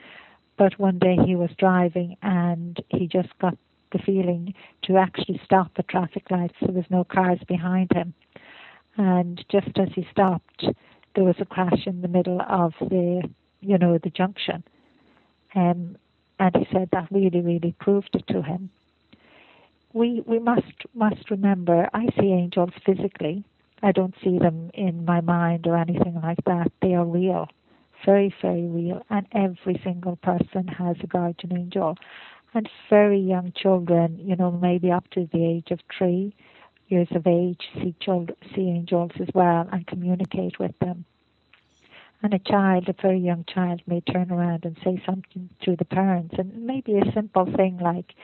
But 0.58 0.80
one 0.80 0.99
day 0.99 1.18
he 1.26 1.36
was 1.36 1.51
driving 1.58 2.18
and 2.22 2.82
he 2.89 3.08
just 3.08 3.30
got 3.39 3.58
the 3.91 3.99
feeling 3.99 4.53
to 4.84 4.97
actually 4.97 5.39
stop 5.45 5.72
at 5.78 5.88
traffic 5.88 6.30
lights. 6.30 6.55
There 6.62 6.74
was 6.74 6.86
no 6.89 7.03
cars 7.03 7.39
behind 7.47 7.91
him 7.93 8.14
and 8.97 9.43
just 9.49 9.78
as 9.78 9.89
he 9.95 10.08
stopped, 10.12 10.66
there 11.16 11.24
was 11.24 11.36
a 11.39 11.45
crash 11.45 11.86
in 11.86 12.01
the 12.01 12.08
middle 12.08 12.41
of 12.41 12.74
the, 12.80 13.22
you 13.62 13.78
know, 13.78 13.97
the 14.03 14.10
junction. 14.10 14.64
Um, 15.55 15.97
and 16.39 16.55
he 16.55 16.68
said 16.72 16.89
that 16.91 17.08
really, 17.12 17.41
really 17.41 17.76
proved 17.80 18.10
it 18.14 18.28
to 18.28 18.41
him. 18.41 18.70
We 19.93 20.22
we 20.28 20.38
must 20.38 20.86
must 20.93 21.32
remember. 21.32 21.89
I 21.93 22.08
see 22.20 22.28
angels 22.28 22.72
physically. 22.86 23.43
I 23.82 23.91
don't 23.91 24.14
see 24.24 24.38
them 24.38 24.70
in 24.74 25.05
my 25.05 25.22
mind 25.22 25.66
or 25.66 25.78
anything 25.78 26.20
like 26.22 26.43
that. 26.45 26.72
They 26.82 26.93
are 26.93 27.05
real, 27.05 27.47
very, 28.08 28.34
very 28.41 28.66
real. 28.66 29.03
And 29.10 29.28
every 29.34 29.80
single 29.84 30.16
person 30.16 30.68
has 30.70 30.95
a 31.03 31.08
guardian 31.08 31.58
angel. 31.58 31.97
And 32.53 32.70
very 32.89 33.20
young 33.20 33.51
children, 33.62 34.18
you 34.24 34.36
know, 34.36 34.51
maybe 34.51 34.91
up 34.91 35.08
to 35.12 35.30
the 35.32 35.45
age 35.45 35.70
of 35.72 35.80
three, 35.95 36.34
years 36.88 37.10
of 37.12 37.28
age 37.28 37.62
see, 37.76 37.93
children, 37.99 38.38
see 38.55 38.70
angels 38.70 39.12
as 39.20 39.28
well 39.34 39.68
and 39.72 39.86
communicate 39.86 40.58
with 40.58 40.78
them. 40.80 41.03
And 42.24 42.34
a 42.34 42.39
child, 42.39 42.89
a 42.89 42.95
very 42.99 43.20
young 43.20 43.45
child, 43.53 43.82
may 43.86 44.01
turn 44.01 44.32
around 44.32 44.66
and 44.66 44.78
say 44.84 45.03
something 45.05 45.49
to 45.66 45.76
the 45.76 45.86
parents, 45.86 46.34
and 46.39 46.66
maybe 46.66 46.97
a 46.97 47.12
simple 47.14 47.45
thing 47.55 47.78
like, 47.78 48.16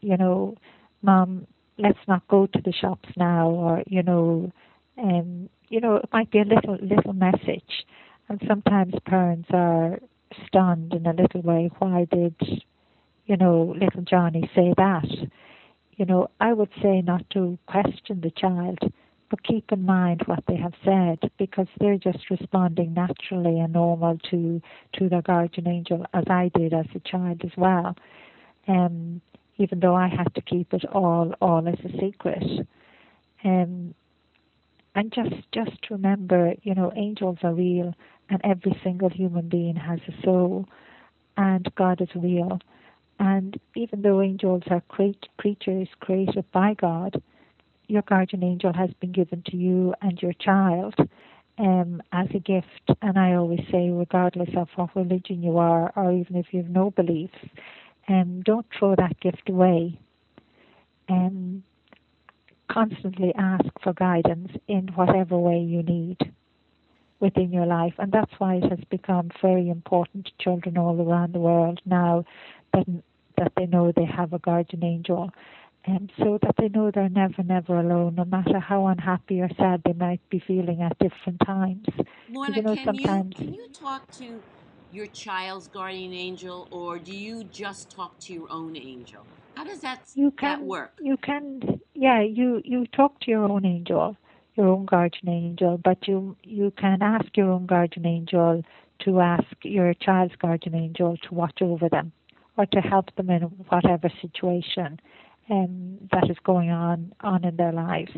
you 0.00 0.16
know, 0.16 0.56
Mom, 1.02 1.46
let's 1.76 1.98
not 2.06 2.28
go 2.28 2.46
to 2.46 2.60
the 2.62 2.72
shops 2.72 3.08
now, 3.16 3.48
or 3.48 3.82
you 3.88 4.04
know, 4.04 4.52
um, 4.96 5.48
you 5.68 5.80
know, 5.80 5.96
it 5.96 6.08
might 6.12 6.30
be 6.30 6.38
a 6.38 6.44
little 6.44 6.78
little 6.80 7.12
message, 7.12 7.84
and 8.30 8.40
sometimes 8.48 8.94
parents 9.04 9.48
are 9.52 9.98
stunned 10.46 10.94
in 10.94 11.06
a 11.06 11.12
little 11.12 11.42
way. 11.42 11.70
Why 11.78 12.06
did, 12.10 12.34
you 13.26 13.36
know, 13.36 13.74
little 13.76 14.02
Johnny 14.02 14.50
say 14.54 14.72
that? 14.78 15.04
you 16.00 16.06
know, 16.06 16.30
I 16.40 16.54
would 16.54 16.70
say 16.82 17.02
not 17.02 17.28
to 17.34 17.58
question 17.66 18.22
the 18.22 18.30
child, 18.30 18.78
but 19.28 19.42
keep 19.42 19.70
in 19.70 19.84
mind 19.84 20.22
what 20.24 20.42
they 20.48 20.56
have 20.56 20.72
said 20.82 21.30
because 21.38 21.66
they're 21.78 21.98
just 21.98 22.30
responding 22.30 22.94
naturally 22.94 23.60
and 23.60 23.74
normal 23.74 24.16
to 24.30 24.62
to 24.94 25.10
their 25.10 25.20
guardian 25.20 25.68
angel 25.68 26.06
as 26.14 26.24
I 26.30 26.50
did 26.54 26.72
as 26.72 26.86
a 26.94 27.00
child 27.00 27.42
as 27.44 27.50
well. 27.54 27.94
Um, 28.66 29.20
even 29.58 29.80
though 29.80 29.94
I 29.94 30.08
had 30.08 30.34
to 30.36 30.40
keep 30.40 30.72
it 30.72 30.86
all 30.86 31.34
all 31.42 31.68
as 31.68 31.78
a 31.84 31.92
secret. 32.00 32.66
Um, 33.44 33.94
and 34.94 35.12
just 35.12 35.34
just 35.52 35.90
remember, 35.90 36.54
you 36.62 36.74
know, 36.74 36.92
angels 36.96 37.38
are 37.42 37.54
real 37.54 37.94
and 38.28 38.40
every 38.44 38.78
single 38.84 39.08
human 39.08 39.48
being 39.48 39.76
has 39.76 40.00
a 40.08 40.22
soul 40.22 40.66
and 41.36 41.70
God 41.76 42.00
is 42.00 42.08
real 42.14 42.60
and 43.20 43.60
even 43.76 44.00
though 44.00 44.22
angels 44.22 44.62
are 44.70 44.82
creatures 45.36 45.88
created 46.00 46.44
by 46.52 46.74
God, 46.74 47.22
your 47.86 48.02
guardian 48.02 48.42
angel 48.42 48.72
has 48.72 48.90
been 48.98 49.12
given 49.12 49.42
to 49.46 49.56
you 49.56 49.94
and 50.00 50.20
your 50.22 50.32
child 50.32 50.94
um, 51.58 52.02
as 52.12 52.28
a 52.34 52.38
gift. 52.38 52.98
And 53.02 53.18
I 53.18 53.34
always 53.34 53.60
say, 53.70 53.90
regardless 53.90 54.48
of 54.56 54.68
what 54.74 54.96
religion 54.96 55.42
you 55.42 55.58
are, 55.58 55.92
or 55.96 56.12
even 56.12 56.36
if 56.36 56.46
you 56.52 56.62
have 56.62 56.70
no 56.70 56.92
beliefs, 56.92 57.36
um, 58.08 58.40
don't 58.42 58.66
throw 58.78 58.96
that 58.96 59.20
gift 59.20 59.50
away. 59.50 59.98
Um, 61.10 61.62
constantly 62.70 63.32
ask 63.36 63.66
for 63.82 63.92
guidance 63.92 64.52
in 64.68 64.88
whatever 64.94 65.36
way 65.36 65.58
you 65.58 65.82
need 65.82 66.18
within 67.18 67.52
your 67.52 67.66
life. 67.66 67.94
And 67.98 68.12
that's 68.12 68.32
why 68.38 68.56
it 68.56 68.70
has 68.70 68.78
become 68.90 69.30
very 69.42 69.68
important 69.68 70.26
to 70.26 70.32
children 70.40 70.78
all 70.78 71.00
around 71.00 71.34
the 71.34 71.38
world 71.38 71.80
now 71.84 72.24
that, 72.72 72.86
that 73.36 73.52
they 73.56 73.66
know 73.66 73.92
they 73.94 74.04
have 74.06 74.32
a 74.32 74.38
guardian 74.38 74.84
angel. 74.84 75.30
And 75.86 76.12
so 76.18 76.38
that 76.42 76.56
they 76.58 76.68
know 76.68 76.90
they're 76.90 77.08
never, 77.08 77.42
never 77.42 77.78
alone, 77.78 78.14
no 78.14 78.24
matter 78.26 78.58
how 78.58 78.86
unhappy 78.86 79.40
or 79.40 79.48
sad 79.56 79.82
they 79.84 79.94
might 79.94 80.20
be 80.28 80.38
feeling 80.38 80.82
at 80.82 80.98
different 80.98 81.40
times. 81.44 81.86
Lorna, 82.30 82.56
you 82.56 82.62
know, 82.62 82.74
can, 82.74 82.84
sometimes 82.84 83.34
you, 83.38 83.44
can 83.46 83.54
you 83.54 83.68
talk 83.68 84.10
to 84.18 84.42
your 84.92 85.06
child's 85.06 85.68
guardian 85.68 86.12
angel, 86.12 86.68
or 86.70 86.98
do 86.98 87.16
you 87.16 87.44
just 87.44 87.90
talk 87.90 88.18
to 88.20 88.34
your 88.34 88.50
own 88.50 88.76
angel? 88.76 89.24
How 89.54 89.64
does 89.64 89.80
that, 89.80 90.00
you 90.14 90.30
can, 90.32 90.60
that 90.60 90.66
work? 90.66 90.92
You 91.00 91.16
can, 91.16 91.80
yeah, 92.00 92.20
you, 92.22 92.62
you 92.64 92.86
talk 92.86 93.20
to 93.20 93.30
your 93.30 93.44
own 93.44 93.64
angel 93.64 94.16
your 94.60 94.68
own 94.68 94.84
guardian 94.84 95.28
angel, 95.28 95.78
but 95.82 96.06
you 96.06 96.36
you 96.42 96.72
can 96.76 97.02
ask 97.02 97.36
your 97.36 97.50
own 97.50 97.66
guardian 97.66 98.06
angel 98.06 98.62
to 99.00 99.20
ask 99.20 99.46
your 99.62 99.94
child's 99.94 100.34
guardian 100.36 100.74
angel 100.74 101.16
to 101.16 101.34
watch 101.34 101.62
over 101.62 101.88
them 101.88 102.12
or 102.58 102.66
to 102.66 102.80
help 102.80 103.14
them 103.16 103.30
in 103.30 103.42
whatever 103.70 104.10
situation 104.20 105.00
um, 105.48 105.98
that 106.12 106.28
is 106.28 106.36
going 106.44 106.70
on 106.70 107.12
on 107.20 107.44
in 107.44 107.56
their 107.56 107.72
lives. 107.72 108.12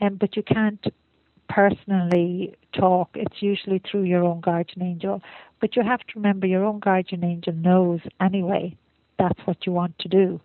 Um, 0.00 0.16
but 0.16 0.36
you 0.36 0.42
can't 0.42 0.84
personally 1.48 2.56
talk. 2.72 3.10
It's 3.14 3.40
usually 3.40 3.80
through 3.88 4.04
your 4.04 4.24
own 4.24 4.40
guardian 4.40 4.82
angel. 4.84 5.22
But 5.60 5.76
you 5.76 5.82
have 5.82 6.00
to 6.00 6.12
remember 6.16 6.46
your 6.46 6.64
own 6.64 6.80
guardian 6.80 7.22
angel 7.22 7.52
knows 7.52 8.00
anyway 8.20 8.76
that's 9.18 9.38
what 9.44 9.64
you 9.64 9.72
want 9.72 9.96
to 10.00 10.08
do 10.08 10.40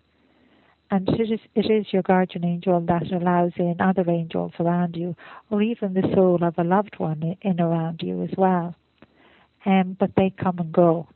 and 0.90 1.08
it 1.08 1.30
is, 1.30 1.40
it 1.54 1.70
is 1.70 1.86
your 1.92 2.02
guardian 2.02 2.44
angel 2.44 2.80
that 2.80 3.12
allows 3.12 3.52
in 3.56 3.76
other 3.80 4.08
angels 4.10 4.52
around 4.58 4.96
you, 4.96 5.14
or 5.48 5.62
even 5.62 5.94
the 5.94 6.08
soul 6.14 6.42
of 6.42 6.54
a 6.58 6.64
loved 6.64 6.98
one 6.98 7.36
in 7.42 7.60
around 7.60 8.00
you 8.02 8.22
as 8.24 8.30
well. 8.36 8.74
Um, 9.64 9.96
but 9.98 10.10
they 10.16 10.30
come 10.30 10.58
and 10.58 10.72
go. 10.72 11.06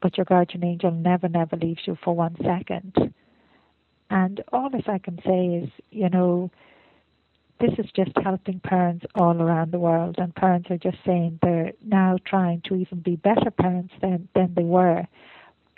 But 0.00 0.16
your 0.16 0.24
guardian 0.24 0.64
angel 0.64 0.92
never, 0.92 1.28
never 1.28 1.56
leaves 1.56 1.80
you 1.84 1.98
for 2.04 2.14
one 2.14 2.36
second. 2.44 3.12
And 4.10 4.42
all 4.52 4.70
that 4.70 4.88
I 4.88 4.98
can 4.98 5.18
say 5.26 5.64
is, 5.64 5.70
you 5.90 6.08
know, 6.08 6.50
this 7.60 7.72
is 7.76 7.90
just 7.96 8.12
helping 8.22 8.60
parents 8.60 9.04
all 9.16 9.42
around 9.42 9.72
the 9.72 9.80
world, 9.80 10.14
and 10.18 10.32
parents 10.32 10.70
are 10.70 10.78
just 10.78 10.98
saying 11.04 11.40
they're 11.42 11.72
now 11.84 12.18
trying 12.24 12.62
to 12.66 12.76
even 12.76 13.00
be 13.00 13.16
better 13.16 13.50
parents 13.50 13.92
than, 14.00 14.28
than 14.36 14.54
they 14.54 14.62
were 14.62 15.08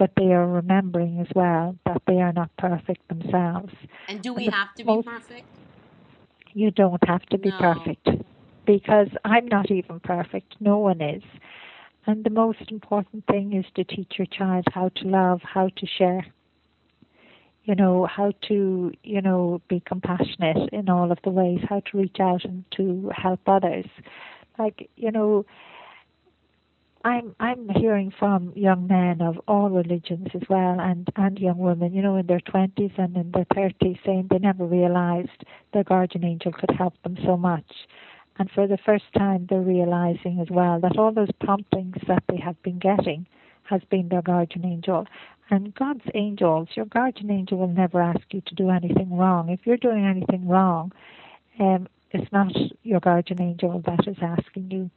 but 0.00 0.10
they 0.16 0.32
are 0.32 0.48
remembering 0.48 1.20
as 1.20 1.26
well 1.34 1.76
that 1.84 2.00
they 2.06 2.22
are 2.22 2.32
not 2.32 2.48
perfect 2.56 3.06
themselves. 3.08 3.70
And 4.08 4.22
do 4.22 4.32
we 4.32 4.46
and 4.46 4.54
have 4.54 4.74
to 4.76 4.84
be 4.84 5.02
perfect? 5.02 5.46
You 6.54 6.70
don't 6.70 7.06
have 7.06 7.22
to 7.26 7.36
be 7.36 7.50
no. 7.50 7.58
perfect 7.58 8.08
because 8.66 9.08
I'm 9.26 9.46
not 9.46 9.70
even 9.70 10.00
perfect. 10.00 10.54
No 10.58 10.78
one 10.78 11.02
is. 11.02 11.22
And 12.06 12.24
the 12.24 12.30
most 12.30 12.70
important 12.70 13.26
thing 13.26 13.52
is 13.52 13.66
to 13.74 13.84
teach 13.84 14.14
your 14.16 14.26
child 14.26 14.64
how 14.72 14.88
to 14.88 15.06
love, 15.06 15.42
how 15.42 15.68
to 15.68 15.86
share. 15.98 16.24
You 17.64 17.74
know, 17.74 18.06
how 18.06 18.32
to, 18.48 18.92
you 19.04 19.20
know, 19.20 19.60
be 19.68 19.82
compassionate 19.84 20.70
in 20.72 20.88
all 20.88 21.12
of 21.12 21.18
the 21.24 21.30
ways, 21.30 21.60
how 21.68 21.80
to 21.80 21.98
reach 21.98 22.16
out 22.20 22.46
and 22.46 22.64
to 22.78 23.10
help 23.14 23.40
others. 23.46 23.84
Like, 24.58 24.88
you 24.96 25.12
know, 25.12 25.44
I'm 27.02 27.34
I'm 27.40 27.68
hearing 27.70 28.12
from 28.18 28.52
young 28.54 28.86
men 28.86 29.22
of 29.22 29.40
all 29.48 29.70
religions 29.70 30.28
as 30.34 30.42
well, 30.50 30.78
and 30.78 31.08
and 31.16 31.38
young 31.38 31.56
women, 31.56 31.94
you 31.94 32.02
know, 32.02 32.16
in 32.16 32.26
their 32.26 32.40
twenties 32.40 32.90
and 32.98 33.16
in 33.16 33.30
their 33.32 33.46
thirties, 33.54 33.96
saying 34.04 34.28
they 34.30 34.38
never 34.38 34.66
realised 34.66 35.44
their 35.72 35.84
guardian 35.84 36.24
angel 36.24 36.52
could 36.52 36.70
help 36.76 36.94
them 37.02 37.16
so 37.24 37.38
much, 37.38 37.88
and 38.38 38.50
for 38.50 38.66
the 38.66 38.76
first 38.76 39.06
time 39.16 39.46
they're 39.48 39.60
realising 39.62 40.40
as 40.40 40.48
well 40.50 40.78
that 40.80 40.98
all 40.98 41.10
those 41.10 41.32
promptings 41.40 41.96
that 42.06 42.22
they 42.28 42.36
have 42.36 42.60
been 42.62 42.78
getting 42.78 43.26
has 43.62 43.80
been 43.90 44.08
their 44.10 44.22
guardian 44.22 44.66
angel. 44.66 45.06
And 45.48 45.74
God's 45.74 46.04
angels, 46.14 46.68
your 46.74 46.86
guardian 46.86 47.30
angel 47.30 47.58
will 47.58 47.68
never 47.68 48.00
ask 48.00 48.20
you 48.30 48.42
to 48.42 48.54
do 48.54 48.70
anything 48.70 49.16
wrong. 49.16 49.48
If 49.48 49.60
you're 49.64 49.76
doing 49.78 50.04
anything 50.04 50.46
wrong, 50.46 50.92
um, 51.58 51.88
it's 52.12 52.30
not 52.30 52.52
your 52.82 53.00
guardian 53.00 53.40
angel 53.40 53.82
that 53.86 54.06
is 54.06 54.16
asking 54.20 54.70
you 54.70 54.90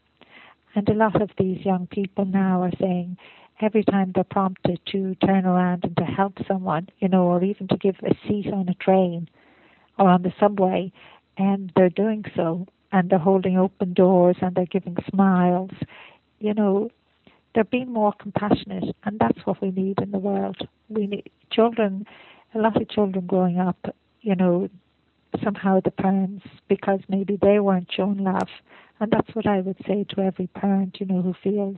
and 0.76 0.88
a 0.89 0.93
lot 0.93 1.21
of 1.21 1.30
these 1.38 1.65
young 1.65 1.88
people 1.88 2.26
now 2.26 2.61
are 2.61 2.71
saying 2.80 3.17
every 3.61 3.84
time 3.84 4.11
they're 4.13 4.24
prompted 4.24 4.80
to 4.88 5.15
turn 5.15 5.45
around 5.45 5.84
and 5.84 5.95
to 5.97 6.03
help 6.03 6.34
someone, 6.47 6.88
you 6.99 7.07
know, 7.07 7.24
or 7.24 7.43
even 7.43 7.67
to 7.67 7.78
give 7.78 7.95
a 8.03 8.13
seat 8.28 8.47
on 8.51 8.67
a 8.67 8.74
train 8.76 9.30
or 9.99 10.09
on 10.09 10.24
the 10.24 10.34
subway, 10.39 10.91
and 11.38 11.71
they're 11.76 11.89
doing 11.89 12.24
so, 12.36 12.65
and 12.91 13.09
they're 13.09 13.19
holding 13.19 13.57
open 13.57 13.93
doors 13.93 14.36
and 14.41 14.55
they're 14.55 14.65
giving 14.65 14.97
smiles, 15.09 15.71
you 16.39 16.53
know, 16.53 16.89
they're 17.53 17.63
being 17.63 17.91
more 17.91 18.13
compassionate, 18.19 18.95
and 19.03 19.19
that's 19.19 19.45
what 19.45 19.61
we 19.61 19.69
need 19.69 19.99
in 19.99 20.11
the 20.11 20.17
world. 20.17 20.67
We 20.89 21.05
need 21.05 21.30
children, 21.51 22.05
a 22.55 22.59
lot 22.59 22.82
of 22.82 22.89
children 22.89 23.28
growing 23.28 23.59
up, 23.59 23.95
you 24.21 24.36
know, 24.36 24.69
somehow 25.43 25.79
the 25.84 25.91
parents, 25.91 26.45
because 26.67 26.99
maybe 27.07 27.38
they 27.41 27.59
weren't 27.59 27.91
shown 27.91 28.17
love, 28.17 28.49
and 28.99 29.11
that's 29.11 29.34
what 29.34 29.47
I 29.47 29.61
would 29.61 29.77
say 29.88 30.05
to 30.09 30.21
every 30.21 30.47
parent, 30.47 30.97
you 30.99 31.05
know, 31.05 31.21
who 31.21 31.34
feels, 31.43 31.77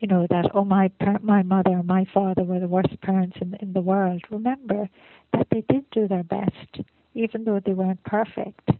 you 0.00 0.08
know, 0.08 0.26
that, 0.30 0.50
oh, 0.54 0.64
my 0.64 0.88
par- 0.88 1.20
my 1.22 1.42
mother 1.42 1.70
or 1.70 1.82
my 1.82 2.04
father 2.12 2.44
were 2.44 2.60
the 2.60 2.68
worst 2.68 3.00
parents 3.00 3.36
in, 3.40 3.54
in 3.60 3.72
the 3.72 3.80
world. 3.80 4.22
Remember 4.30 4.88
that 5.32 5.46
they 5.50 5.62
did 5.68 5.88
do 5.90 6.06
their 6.06 6.24
best, 6.24 6.80
even 7.14 7.44
though 7.44 7.60
they 7.64 7.72
weren't 7.72 8.02
perfect. 8.04 8.70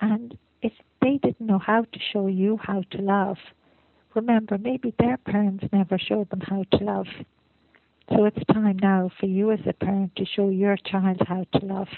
And 0.00 0.36
if 0.62 0.72
they 1.00 1.18
didn't 1.22 1.46
know 1.46 1.58
how 1.58 1.82
to 1.82 1.98
show 2.12 2.26
you 2.26 2.58
how 2.62 2.82
to 2.90 2.98
love, 2.98 3.38
remember, 4.14 4.58
maybe 4.58 4.94
their 4.98 5.16
parents 5.16 5.64
never 5.72 5.98
showed 5.98 6.28
them 6.30 6.40
how 6.40 6.64
to 6.72 6.84
love. 6.84 7.06
So 8.10 8.24
it's 8.24 8.44
time 8.52 8.78
now 8.80 9.10
for 9.18 9.26
you 9.26 9.50
as 9.50 9.58
a 9.66 9.72
parent 9.72 10.14
to 10.16 10.24
show 10.24 10.48
your 10.48 10.76
child 10.76 11.20
how 11.26 11.44
to 11.54 11.66
love. 11.66 11.88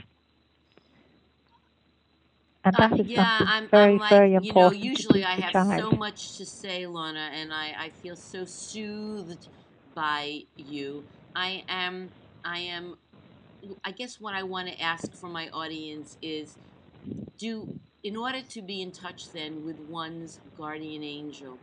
And 2.64 2.76
that 2.78 2.92
uh, 2.92 2.98
is 3.00 3.06
yeah, 3.06 3.18
something 3.18 3.48
I'm, 3.48 3.70
very, 3.72 3.98
I'm 3.98 3.98
like, 3.98 4.26
very 4.30 4.38
you 4.38 4.54
know, 4.54 4.72
usually 4.72 5.24
I 5.24 5.36
have 5.36 5.56
child. 5.56 5.72
so 5.76 5.92
much 5.92 6.36
to 6.38 6.46
say, 6.46 6.86
Lorna, 6.86 7.30
and 7.34 7.52
I, 7.52 7.74
I 7.78 7.90
feel 7.90 8.16
so 8.16 8.44
soothed 8.46 9.48
by 9.94 10.42
you. 10.56 11.06
I 11.34 11.64
am, 11.68 12.12
I 12.44 12.60
am, 12.60 12.96
I 13.84 13.92
guess 13.92 14.20
what 14.20 14.34
I 14.34 14.44
want 14.44 14.68
to 14.68 14.80
ask 14.80 15.14
for 15.18 15.28
my 15.30 15.48
audience 15.50 16.16
is 16.22 16.58
do, 17.38 17.70
in 18.04 18.16
order 18.16 18.42
to 18.50 18.62
be 18.62 18.82
in 18.82 18.92
touch 18.92 19.32
then 19.32 19.64
with 19.64 19.80
one's 19.80 20.40
guardian 20.56 21.04
angel, 21.04 21.60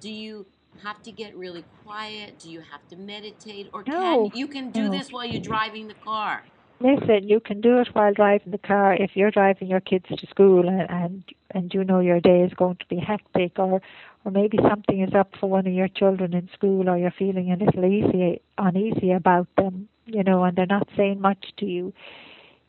do 0.00 0.10
you 0.10 0.46
have 0.82 1.02
to 1.02 1.12
get 1.12 1.36
really 1.36 1.66
quiet? 1.84 2.38
Do 2.40 2.50
you 2.50 2.60
have 2.60 2.86
to 2.90 2.96
meditate? 2.96 3.68
Or 3.74 3.84
No, 3.86 3.94
can 4.00 4.30
you 4.32 4.48
can 4.48 4.72
do 4.72 4.88
no. 4.88 4.90
this 4.90 5.12
while 5.12 5.26
you're 5.26 5.42
driving 5.42 5.88
the 5.88 5.94
car? 5.94 6.44
Listen, 6.80 7.28
you 7.28 7.40
can 7.40 7.60
do 7.60 7.78
it 7.78 7.88
while 7.92 8.14
driving 8.14 8.52
the 8.52 8.58
car. 8.58 8.94
If 8.94 9.16
you're 9.16 9.32
driving 9.32 9.66
your 9.66 9.80
kids 9.80 10.04
to 10.16 10.26
school 10.28 10.68
and 10.68 10.88
and, 10.88 11.24
and 11.50 11.74
you 11.74 11.82
know 11.82 11.98
your 11.98 12.20
day 12.20 12.42
is 12.42 12.54
going 12.54 12.76
to 12.76 12.86
be 12.88 12.98
hectic, 12.98 13.58
or 13.58 13.82
or 14.24 14.30
maybe 14.30 14.58
something 14.68 15.00
is 15.02 15.12
up 15.14 15.32
for 15.40 15.48
one 15.48 15.66
of 15.66 15.72
your 15.72 15.88
children 15.88 16.34
in 16.34 16.48
school, 16.54 16.88
or 16.88 16.96
you're 16.96 17.10
feeling 17.10 17.50
a 17.50 17.56
little 17.56 17.84
easy 17.84 18.40
uneasy 18.58 19.10
about 19.10 19.48
them, 19.56 19.88
you 20.06 20.22
know, 20.22 20.44
and 20.44 20.56
they're 20.56 20.66
not 20.66 20.88
saying 20.96 21.20
much 21.20 21.52
to 21.56 21.66
you. 21.66 21.92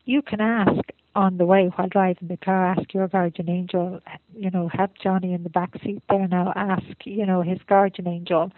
You 0.05 0.23
can 0.23 0.41
ask 0.41 0.81
on 1.15 1.37
the 1.37 1.45
way 1.45 1.67
while 1.75 1.87
driving 1.87 2.29
the 2.29 2.37
car. 2.37 2.65
Ask 2.65 2.91
your 2.95 3.07
guardian 3.07 3.49
angel. 3.49 3.99
You 4.35 4.49
know, 4.49 4.69
help 4.69 4.91
Johnny 5.03 5.33
in 5.33 5.43
the 5.43 5.49
back 5.49 5.73
seat 5.83 6.01
there 6.09 6.27
now. 6.27 6.51
Ask, 6.55 7.05
you 7.05 7.27
know, 7.27 7.43
his 7.43 7.59
guardian 7.67 8.07
angel 8.07 8.51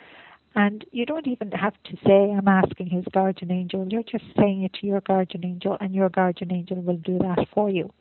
and 0.55 0.85
you 0.91 1.05
don't 1.05 1.27
even 1.27 1.51
have 1.51 1.73
to 1.85 1.97
say, 2.05 2.31
I'm 2.31 2.47
asking 2.47 2.87
his 2.87 3.05
guardian 3.13 3.51
angel. 3.51 3.87
You're 3.89 4.03
just 4.03 4.25
saying 4.37 4.63
it 4.63 4.73
to 4.81 4.87
your 4.87 5.01
guardian 5.01 5.45
angel, 5.45 5.77
and 5.79 5.95
your 5.95 6.09
guardian 6.09 6.51
angel 6.51 6.77
will 6.81 6.97
do 6.97 7.17
that 7.19 7.47
for 7.53 7.69
you. 7.69 7.91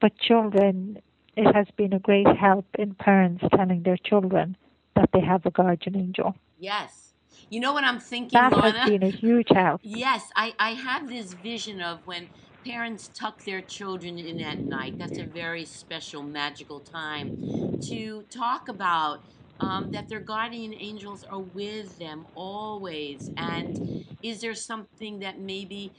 But 0.00 0.16
children, 0.18 1.00
it 1.36 1.54
has 1.54 1.66
been 1.76 1.92
a 1.92 1.98
great 1.98 2.26
help 2.38 2.66
in 2.78 2.94
parents 2.94 3.44
telling 3.54 3.82
their 3.82 3.96
children 3.96 4.56
that 4.94 5.10
they 5.12 5.20
have 5.20 5.44
a 5.46 5.50
guardian 5.50 5.96
angel. 5.96 6.36
Yes. 6.58 7.14
You 7.48 7.60
know 7.60 7.72
what 7.72 7.84
I'm 7.84 8.00
thinking, 8.00 8.38
That 8.38 8.52
Lorna? 8.52 8.80
has 8.80 8.90
been 8.90 9.02
a 9.02 9.10
huge 9.10 9.48
help. 9.50 9.80
Yes, 9.82 10.30
I, 10.36 10.54
I 10.58 10.70
have 10.74 11.08
this 11.08 11.34
vision 11.34 11.80
of 11.80 12.06
when 12.06 12.28
parents 12.64 13.08
tuck 13.08 13.44
their 13.44 13.60
children 13.62 14.18
in 14.18 14.40
at 14.40 14.58
night. 14.58 14.94
That's 14.98 15.18
a 15.18 15.24
very 15.24 15.64
special, 15.64 16.22
magical 16.22 16.80
time 16.80 17.80
to 17.88 18.22
talk 18.30 18.68
about 18.68 19.24
um, 19.60 19.90
that 19.92 20.08
their 20.08 20.20
guardian 20.20 20.74
angels 20.74 21.24
are 21.24 21.40
with 21.40 21.98
them 21.98 22.26
always. 22.34 23.30
And 23.36 23.80
is 24.22 24.40
there 24.40 24.54
something 24.54 25.20
that 25.20 25.38
maybe 25.38 25.94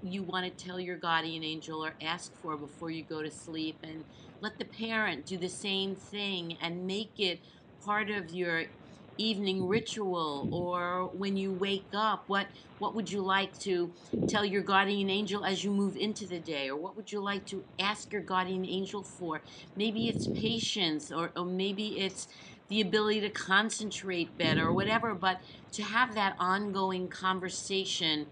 you 0.00 0.22
want 0.24 0.44
to 0.46 0.64
tell 0.64 0.80
your 0.80 0.96
guardian 0.96 1.44
angel 1.44 1.84
or 1.84 1.94
ask 2.00 2.34
for 2.40 2.56
before 2.56 2.90
you 2.90 3.04
go 3.04 3.22
to 3.22 3.30
sleep? 3.30 3.78
And 3.82 4.04
let 4.40 4.58
the 4.58 4.64
parent 4.64 5.26
do 5.26 5.38
the 5.38 5.48
same 5.48 5.96
thing 5.96 6.56
and 6.60 6.86
make 6.86 7.14
it 7.18 7.40
part 7.84 8.10
of 8.10 8.30
your 8.30 8.66
evening 9.18 9.66
ritual 9.66 10.48
or 10.50 11.10
when 11.14 11.36
you 11.36 11.52
wake 11.52 11.88
up? 11.94 12.24
What 12.26 12.48
what 12.78 12.94
would 12.94 13.10
you 13.10 13.22
like 13.22 13.56
to 13.60 13.94
tell 14.26 14.44
your 14.44 14.62
guardian 14.62 15.10
angel 15.10 15.44
as 15.44 15.62
you 15.64 15.70
move 15.70 15.96
into 15.96 16.26
the 16.26 16.40
day? 16.40 16.68
Or 16.70 16.76
what 16.76 16.96
would 16.96 17.12
you 17.12 17.20
like 17.22 17.46
to 17.46 17.66
ask 17.78 18.12
your 18.12 18.22
guardian 18.22 18.64
angel 18.64 19.02
for? 19.02 19.42
Maybe 19.76 20.08
it's 20.08 20.28
patience 20.28 21.10
or, 21.10 21.32
or 21.36 21.44
maybe 21.44 21.98
it's 21.98 22.26
the 22.70 22.80
ability 22.80 23.20
to 23.20 23.28
concentrate 23.28 24.38
better 24.38 24.68
or 24.68 24.72
whatever, 24.72 25.12
but 25.14 25.40
to 25.72 25.82
have 25.82 26.14
that 26.14 26.36
ongoing 26.38 27.08
conversation, 27.08 28.26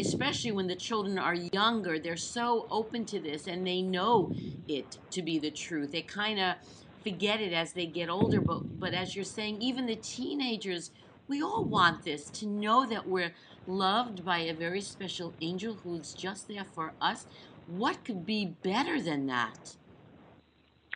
especially 0.00 0.50
when 0.50 0.66
the 0.66 0.74
children 0.74 1.16
are 1.16 1.34
younger, 1.34 1.98
they're 1.98 2.16
so 2.16 2.66
open 2.70 3.06
to 3.06 3.20
this 3.20 3.46
and 3.46 3.66
they 3.66 3.80
know 3.80 4.32
it 4.68 4.98
to 5.12 5.22
be 5.22 5.38
the 5.38 5.50
truth. 5.50 5.92
They 5.92 6.02
kind 6.02 6.40
of 6.40 6.56
forget 7.04 7.40
it 7.40 7.52
as 7.52 7.72
they 7.72 7.86
get 7.86 8.10
older, 8.10 8.40
but 8.40 8.80
but 8.80 8.94
as 8.94 9.14
you're 9.14 9.24
saying, 9.24 9.62
even 9.62 9.86
the 9.86 9.96
teenagers, 9.96 10.90
we 11.28 11.40
all 11.40 11.64
want 11.64 12.04
this 12.04 12.28
to 12.30 12.46
know 12.46 12.84
that 12.86 13.06
we're 13.06 13.32
loved 13.66 14.24
by 14.24 14.38
a 14.40 14.54
very 14.54 14.80
special 14.80 15.32
angel 15.40 15.74
who's 15.84 16.12
just 16.12 16.48
there 16.48 16.64
for 16.64 16.92
us. 17.00 17.26
What 17.66 18.04
could 18.04 18.26
be 18.26 18.56
better 18.62 19.00
than 19.00 19.26
that? 19.26 19.76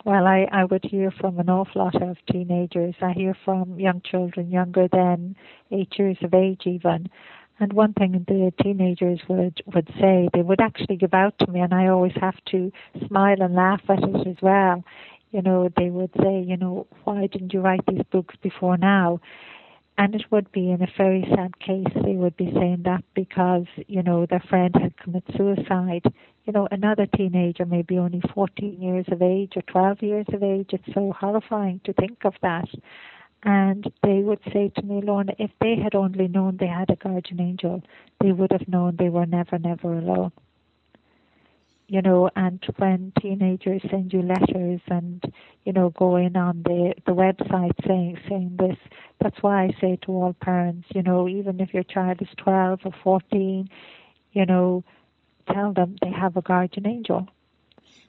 Well, 0.04 0.26
I, 0.26 0.46
I 0.52 0.64
would 0.64 0.84
hear 0.84 1.10
from 1.10 1.38
an 1.38 1.50
awful 1.50 1.82
lot 1.82 2.00
of 2.00 2.16
teenagers. 2.30 2.94
I 3.02 3.12
hear 3.12 3.36
from 3.44 3.78
young 3.80 4.00
children 4.00 4.50
younger 4.50 4.88
than 4.88 5.36
eight 5.72 5.92
years 5.98 6.16
of 6.22 6.34
age, 6.34 6.62
even. 6.66 7.08
And 7.60 7.72
one 7.72 7.92
thing 7.94 8.12
the 8.28 8.52
teenagers 8.62 9.20
would, 9.28 9.60
would 9.74 9.88
say, 10.00 10.28
they 10.32 10.42
would 10.42 10.60
actually 10.60 10.96
give 10.96 11.14
out 11.14 11.34
to 11.40 11.50
me, 11.50 11.60
and 11.60 11.74
I 11.74 11.88
always 11.88 12.12
have 12.20 12.36
to 12.52 12.70
smile 13.08 13.42
and 13.42 13.54
laugh 13.54 13.80
at 13.88 13.98
it 14.02 14.26
as 14.26 14.36
well. 14.40 14.84
You 15.32 15.42
know, 15.42 15.68
they 15.76 15.90
would 15.90 16.10
say, 16.22 16.40
you 16.40 16.56
know, 16.56 16.86
why 17.04 17.26
didn't 17.26 17.52
you 17.52 17.60
write 17.60 17.84
these 17.88 18.02
books 18.12 18.36
before 18.40 18.76
now? 18.78 19.20
And 19.98 20.14
it 20.14 20.22
would 20.30 20.52
be 20.52 20.70
in 20.70 20.80
a 20.80 20.86
very 20.96 21.26
sad 21.34 21.58
case, 21.58 21.92
they 22.04 22.14
would 22.14 22.36
be 22.36 22.52
saying 22.54 22.82
that 22.84 23.02
because, 23.14 23.66
you 23.88 24.00
know, 24.00 24.26
their 24.26 24.42
friend 24.48 24.72
had 24.80 24.96
committed 24.96 25.36
suicide. 25.36 26.04
You 26.44 26.52
know, 26.52 26.68
another 26.70 27.06
teenager, 27.16 27.66
maybe 27.66 27.98
only 27.98 28.22
14 28.32 28.80
years 28.80 29.06
of 29.10 29.20
age 29.20 29.54
or 29.56 29.62
12 29.62 30.02
years 30.02 30.26
of 30.32 30.44
age, 30.44 30.70
it's 30.72 30.94
so 30.94 31.12
horrifying 31.18 31.80
to 31.84 31.92
think 31.94 32.18
of 32.24 32.34
that. 32.42 32.68
And 33.42 33.92
they 34.04 34.20
would 34.20 34.40
say 34.52 34.70
to 34.76 34.82
me, 34.82 35.02
Lorna, 35.02 35.32
if 35.36 35.50
they 35.60 35.74
had 35.74 35.96
only 35.96 36.28
known 36.28 36.58
they 36.58 36.68
had 36.68 36.90
a 36.90 36.96
guardian 36.96 37.40
angel, 37.40 37.82
they 38.20 38.30
would 38.30 38.52
have 38.52 38.68
known 38.68 38.96
they 38.96 39.08
were 39.08 39.26
never, 39.26 39.58
never 39.58 39.94
alone 39.94 40.30
you 41.88 42.02
know, 42.02 42.28
and 42.36 42.62
when 42.76 43.12
teenagers 43.20 43.80
send 43.90 44.12
you 44.12 44.20
letters 44.20 44.80
and, 44.88 45.24
you 45.64 45.72
know, 45.72 45.88
go 45.98 46.16
in 46.16 46.36
on 46.36 46.62
the, 46.64 46.92
the 47.06 47.12
website 47.12 47.72
saying 47.86 48.18
saying 48.28 48.56
this, 48.58 48.76
that's 49.20 49.42
why 49.42 49.64
I 49.64 49.70
say 49.80 49.98
to 50.02 50.12
all 50.12 50.36
parents, 50.40 50.86
you 50.94 51.02
know, 51.02 51.28
even 51.28 51.60
if 51.60 51.72
your 51.72 51.84
child 51.84 52.20
is 52.20 52.28
twelve 52.36 52.80
or 52.84 52.92
fourteen, 53.02 53.68
you 54.32 54.44
know, 54.44 54.84
tell 55.50 55.72
them 55.72 55.96
they 56.02 56.10
have 56.10 56.36
a 56.36 56.42
guardian 56.42 56.86
angel. 56.86 57.26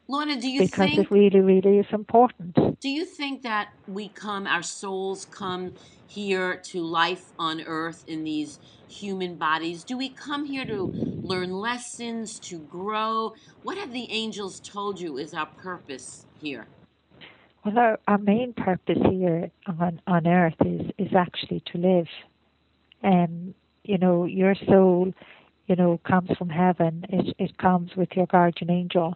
Lorna, 0.10 0.42
do 0.42 0.50
you 0.50 0.62
because 0.62 0.90
think 0.90 0.98
it 0.98 1.12
really, 1.12 1.40
really 1.40 1.78
is 1.78 1.86
important. 1.92 2.80
Do 2.80 2.90
you 2.90 3.06
think 3.06 3.44
that 3.44 3.70
we 3.88 4.10
come, 4.10 4.48
our 4.48 4.64
souls 4.64 5.26
come 5.26 5.76
here 6.08 6.56
to 6.56 6.82
life 6.82 7.32
on 7.38 7.62
earth 7.62 8.06
in 8.08 8.24
these 8.24 8.58
human 8.88 9.36
bodies? 9.36 9.84
Do 9.84 9.96
we 10.00 10.10
come 10.10 10.46
here 10.46 10.66
to 10.66 10.86
learn 11.22 11.52
lessons, 11.52 12.40
to 12.40 12.58
grow? 12.58 13.36
What 13.62 13.78
have 13.78 13.94
the 13.94 14.12
angels 14.12 14.60
told 14.60 15.00
you 15.00 15.20
is 15.20 15.36
our 15.36 15.46
purpose 15.46 16.26
here? 16.42 16.66
Well, 17.64 17.78
our, 17.78 18.00
our 18.08 18.18
main 18.18 18.54
purpose 18.54 18.98
here 19.12 19.52
on, 19.68 20.02
on 20.08 20.26
earth 20.26 20.56
is, 20.66 20.90
is 20.98 21.14
actually 21.16 21.62
to 21.72 21.78
live. 21.78 22.08
Um, 23.04 23.54
you 23.84 24.00
know, 24.00 24.26
your 24.26 24.56
soul, 24.68 25.14
you 25.68 25.76
know, 25.76 26.00
comes 26.04 26.32
from 26.36 26.50
heaven. 26.50 27.06
It, 27.10 27.36
it 27.38 27.58
comes 27.60 27.96
with 27.96 28.10
your 28.16 28.26
guardian 28.26 28.72
angel. 28.72 29.14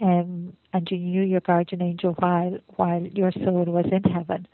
Um, 0.00 0.54
and 0.72 0.86
you 0.90 0.98
knew 0.98 1.22
your 1.22 1.40
guardian 1.40 1.80
angel 1.80 2.14
while 2.18 2.58
while 2.76 3.02
your 3.02 3.32
soul 3.32 3.64
was 3.64 3.86
in 3.90 4.02
heaven 4.02 4.46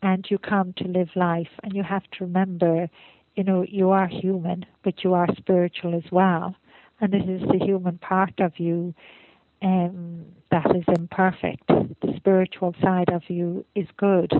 and 0.00 0.24
you 0.30 0.38
come 0.38 0.72
to 0.78 0.84
live 0.88 1.10
life 1.14 1.50
and 1.62 1.74
you 1.74 1.82
have 1.82 2.04
to 2.12 2.24
remember 2.24 2.88
you 3.38 3.44
know, 3.44 3.62
you 3.62 3.90
are 3.90 4.08
human, 4.08 4.66
but 4.82 5.04
you 5.04 5.14
are 5.14 5.28
spiritual 5.36 5.94
as 5.94 6.10
well. 6.10 6.56
And 7.00 7.12
this 7.12 7.22
is 7.22 7.40
the 7.42 7.64
human 7.64 7.96
part 7.98 8.40
of 8.40 8.58
you 8.58 8.92
um, 9.62 10.24
that 10.50 10.74
is 10.74 10.82
imperfect. 10.88 11.62
The 11.68 12.14
spiritual 12.16 12.74
side 12.82 13.10
of 13.12 13.22
you 13.28 13.64
is 13.76 13.86
good. 13.96 14.32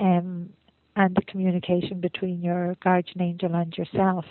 Um, 0.00 0.48
and 0.96 1.14
the 1.14 1.20
communication 1.20 2.00
between 2.00 2.40
your 2.40 2.76
guardian 2.82 3.20
angel 3.20 3.54
and 3.54 3.76
yourself 3.76 4.24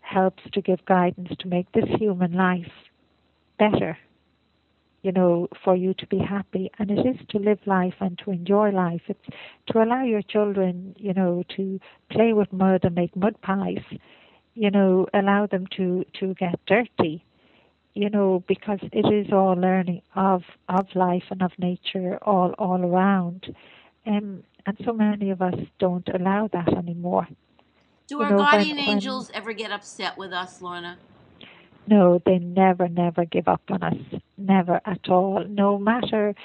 helps 0.00 0.42
to 0.54 0.62
give 0.62 0.82
guidance 0.86 1.28
to 1.40 1.46
make 1.46 1.70
this 1.72 1.90
human 1.98 2.32
life 2.32 2.72
better 3.58 3.98
you 5.02 5.12
know, 5.12 5.48
for 5.64 5.74
you 5.74 5.94
to 5.94 6.06
be 6.06 6.18
happy. 6.18 6.70
And 6.78 6.90
it 6.90 7.06
is 7.06 7.16
to 7.30 7.38
live 7.38 7.58
life 7.66 7.94
and 8.00 8.18
to 8.24 8.30
enjoy 8.30 8.70
life. 8.70 9.02
It's 9.08 9.26
to 9.68 9.82
allow 9.82 10.04
your 10.04 10.22
children, 10.22 10.94
you 10.98 11.14
know, 11.14 11.42
to 11.56 11.80
play 12.10 12.32
with 12.32 12.52
mud 12.52 12.84
and 12.84 12.94
make 12.94 13.16
mud 13.16 13.40
pies. 13.40 13.82
You 14.54 14.70
know, 14.70 15.06
allow 15.14 15.46
them 15.46 15.66
to 15.76 16.04
to 16.20 16.34
get 16.34 16.58
dirty. 16.66 17.24
You 17.94 18.08
know, 18.10 18.44
because 18.46 18.78
it 18.92 19.12
is 19.12 19.32
all 19.32 19.54
learning 19.54 20.02
of 20.14 20.42
of 20.68 20.86
life 20.94 21.24
and 21.30 21.42
of 21.42 21.52
nature 21.58 22.18
all 22.22 22.52
all 22.58 22.84
around. 22.84 23.54
Um, 24.06 24.44
and 24.66 24.76
so 24.84 24.92
many 24.92 25.30
of 25.30 25.42
us 25.42 25.54
don't 25.78 26.08
allow 26.08 26.48
that 26.52 26.68
anymore. 26.76 27.26
Do 28.08 28.16
you 28.16 28.22
our 28.22 28.30
know, 28.30 28.38
guardian 28.38 28.76
when, 28.76 28.88
angels 28.88 29.30
ever 29.32 29.52
get 29.52 29.70
upset 29.70 30.18
with 30.18 30.32
us, 30.32 30.60
Lorna? 30.60 30.98
No, 31.90 32.22
they 32.24 32.38
never, 32.38 32.88
never 32.88 33.24
give 33.24 33.48
up 33.48 33.62
on 33.68 33.82
us. 33.82 34.20
Never 34.38 34.80
at 34.86 35.08
all. 35.08 35.44
No 35.48 35.76
matter, 35.76 36.36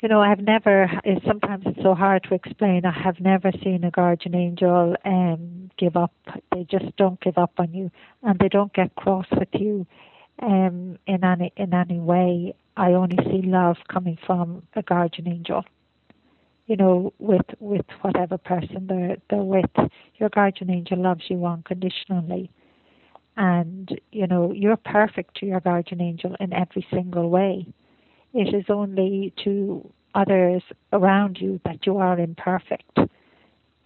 you 0.00 0.08
know, 0.08 0.22
I've 0.22 0.40
never, 0.40 0.90
sometimes 1.26 1.64
it's 1.66 1.82
so 1.82 1.94
hard 1.94 2.22
to 2.24 2.34
explain. 2.34 2.86
I 2.86 2.90
have 2.90 3.20
never 3.20 3.52
seen 3.62 3.84
a 3.84 3.90
guardian 3.90 4.34
angel 4.34 4.96
um, 5.04 5.70
give 5.76 5.98
up. 5.98 6.14
They 6.52 6.64
just 6.64 6.96
don't 6.96 7.20
give 7.20 7.36
up 7.36 7.52
on 7.58 7.74
you 7.74 7.90
and 8.22 8.38
they 8.38 8.48
don't 8.48 8.72
get 8.72 8.94
cross 8.94 9.26
with 9.30 9.50
you 9.52 9.86
um, 10.40 10.98
in 11.06 11.22
any 11.22 11.52
in 11.58 11.74
any 11.74 12.00
way. 12.00 12.54
I 12.78 12.92
only 12.92 13.18
see 13.26 13.46
love 13.46 13.76
coming 13.92 14.16
from 14.26 14.62
a 14.74 14.82
guardian 14.82 15.28
angel 15.28 15.64
you 16.66 16.76
know, 16.76 17.12
with 17.18 17.44
with 17.60 17.84
whatever 18.00 18.38
person 18.38 18.86
they're 18.86 19.18
they're 19.28 19.42
with. 19.42 19.70
Your 20.16 20.30
guardian 20.30 20.70
angel 20.70 20.98
loves 20.98 21.24
you 21.28 21.44
unconditionally 21.44 22.50
and 23.36 24.00
you 24.12 24.26
know 24.26 24.52
you're 24.52 24.76
perfect 24.76 25.36
to 25.36 25.46
your 25.46 25.60
guardian 25.60 26.00
angel 26.00 26.36
in 26.40 26.52
every 26.52 26.86
single 26.92 27.30
way. 27.30 27.66
It 28.32 28.54
is 28.54 28.64
only 28.68 29.32
to 29.44 29.90
others 30.14 30.62
around 30.92 31.38
you 31.40 31.60
that 31.64 31.86
you 31.86 31.98
are 31.98 32.18
imperfect 32.18 32.98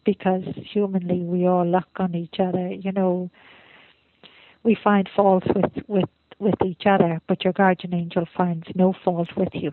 because 0.04 0.44
humanly 0.72 1.20
we 1.20 1.46
all 1.46 1.66
look 1.66 1.88
on 1.96 2.14
each 2.14 2.36
other. 2.40 2.68
You 2.68 2.92
know 2.92 3.30
we 4.62 4.76
find 4.82 5.08
faults 5.14 5.46
with 5.54 5.84
with 5.86 6.08
with 6.38 6.62
each 6.64 6.82
other 6.86 7.20
but 7.26 7.44
your 7.44 7.52
guardian 7.52 7.94
angel 7.94 8.26
finds 8.36 8.66
no 8.74 8.94
fault 9.04 9.28
with 9.36 9.54
you. 9.54 9.72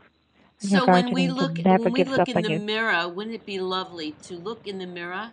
So 0.57 0.85
when 0.87 1.13
we 1.13 1.27
look 1.27 1.57
when 1.63 1.91
we 1.91 2.03
look 2.05 2.29
in 2.29 2.41
the 2.41 2.49
you. 2.51 2.59
mirror 2.59 3.07
wouldn't 3.09 3.35
it 3.35 3.45
be 3.45 3.59
lovely 3.59 4.13
to 4.23 4.35
look 4.35 4.67
in 4.67 4.79
the 4.79 4.87
mirror 4.87 5.31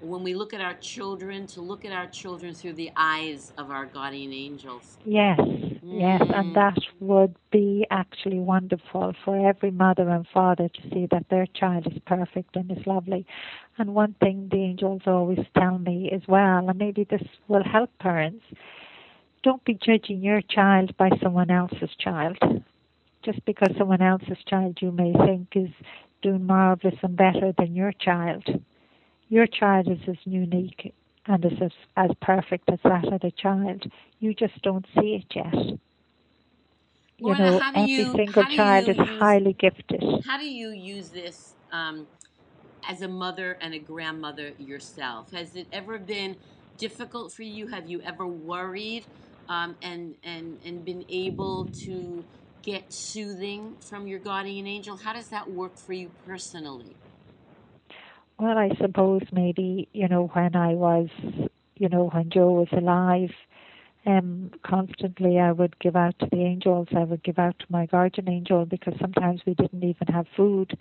when 0.00 0.22
we 0.22 0.34
look 0.34 0.54
at 0.54 0.60
our 0.60 0.74
children, 0.74 1.46
to 1.48 1.60
look 1.60 1.84
at 1.84 1.92
our 1.92 2.06
children 2.06 2.54
through 2.54 2.74
the 2.74 2.90
eyes 2.96 3.52
of 3.58 3.70
our 3.70 3.86
guardian 3.86 4.32
angels. 4.32 4.96
Yes, 5.04 5.38
mm. 5.40 5.80
yes, 5.82 6.22
and 6.34 6.50
mm. 6.50 6.54
that 6.54 6.78
would 7.00 7.34
be 7.50 7.86
actually 7.90 8.38
wonderful 8.38 9.12
for 9.24 9.48
every 9.48 9.70
mother 9.70 10.08
and 10.08 10.26
father 10.32 10.68
to 10.68 10.82
see 10.90 11.06
that 11.10 11.26
their 11.30 11.46
child 11.46 11.86
is 11.86 11.98
perfect 12.06 12.56
and 12.56 12.70
is 12.70 12.86
lovely. 12.86 13.26
And 13.78 13.94
one 13.94 14.14
thing 14.20 14.48
the 14.50 14.58
angels 14.58 15.02
always 15.06 15.44
tell 15.56 15.78
me 15.78 16.10
as 16.12 16.22
well, 16.28 16.68
and 16.68 16.78
maybe 16.78 17.04
this 17.04 17.22
will 17.48 17.64
help 17.64 17.90
parents, 17.98 18.44
don't 19.42 19.64
be 19.64 19.74
judging 19.74 20.22
your 20.22 20.42
child 20.42 20.96
by 20.96 21.10
someone 21.22 21.50
else's 21.50 21.90
child. 21.98 22.38
Just 23.24 23.44
because 23.44 23.74
someone 23.76 24.02
else's 24.02 24.38
child 24.46 24.78
you 24.80 24.92
may 24.92 25.12
think 25.12 25.48
is 25.54 25.70
doing 26.22 26.46
marvelous 26.46 26.94
and 27.02 27.16
better 27.16 27.52
than 27.56 27.74
your 27.74 27.92
child 27.92 28.44
your 29.28 29.46
child 29.46 29.88
is 29.88 29.98
as 30.08 30.16
unique 30.24 30.94
and 31.26 31.44
is 31.44 31.52
as, 31.62 31.72
as 31.96 32.10
perfect 32.22 32.68
as 32.70 32.78
that 32.84 33.06
other 33.12 33.30
child. 33.30 33.84
You 34.20 34.34
just 34.34 34.60
don't 34.62 34.86
see 34.98 35.16
it 35.22 35.26
yet. 35.34 35.78
You 37.18 37.34
know, 37.34 37.62
every 37.74 37.88
you, 37.88 38.12
single 38.16 38.44
child 38.44 38.88
is 38.88 38.96
use, 38.98 39.08
highly 39.18 39.54
gifted. 39.54 40.02
How 40.24 40.38
do 40.38 40.46
you 40.46 40.70
use 40.70 41.10
this 41.10 41.56
um, 41.72 42.08
as 42.88 43.02
a 43.02 43.08
mother 43.08 43.58
and 43.60 43.74
a 43.74 43.78
grandmother 43.78 44.52
yourself? 44.58 45.30
Has 45.32 45.56
it 45.56 45.68
ever 45.72 45.98
been 45.98 46.36
difficult 46.76 47.32
for 47.32 47.42
you? 47.42 47.68
Have 47.68 47.88
you 47.88 48.00
ever 48.02 48.26
worried 48.26 49.06
um, 49.48 49.76
and, 49.82 50.16
and, 50.24 50.60
and 50.64 50.84
been 50.84 51.04
able 51.08 51.66
to 51.84 52.26
get 52.62 52.92
soothing 52.92 53.76
from 53.80 54.06
your 54.06 54.20
guardian 54.20 54.66
angel? 54.66 54.96
How 54.98 55.14
does 55.14 55.30
that 55.30 55.50
work 55.50 55.78
for 55.78 55.92
you 55.92 56.12
personally? 56.24 56.96
Well, 58.38 58.56
I 58.58 58.70
suppose 58.80 59.22
maybe, 59.32 59.88
you 59.92 60.08
know, 60.08 60.30
when 60.32 60.54
I 60.54 60.74
was, 60.74 61.08
you 61.76 61.88
know, 61.88 62.08
when 62.12 62.30
Joe 62.30 62.52
was 62.52 62.68
alive, 62.72 63.30
um, 64.06 64.50
constantly 64.64 65.38
I 65.38 65.52
would 65.52 65.78
give 65.80 65.96
out 65.96 66.18
to 66.20 66.26
the 66.30 66.42
angels, 66.42 66.88
I 66.96 67.04
would 67.04 67.22
give 67.24 67.38
out 67.38 67.58
to 67.58 67.66
my 67.68 67.86
guardian 67.86 68.28
angel 68.28 68.64
because 68.64 68.94
sometimes 69.00 69.42
we 69.46 69.54
didn't 69.54 69.84
even 69.84 70.06
have 70.08 70.26
food, 70.36 70.78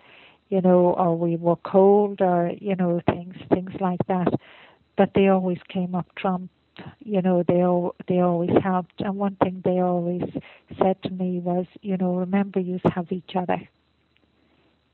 you 0.50 0.62
know, 0.62 0.94
or 0.94 1.18
we 1.18 1.36
were 1.36 1.56
cold 1.58 2.22
or, 2.22 2.52
you 2.62 2.76
know, 2.76 3.02
things 3.10 3.36
things 3.54 3.72
like 3.80 4.06
that. 4.08 4.28
But 4.96 5.12
they 5.16 5.28
always 5.28 5.60
came 5.70 5.96
up 5.96 6.08
trump 6.16 6.52
you 7.00 7.22
know 7.24 7.44
they 7.48 7.64
all 7.64 7.96
they 8.08 8.20
always 8.20 8.52
helped. 8.64 9.02
And 9.02 9.16
one 9.18 9.36
thing 9.38 9.62
they 9.66 9.80
always 9.80 10.22
said 10.80 11.02
to 11.04 11.10
me 11.10 11.40
was 11.40 11.66
you 11.82 11.98
know 11.98 12.16
remember 12.16 12.60
you 12.60 12.80
have 12.94 13.12
each 13.12 13.32
other 13.36 13.68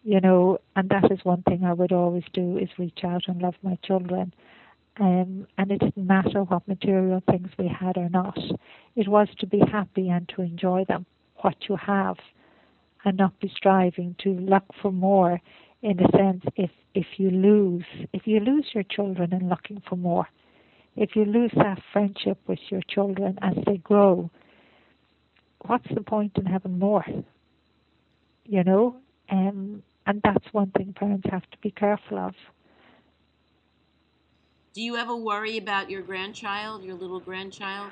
you 0.03 0.19
know 0.19 0.57
and 0.75 0.89
that 0.89 1.11
is 1.11 1.19
one 1.23 1.41
thing 1.43 1.63
i 1.63 1.73
would 1.73 1.91
always 1.91 2.23
do 2.33 2.57
is 2.57 2.69
reach 2.77 2.99
out 3.03 3.23
and 3.27 3.41
love 3.41 3.55
my 3.63 3.77
children. 3.83 4.33
Um, 4.99 5.47
and 5.57 5.71
it 5.71 5.79
didn't 5.79 6.05
matter 6.05 6.43
what 6.43 6.67
material 6.67 7.21
things 7.29 7.49
we 7.57 7.67
had 7.67 7.97
or 7.97 8.09
not. 8.09 8.37
It 8.95 9.07
was 9.07 9.27
to 9.39 9.47
be 9.47 9.59
happy 9.59 10.09
and 10.09 10.29
to 10.35 10.43
enjoy 10.43 10.85
them 10.87 11.05
what 11.37 11.55
you 11.67 11.75
have 11.77 12.17
and 13.03 13.17
not 13.17 13.39
be 13.39 13.51
striving 13.55 14.15
to 14.23 14.29
look 14.29 14.65
for 14.81 14.91
more 14.91 15.41
in 15.81 15.99
a 15.99 16.17
sense 16.17 16.43
if 16.55 16.69
if 16.93 17.05
you 17.17 17.31
lose 17.31 17.83
if 18.13 18.27
you 18.27 18.39
lose 18.39 18.67
your 18.73 18.83
children 18.83 19.33
in 19.33 19.49
looking 19.49 19.81
for 19.89 19.95
more. 19.95 20.27
If 20.95 21.15
you 21.15 21.25
lose 21.25 21.51
that 21.55 21.81
friendship 21.91 22.37
with 22.47 22.59
your 22.69 22.81
children 22.87 23.39
as 23.41 23.55
they 23.65 23.77
grow, 23.77 24.29
what's 25.65 25.87
the 25.91 26.01
point 26.01 26.37
in 26.37 26.45
having 26.45 26.77
more? 26.77 27.03
You 28.45 28.63
know, 28.63 28.97
um, 29.31 29.81
and 30.05 30.21
that's 30.23 30.45
one 30.51 30.71
thing 30.71 30.93
parents 30.93 31.27
have 31.31 31.49
to 31.49 31.57
be 31.61 31.71
careful 31.71 32.17
of. 32.17 32.33
Do 34.73 34.81
you 34.81 34.97
ever 34.97 35.15
worry 35.15 35.57
about 35.57 35.89
your 35.89 36.01
grandchild, 36.01 36.83
your 36.83 36.95
little 36.95 37.19
grandchild? 37.19 37.91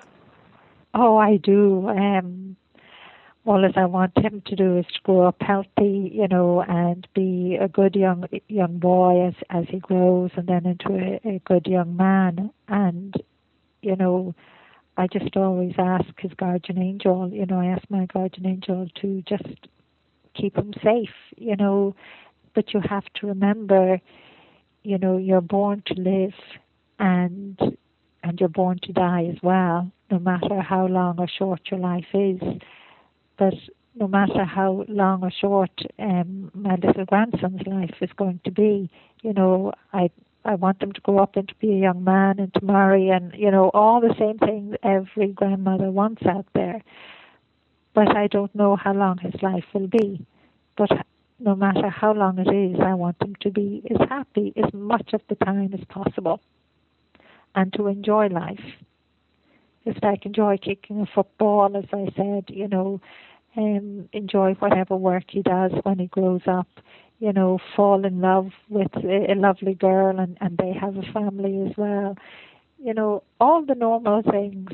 Oh, 0.94 1.16
I 1.16 1.38
do. 1.38 1.88
Um, 1.88 2.56
all 3.46 3.66
as 3.66 3.74
I 3.76 3.86
want 3.86 4.18
him 4.18 4.42
to 4.48 4.56
do 4.56 4.78
is 4.78 4.86
to 4.88 5.02
grow 5.04 5.28
up 5.28 5.42
healthy, 5.42 6.12
you 6.14 6.28
know, 6.28 6.62
and 6.62 7.08
be 7.16 7.58
a 7.60 7.68
good 7.68 7.96
young 7.96 8.26
young 8.48 8.78
boy 8.78 9.28
as 9.28 9.34
as 9.50 9.66
he 9.70 9.80
grows, 9.80 10.32
and 10.36 10.48
then 10.48 10.66
into 10.66 10.94
a, 10.94 11.36
a 11.36 11.40
good 11.40 11.66
young 11.66 11.96
man. 11.96 12.52
And 12.68 13.16
you 13.82 13.96
know, 13.96 14.36
I 14.98 15.08
just 15.08 15.36
always 15.36 15.74
ask 15.78 16.06
his 16.20 16.34
guardian 16.34 16.78
angel. 16.78 17.30
You 17.32 17.46
know, 17.46 17.60
I 17.60 17.68
ask 17.68 17.84
my 17.90 18.06
guardian 18.06 18.46
angel 18.46 18.88
to 19.02 19.24
just 19.28 19.68
keep 20.34 20.56
them 20.56 20.74
safe. 20.84 21.10
You 21.38 21.56
know, 21.56 21.96
but 22.56 22.74
you 22.74 22.82
have 22.90 23.06
to 23.16 23.28
remember, 23.28 24.00
you 24.84 24.98
know, 24.98 25.18
you're 25.18 25.42
born 25.42 25.84
to 25.88 25.94
live, 25.96 26.34
and 27.00 27.60
and 28.24 28.40
you're 28.40 28.50
born 28.50 28.80
to 28.84 28.94
die 28.94 29.26
as 29.32 29.38
well. 29.42 29.92
No 30.10 30.20
matter 30.20 30.62
how 30.62 30.88
long 30.88 31.20
or 31.20 31.28
short 31.28 31.62
your 31.72 31.80
life 31.80 32.06
is 32.14 32.40
But 33.38 33.54
no 33.96 34.08
matter 34.08 34.46
how 34.46 34.86
long 34.88 35.24
or 35.24 35.32
short 35.32 35.72
um, 36.00 36.52
my 36.54 36.76
little 36.76 37.06
grandson's 37.06 37.62
life 37.66 37.96
is 38.02 38.10
going 38.16 38.40
to 38.46 38.52
be, 38.52 38.90
you 39.24 39.34
know, 39.34 39.74
I 39.94 40.10
I 40.46 40.56
want 40.56 40.80
them 40.80 40.92
to 40.94 41.02
grow 41.02 41.20
up 41.20 41.36
and 41.36 41.48
to 41.48 41.56
be 41.56 41.72
a 41.72 41.78
young 41.78 42.04
man 42.04 42.40
and 42.40 42.54
to 42.56 42.66
marry 42.66 43.10
and 43.10 43.34
you 43.36 43.52
know 43.52 43.70
all 43.74 44.02
the 44.02 44.16
same 44.18 44.38
things 44.40 44.76
every 44.84 45.28
grandmother 45.28 45.92
wants 45.92 46.24
out 46.26 46.46
there. 46.54 46.82
But 47.94 48.16
I 48.16 48.28
don't 48.28 48.54
know 48.56 48.76
how 48.76 48.94
long 48.94 49.18
his 49.18 49.42
life 49.42 49.66
will 49.74 49.88
be. 49.88 50.26
But 50.78 50.92
no 51.40 51.56
matter 51.56 51.90
how 51.90 52.14
long 52.14 52.38
it 52.40 52.48
is, 52.54 52.80
I 52.80 52.94
want 52.94 53.22
him 53.22 53.36
to 53.42 53.50
be 53.50 53.84
as 53.90 54.08
happy 54.10 54.54
as 54.56 54.72
much 54.74 55.14
of 55.14 55.22
the 55.28 55.36
time 55.36 55.74
as 55.74 55.84
possible 55.90 56.40
and 57.56 57.74
to 57.74 57.88
enjoy 57.88 58.28
life. 58.28 58.64
Just 59.86 60.04
like 60.04 60.26
enjoy 60.26 60.58
kicking 60.58 61.02
a 61.02 61.06
football, 61.14 61.76
as 61.76 61.86
I 61.92 62.06
said, 62.16 62.46
you 62.50 62.68
know, 62.68 63.02
um, 63.58 64.08
enjoy 64.14 64.54
whatever 64.54 64.96
work 64.96 65.24
he 65.30 65.42
does 65.42 65.72
when 65.84 66.00
he 66.00 66.08
grows 66.08 66.42
up. 66.48 66.68
You 67.20 67.34
know, 67.34 67.60
fall 67.76 68.06
in 68.06 68.22
love 68.22 68.50
with 68.70 68.92
a, 68.96 69.32
a 69.32 69.36
lovely 69.36 69.74
girl 69.76 70.20
and, 70.20 70.38
and 70.42 70.58
they 70.58 70.74
have 70.74 70.96
a 70.98 71.04
family 71.12 71.68
as 71.70 71.78
well. 71.78 72.16
You 72.84 72.94
know, 72.94 73.24
all 73.40 73.64
the 73.66 73.76
normal 73.76 74.24
things. 74.24 74.72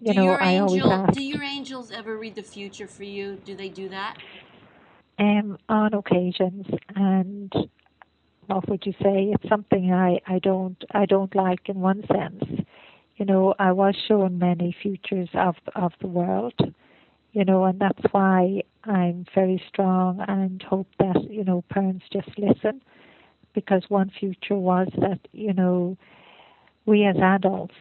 You 0.00 0.12
do 0.12 0.20
know, 0.20 0.24
your 0.26 0.42
I 0.42 0.52
angel, 0.52 0.90
always 0.90 1.08
ask. 1.08 1.12
Do 1.14 1.22
your 1.22 1.42
angels 1.42 1.90
ever 1.90 2.16
read 2.16 2.34
the 2.36 2.42
future 2.42 2.86
for 2.86 3.04
you? 3.04 3.40
Do 3.44 3.56
they 3.56 3.68
do 3.68 3.88
that? 3.88 4.16
Um, 5.18 5.58
on 5.68 5.94
occasions, 5.94 6.66
and 6.94 7.52
what 8.46 8.68
would 8.68 8.86
you 8.86 8.92
say? 9.02 9.32
It's 9.34 9.48
something 9.48 9.92
I, 9.92 10.20
I 10.26 10.38
don't 10.38 10.82
I 10.92 11.06
don't 11.06 11.34
like 11.34 11.68
in 11.68 11.80
one 11.80 12.04
sense. 12.06 12.44
You 13.16 13.24
know, 13.24 13.54
I 13.58 13.72
was 13.72 13.96
shown 14.06 14.38
many 14.38 14.76
futures 14.80 15.28
of 15.34 15.56
of 15.74 15.92
the 16.00 16.06
world, 16.06 16.54
you 17.32 17.44
know, 17.44 17.64
and 17.64 17.80
that's 17.80 18.02
why 18.12 18.62
I'm 18.84 19.26
very 19.34 19.62
strong 19.68 20.24
and 20.28 20.62
hope 20.62 20.86
that, 20.98 21.28
you 21.30 21.44
know, 21.44 21.62
parents 21.68 22.04
just 22.12 22.30
listen 22.38 22.80
because 23.54 23.82
one 23.88 24.10
future 24.18 24.54
was 24.54 24.88
that, 25.00 25.18
you 25.32 25.52
know, 25.52 25.96
we 26.86 27.04
as 27.04 27.16
adults, 27.16 27.74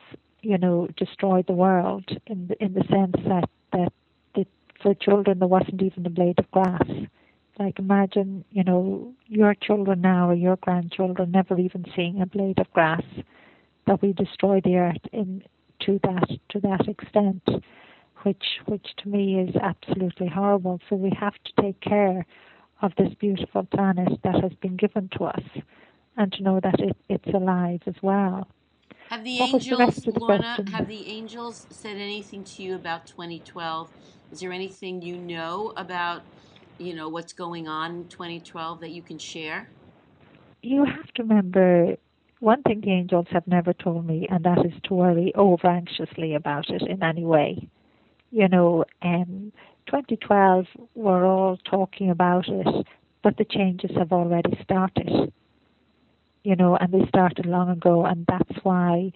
you 0.47 0.57
know, 0.57 0.87
destroyed 0.95 1.45
the 1.47 1.53
world 1.53 2.05
in 2.25 2.47
the, 2.47 2.63
in 2.63 2.73
the 2.73 2.83
sense 2.89 3.15
that, 3.27 3.49
that 3.73 3.91
for 4.81 4.93
children 4.93 5.39
there 5.39 5.47
wasn't 5.47 5.81
even 5.81 6.05
a 6.05 6.09
blade 6.09 6.39
of 6.39 6.49
grass. 6.51 6.87
Like 7.59 7.79
imagine, 7.79 8.45
you 8.51 8.63
know, 8.63 9.13
your 9.25 9.55
children 9.55 9.99
now 9.99 10.29
or 10.29 10.35
your 10.35 10.55
grandchildren 10.55 11.31
never 11.31 11.59
even 11.59 11.85
seeing 11.95 12.21
a 12.21 12.25
blade 12.25 12.59
of 12.59 12.71
grass 12.71 13.03
that 13.87 14.01
we 14.01 14.13
destroy 14.13 14.61
the 14.63 14.77
earth 14.77 15.05
in 15.11 15.43
to 15.81 15.99
that 16.03 16.29
to 16.49 16.59
that 16.61 16.87
extent 16.87 17.43
which 18.23 18.45
which 18.67 18.87
to 18.97 19.09
me 19.09 19.39
is 19.39 19.55
absolutely 19.61 20.27
horrible. 20.27 20.79
So 20.89 20.95
we 20.95 21.11
have 21.19 21.33
to 21.33 21.61
take 21.61 21.81
care 21.81 22.25
of 22.81 22.93
this 22.97 23.13
beautiful 23.19 23.63
planet 23.65 24.19
that 24.23 24.41
has 24.41 24.53
been 24.61 24.77
given 24.77 25.09
to 25.17 25.25
us, 25.25 25.43
and 26.15 26.31
to 26.33 26.43
know 26.43 26.59
that 26.61 26.79
it, 26.79 26.95
it's 27.09 27.33
alive 27.33 27.81
as 27.85 27.95
well. 28.01 28.47
Have 29.09 29.23
the 29.23 29.39
What 29.39 29.53
was 29.53 29.63
the 29.63 29.71
angels, 29.81 30.03
the 30.03 30.19
Lorna, 30.19 30.65
have 30.73 30.87
the 30.89 31.07
angels 31.07 31.65
said 31.69 31.95
anything 31.95 32.43
to 32.43 32.63
you 32.63 32.75
about 32.75 33.05
2012? 33.07 33.89
Is 34.33 34.41
there 34.41 34.51
anything 34.51 35.01
you 35.01 35.15
know 35.15 35.71
about, 35.77 36.23
you 36.77 36.93
know, 36.93 37.07
what's 37.07 37.31
going 37.31 37.69
on 37.69 37.91
in 37.91 38.07
2012 38.09 38.81
that 38.81 38.89
you 38.89 39.01
can 39.01 39.17
share? 39.17 39.69
You 40.61 40.83
have 40.83 41.07
to 41.13 41.23
remember 41.23 41.95
one 42.41 42.61
thing 42.63 42.81
the 42.81 42.91
angels 42.91 43.27
have 43.31 43.47
never 43.47 43.71
told 43.71 44.05
me, 44.05 44.27
and 44.29 44.43
that 44.43 44.65
is 44.65 44.73
to 44.83 44.93
worry 44.93 45.31
over 45.35 45.67
anxiously 45.67 46.35
about 46.35 46.69
it 46.69 46.81
in 46.81 47.01
any 47.01 47.23
way. 47.23 47.69
You 48.31 48.49
know, 48.49 48.83
um, 49.01 49.53
2012, 49.87 50.65
we're 50.95 51.25
all 51.25 51.57
talking 51.57 52.09
about 52.09 52.49
it, 52.49 52.85
but 53.23 53.37
the 53.37 53.45
changes 53.45 53.91
have 53.97 54.11
already 54.11 54.59
started. 54.63 55.31
You 56.47 56.55
know, 56.55 56.77
and 56.77 56.89
they 56.93 57.05
started 57.09 57.45
long 57.45 57.69
ago, 57.69 58.05
and 58.05 58.25
that's 58.33 58.57
why 58.63 59.11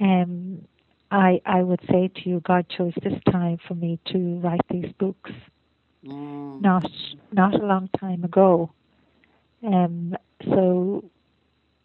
um, 0.00 0.66
I 1.10 1.40
I 1.44 1.60
would 1.62 1.82
say 1.90 2.08
to 2.08 2.22
you, 2.30 2.40
God 2.40 2.64
chose 2.74 2.94
this 3.02 3.20
time 3.30 3.58
for 3.68 3.74
me 3.74 3.98
to 4.12 4.18
write 4.42 4.66
these 4.70 4.90
books, 4.98 5.32
Mm. 6.06 6.60
not 6.68 6.90
not 7.32 7.52
a 7.54 7.66
long 7.72 7.88
time 8.00 8.24
ago. 8.24 8.70
Um, 9.62 10.16
so, 10.52 11.04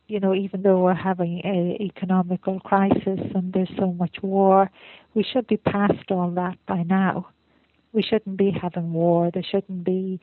you 0.08 0.20
know, 0.22 0.34
even 0.34 0.62
though 0.62 0.80
we're 0.86 1.04
having 1.12 1.36
a 1.56 1.78
economical 1.92 2.60
crisis 2.62 3.20
and 3.36 3.52
there's 3.54 3.76
so 3.78 3.88
much 4.04 4.16
war, 4.22 4.70
we 5.14 5.24
should 5.24 5.48
be 5.48 5.58
past 5.58 6.06
all 6.10 6.32
that 6.42 6.58
by 6.68 6.84
now. 6.84 7.14
We 7.92 8.02
shouldn't 8.02 8.38
be 8.38 8.52
having 8.52 8.94
war. 8.94 9.30
There 9.34 9.50
shouldn't 9.52 9.84
be 9.84 10.20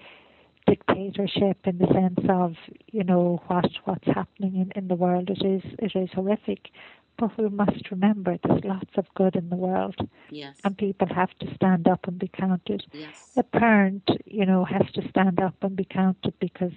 dictatorship 0.67 1.59
in 1.65 1.79
the 1.79 1.87
sense 1.93 2.27
of, 2.29 2.55
you 2.93 3.05
know, 3.05 3.43
what 3.47 3.67
what's 3.85 4.07
happening 4.07 4.57
in, 4.57 4.73
in 4.77 4.89
the 4.89 4.95
world. 4.95 5.31
It 5.31 5.45
is 5.45 5.63
it 5.79 5.93
is 5.97 6.11
horrific. 6.15 6.71
But 7.19 7.37
we 7.39 7.49
must 7.49 7.91
remember 7.91 8.37
there's 8.45 8.65
lots 8.65 8.91
of 8.97 9.07
good 9.15 9.37
in 9.37 9.49
the 9.49 9.57
world 9.57 9.97
Yes. 10.31 10.57
and 10.65 10.77
people 10.77 11.09
have 11.15 11.31
to 11.41 11.55
stand 11.55 11.89
up 11.89 12.07
and 12.07 12.19
be 12.19 12.29
counted 12.29 12.85
Yes. 12.93 13.33
a 13.37 13.43
parent, 13.43 14.03
you 14.27 14.45
know, 14.45 14.65
has 14.65 14.91
to 14.95 15.09
stand 15.09 15.41
up 15.41 15.55
and 15.63 15.77
be 15.77 15.85
counted 15.85 16.35
because 16.41 16.73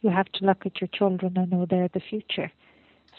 you 0.00 0.10
have 0.10 0.26
to 0.32 0.44
look 0.44 0.64
at 0.66 0.80
your 0.80 0.88
children 0.88 1.36
and 1.36 1.50
know 1.50 1.66
they're 1.68 1.88
the 1.88 2.00
future. 2.00 2.50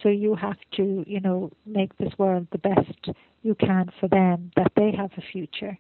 So 0.01 0.09
you 0.09 0.36
have 0.36 0.57
to, 0.78 1.03
you 1.07 1.19
know, 1.19 1.51
make 1.65 1.97
this 1.97 2.17
world 2.17 2.47
the 2.51 2.57
best 2.57 3.09
you 3.43 3.55
can 3.55 3.91
for 3.99 4.07
them, 4.07 4.51
that 4.55 4.71
they 4.76 4.91
have 4.91 5.11
a 5.17 5.21
future. 5.21 5.78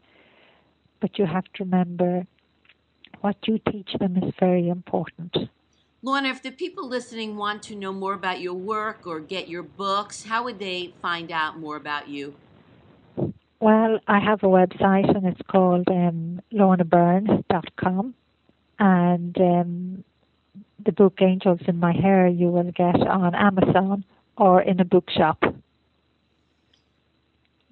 But 0.99 1.17
you 1.19 1.25
have 1.25 1.45
to 1.55 1.63
remember 1.63 2.25
what 3.23 3.37
you 3.47 3.57
teach 3.71 3.93
them 3.99 4.17
is 4.17 4.33
very 4.37 4.67
important. 4.67 5.37
Lorna, 6.01 6.27
if 6.27 6.43
the 6.43 6.51
people 6.51 6.89
listening 6.89 7.37
want 7.37 7.63
to 7.63 7.75
know 7.75 7.93
more 7.93 8.13
about 8.13 8.41
your 8.41 8.53
work 8.53 9.07
or 9.07 9.21
get 9.21 9.47
your 9.47 9.63
books, 9.63 10.25
how 10.25 10.43
would 10.43 10.59
they 10.59 10.93
find 11.01 11.31
out 11.31 11.57
more 11.57 11.77
about 11.77 12.09
you? 12.09 12.35
Well, 13.61 13.99
I 14.09 14.19
have 14.19 14.43
a 14.43 14.47
website 14.47 15.15
and 15.15 15.25
it's 15.25 15.39
called 15.49 15.87
um, 15.87 16.41
lornabyrne.com. 16.51 18.13
And 18.79 19.37
um, 19.37 20.03
the 20.83 20.91
book 20.91 21.21
Angels 21.21 21.61
in 21.65 21.79
My 21.79 21.93
Hair 21.93 22.27
you 22.27 22.47
will 22.47 22.71
get 22.73 22.99
on 23.07 23.33
Amazon 23.33 24.03
or 24.35 24.61
in 24.61 24.81
a 24.81 24.85
bookshop. 24.85 25.41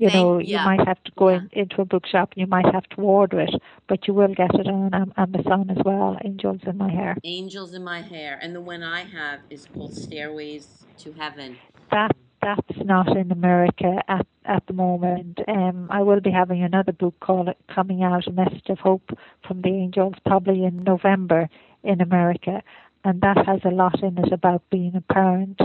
You 0.01 0.09
know, 0.09 0.39
yeah, 0.39 0.61
you 0.61 0.65
might 0.65 0.87
have 0.87 1.03
to 1.03 1.11
go 1.15 1.29
yeah. 1.29 1.35
in, 1.35 1.49
into 1.51 1.81
a 1.81 1.85
bookshop 1.85 2.31
and 2.31 2.41
you 2.41 2.47
might 2.47 2.65
have 2.73 2.85
to 2.95 3.01
order 3.01 3.39
it, 3.41 3.53
but 3.87 4.07
you 4.07 4.15
will 4.15 4.33
get 4.33 4.49
it 4.55 4.65
on 4.65 4.91
Am- 4.95 5.13
Amazon 5.15 5.69
as 5.69 5.77
well, 5.85 6.17
Angels 6.25 6.61
in 6.65 6.75
My 6.75 6.89
Hair. 6.89 7.17
Angels 7.23 7.75
in 7.75 7.83
My 7.83 8.01
Hair. 8.01 8.39
And 8.41 8.55
the 8.55 8.61
one 8.61 8.81
I 8.81 9.03
have 9.03 9.41
is 9.51 9.67
called 9.71 9.93
Stairways 9.93 10.85
to 11.03 11.13
Heaven. 11.13 11.55
That 11.91 12.15
that's 12.41 12.83
not 12.83 13.15
in 13.15 13.31
America 13.31 14.01
at 14.07 14.25
at 14.45 14.65
the 14.65 14.73
moment. 14.73 15.39
Um, 15.47 15.87
I 15.91 16.01
will 16.01 16.19
be 16.19 16.31
having 16.31 16.63
another 16.63 16.93
book 16.93 17.13
called 17.19 17.49
coming 17.67 18.01
out, 18.01 18.25
A 18.25 18.31
Message 18.31 18.69
of 18.69 18.79
Hope 18.79 19.11
from 19.47 19.61
the 19.61 19.69
Angels, 19.69 20.15
probably 20.25 20.65
in 20.65 20.83
November 20.83 21.47
in 21.83 22.01
America, 22.01 22.63
and 23.03 23.21
that 23.21 23.45
has 23.45 23.59
a 23.65 23.69
lot 23.69 24.01
in 24.01 24.17
it 24.17 24.33
about 24.33 24.63
being 24.71 24.95
a 24.95 25.13
parent 25.13 25.61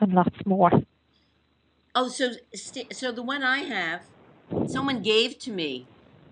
and 0.00 0.12
lots 0.12 0.36
more. 0.44 0.70
Oh, 1.94 2.08
so 2.08 2.32
so 2.92 3.12
the 3.12 3.22
one 3.22 3.42
I 3.42 3.58
have, 3.58 4.02
someone 4.66 5.02
gave 5.02 5.38
to 5.40 5.50
me. 5.50 5.86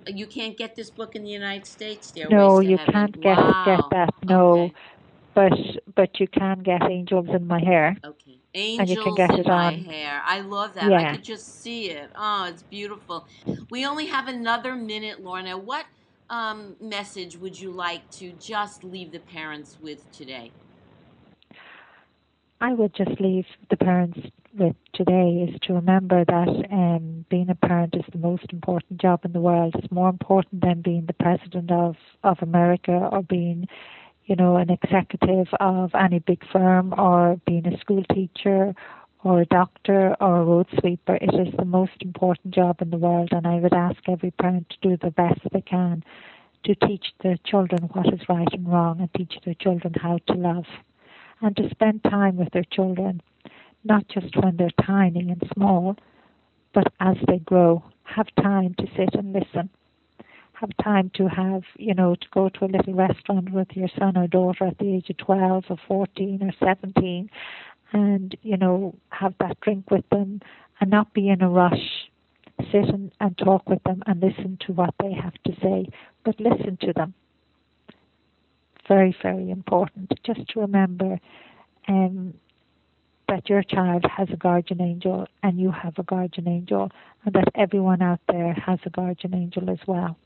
You 0.06 0.26
can't 0.26 0.56
get 0.56 0.74
this 0.76 0.88
book 0.90 1.14
in 1.14 1.22
the 1.24 1.30
United 1.30 1.66
States. 1.66 2.08
Stairways 2.08 2.30
no, 2.32 2.60
you 2.60 2.78
Heaven. 2.78 2.92
can't 2.94 3.20
get 3.20 3.36
wow. 3.36 3.64
get 3.66 3.90
that. 3.90 4.14
No, 4.24 4.52
Okay. 4.52 4.74
but 5.34 5.52
but 5.94 6.18
you 6.20 6.26
can 6.28 6.60
get 6.62 6.82
Angels 6.82 7.28
in 7.28 7.46
My 7.46 7.60
Hair. 7.62 7.96
Okay. 8.04 8.38
And 8.54 8.88
you 8.88 8.96
Angels 8.98 9.04
can 9.04 9.14
get 9.14 9.30
in 9.34 9.40
it 9.40 9.46
my 9.46 9.66
on- 9.66 9.84
hair. 9.84 10.22
I 10.24 10.40
love 10.40 10.74
that. 10.74 10.84
I 10.84 11.00
Yeah. 11.02 11.12
could 11.12 11.24
just 11.24 11.60
see 11.62 11.90
it. 11.90 12.10
Oh, 12.16 12.46
it's 12.48 12.62
beautiful. 12.64 13.26
We 13.70 13.84
only 13.86 14.06
have 14.06 14.26
another 14.26 14.74
minute, 14.74 15.22
Lorna. 15.22 15.56
What 15.58 15.84
um, 16.30 16.76
message 16.80 17.36
would 17.36 17.60
you 17.60 17.70
like 17.70 18.08
to 18.12 18.32
just 18.40 18.82
leave 18.84 19.12
the 19.12 19.20
parents 19.20 19.78
with 19.82 20.10
today? 20.10 20.50
I 22.60 22.72
would 22.72 22.94
just 22.94 23.20
leave 23.20 23.46
the 23.68 23.76
parents 23.76 24.18
with 24.52 24.76
today 24.92 25.48
is 25.48 25.60
to 25.62 25.74
remember 25.74 26.24
that 26.24 26.66
um, 26.70 27.24
being 27.30 27.50
a 27.50 27.54
parent 27.54 27.94
is 27.94 28.04
the 28.12 28.18
most 28.18 28.46
important 28.52 29.00
job 29.00 29.24
in 29.24 29.32
the 29.32 29.40
world. 29.40 29.74
It's 29.76 29.92
more 29.92 30.08
important 30.08 30.60
than 30.62 30.82
being 30.82 31.06
the 31.06 31.12
president 31.14 31.70
of, 31.70 31.96
of 32.24 32.38
America 32.42 33.08
or 33.12 33.22
being, 33.22 33.68
you 34.24 34.36
know, 34.36 34.56
an 34.56 34.70
executive 34.70 35.46
of 35.60 35.94
any 35.94 36.18
big 36.18 36.42
firm 36.52 36.94
or 36.98 37.40
being 37.46 37.66
a 37.66 37.78
school 37.78 38.04
teacher 38.12 38.74
or 39.22 39.42
a 39.42 39.46
doctor 39.46 40.16
or 40.20 40.40
a 40.40 40.44
road 40.44 40.66
sweeper. 40.80 41.16
It 41.16 41.34
is 41.34 41.54
the 41.56 41.64
most 41.64 42.00
important 42.00 42.54
job 42.54 42.82
in 42.82 42.90
the 42.90 42.98
world, 42.98 43.30
and 43.32 43.46
I 43.46 43.56
would 43.56 43.74
ask 43.74 43.98
every 44.08 44.32
parent 44.32 44.70
to 44.70 44.88
do 44.88 44.96
the 44.96 45.10
best 45.10 45.40
they 45.52 45.60
can 45.60 46.02
to 46.64 46.74
teach 46.74 47.06
their 47.22 47.36
children 47.44 47.88
what 47.92 48.12
is 48.12 48.28
right 48.28 48.48
and 48.52 48.70
wrong 48.70 49.00
and 49.00 49.12
teach 49.14 49.34
their 49.44 49.54
children 49.54 49.94
how 49.94 50.18
to 50.26 50.34
love 50.34 50.66
and 51.40 51.56
to 51.56 51.70
spend 51.70 52.02
time 52.04 52.36
with 52.36 52.50
their 52.52 52.64
children, 52.70 53.22
not 53.84 54.06
just 54.08 54.36
when 54.36 54.56
they're 54.56 54.70
tiny 54.86 55.30
and 55.30 55.42
small, 55.54 55.96
but 56.74 56.92
as 57.00 57.16
they 57.26 57.38
grow. 57.38 57.82
Have 58.04 58.26
time 58.40 58.74
to 58.78 58.86
sit 58.96 59.14
and 59.14 59.32
listen. 59.32 59.70
Have 60.52 60.70
time 60.82 61.10
to 61.14 61.28
have, 61.28 61.62
you 61.76 61.94
know, 61.94 62.14
to 62.14 62.26
go 62.32 62.48
to 62.48 62.64
a 62.64 62.66
little 62.66 62.94
restaurant 62.94 63.50
with 63.52 63.68
your 63.72 63.88
son 63.98 64.16
or 64.16 64.26
daughter 64.26 64.66
at 64.66 64.78
the 64.78 64.96
age 64.96 65.08
of 65.08 65.16
12 65.16 65.64
or 65.70 65.76
14 65.88 66.42
or 66.42 66.52
17 66.66 67.30
and, 67.92 68.36
you 68.42 68.56
know, 68.56 68.94
have 69.08 69.34
that 69.40 69.58
drink 69.60 69.90
with 69.90 70.08
them 70.10 70.40
and 70.80 70.90
not 70.90 71.12
be 71.14 71.28
in 71.28 71.42
a 71.42 71.48
rush. 71.48 72.10
Sit 72.70 72.84
and, 72.88 73.10
and 73.20 73.38
talk 73.38 73.68
with 73.68 73.82
them 73.84 74.02
and 74.06 74.20
listen 74.20 74.58
to 74.66 74.72
what 74.72 74.94
they 75.00 75.12
have 75.12 75.32
to 75.46 75.52
say, 75.62 75.88
but 76.24 76.38
listen 76.38 76.76
to 76.82 76.92
them 76.92 77.14
very, 78.90 79.16
very 79.22 79.50
important 79.50 80.12
just 80.26 80.46
to 80.48 80.60
remember 80.60 81.20
um, 81.86 82.34
that 83.30 83.48
your 83.48 83.62
child 83.62 84.04
has 84.16 84.28
a 84.32 84.36
guardian 84.36 84.80
angel 84.80 85.26
and 85.44 85.58
you 85.58 85.70
have 85.70 85.96
a 85.98 86.02
guardian 86.02 86.48
angel, 86.48 86.90
and 87.24 87.34
that 87.34 87.48
everyone 87.54 88.02
out 88.02 88.18
there 88.28 88.52
has 88.54 88.80
a 88.84 88.90
guardian 88.90 89.34
angel 89.34 89.70
as 89.70 89.78
well. 89.86 90.16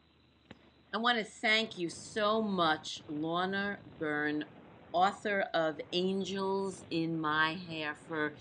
I 0.93 0.97
want 0.97 1.19
to 1.19 1.25
thank 1.25 1.79
you 1.79 1.91
so 1.91 2.41
much, 2.41 3.03
Lorna 3.09 3.79
Byrne, 3.99 4.45
author 4.93 5.45
of 5.53 5.81
Angels 5.93 6.85
in 6.91 7.21
My 7.21 7.59
Hair, 7.69 7.97
for 8.09 8.33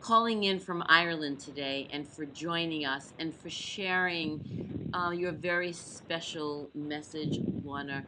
calling 0.00 0.44
in 0.44 0.58
from 0.58 0.82
Ireland 0.86 1.38
today 1.38 1.86
and 1.92 2.08
for 2.08 2.24
joining 2.24 2.84
us 2.86 3.12
and 3.18 3.32
for 3.32 3.50
sharing 3.50 4.90
uh, 4.92 5.10
your 5.10 5.32
very 5.32 5.72
special 5.72 6.70
message, 6.74 7.38
Lorna. 7.62 8.04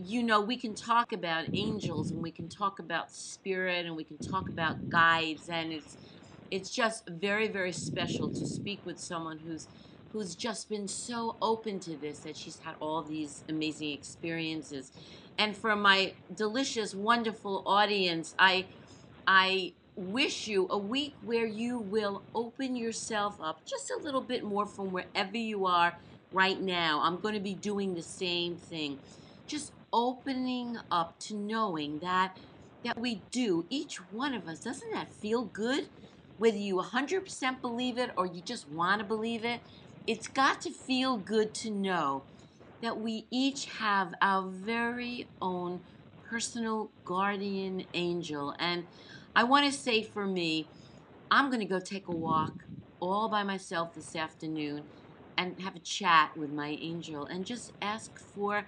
You 0.00 0.22
know, 0.22 0.40
we 0.40 0.56
can 0.56 0.74
talk 0.76 1.12
about 1.12 1.46
angels 1.54 2.12
and 2.12 2.22
we 2.22 2.30
can 2.30 2.48
talk 2.48 2.78
about 2.78 3.10
spirit 3.10 3.84
and 3.84 3.96
we 3.96 4.04
can 4.04 4.16
talk 4.18 4.48
about 4.48 4.88
guides, 4.88 5.48
and 5.48 5.72
it's 5.72 5.96
it's 6.52 6.70
just 6.70 7.08
very, 7.08 7.48
very 7.48 7.72
special 7.72 8.30
to 8.30 8.46
speak 8.46 8.86
with 8.86 8.98
someone 9.00 9.40
who's 9.40 9.68
who's 10.12 10.36
just 10.36 10.68
been 10.68 10.86
so 10.88 11.36
open 11.42 11.80
to 11.80 11.96
this 11.96 12.20
that 12.20 12.36
she's 12.36 12.60
had 12.60 12.76
all 12.80 13.02
these 13.02 13.44
amazing 13.48 13.90
experiences. 13.90 14.92
And 15.36 15.56
for 15.56 15.74
my 15.76 16.14
delicious, 16.32 16.94
wonderful 16.94 17.64
audience, 17.66 18.34
I 18.38 18.68
I 19.26 19.74
wish 19.96 20.46
you 20.46 20.68
a 20.70 20.78
week 20.78 21.16
where 21.20 21.46
you 21.46 21.78
will 21.78 22.24
open 22.34 22.76
yourself 22.76 23.40
up 23.40 23.64
just 23.66 23.90
a 23.90 24.00
little 24.02 24.22
bit 24.22 24.44
more 24.44 24.66
from 24.66 24.92
wherever 24.92 25.36
you 25.36 25.66
are 25.66 25.98
right 26.30 26.60
now. 26.60 27.00
I'm 27.02 27.18
going 27.20 27.34
to 27.34 27.40
be 27.40 27.54
doing 27.54 27.94
the 27.94 28.02
same 28.02 28.56
thing. 28.56 29.00
Just 29.46 29.72
opening 29.92 30.78
up 30.90 31.18
to 31.20 31.34
knowing 31.34 31.98
that 32.00 32.36
that 32.84 32.98
we 32.98 33.22
do 33.30 33.66
each 33.70 33.96
one 34.12 34.34
of 34.34 34.46
us 34.46 34.60
doesn't 34.60 34.92
that 34.92 35.12
feel 35.12 35.44
good 35.44 35.88
whether 36.36 36.56
you 36.56 36.76
100% 36.76 37.60
believe 37.60 37.98
it 37.98 38.10
or 38.16 38.24
you 38.24 38.40
just 38.40 38.68
want 38.68 39.00
to 39.00 39.04
believe 39.04 39.44
it 39.44 39.60
it's 40.06 40.28
got 40.28 40.60
to 40.60 40.70
feel 40.70 41.16
good 41.16 41.52
to 41.52 41.70
know 41.70 42.22
that 42.82 42.98
we 42.98 43.26
each 43.30 43.66
have 43.66 44.14
our 44.22 44.48
very 44.48 45.28
own 45.42 45.80
personal 46.28 46.90
guardian 47.04 47.84
angel. 47.94 48.54
And 48.58 48.86
I 49.34 49.44
want 49.44 49.66
to 49.66 49.72
say 49.72 50.02
for 50.02 50.26
me, 50.26 50.68
I'm 51.30 51.48
going 51.48 51.60
to 51.60 51.66
go 51.66 51.80
take 51.80 52.08
a 52.08 52.12
walk 52.12 52.64
all 53.00 53.28
by 53.28 53.42
myself 53.42 53.94
this 53.94 54.16
afternoon 54.16 54.84
and 55.36 55.60
have 55.60 55.76
a 55.76 55.80
chat 55.80 56.36
with 56.36 56.50
my 56.50 56.76
angel 56.80 57.26
and 57.26 57.44
just 57.44 57.72
ask 57.80 58.18
for 58.18 58.64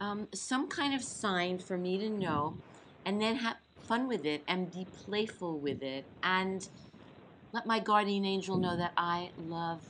um, 0.00 0.28
some 0.34 0.68
kind 0.68 0.94
of 0.94 1.02
sign 1.02 1.58
for 1.58 1.78
me 1.78 1.98
to 1.98 2.08
know 2.10 2.58
and 3.04 3.20
then 3.20 3.36
have 3.36 3.56
fun 3.88 4.08
with 4.08 4.24
it 4.24 4.44
and 4.48 4.70
be 4.72 4.88
playful 4.92 5.60
with 5.60 5.82
it 5.82 6.10
and 6.22 6.68
let 7.52 7.66
my 7.66 7.80
guardian 7.80 8.24
angel 8.24 8.58
know 8.58 8.76
that 8.76 8.92
I 8.96 9.32
love 9.36 9.84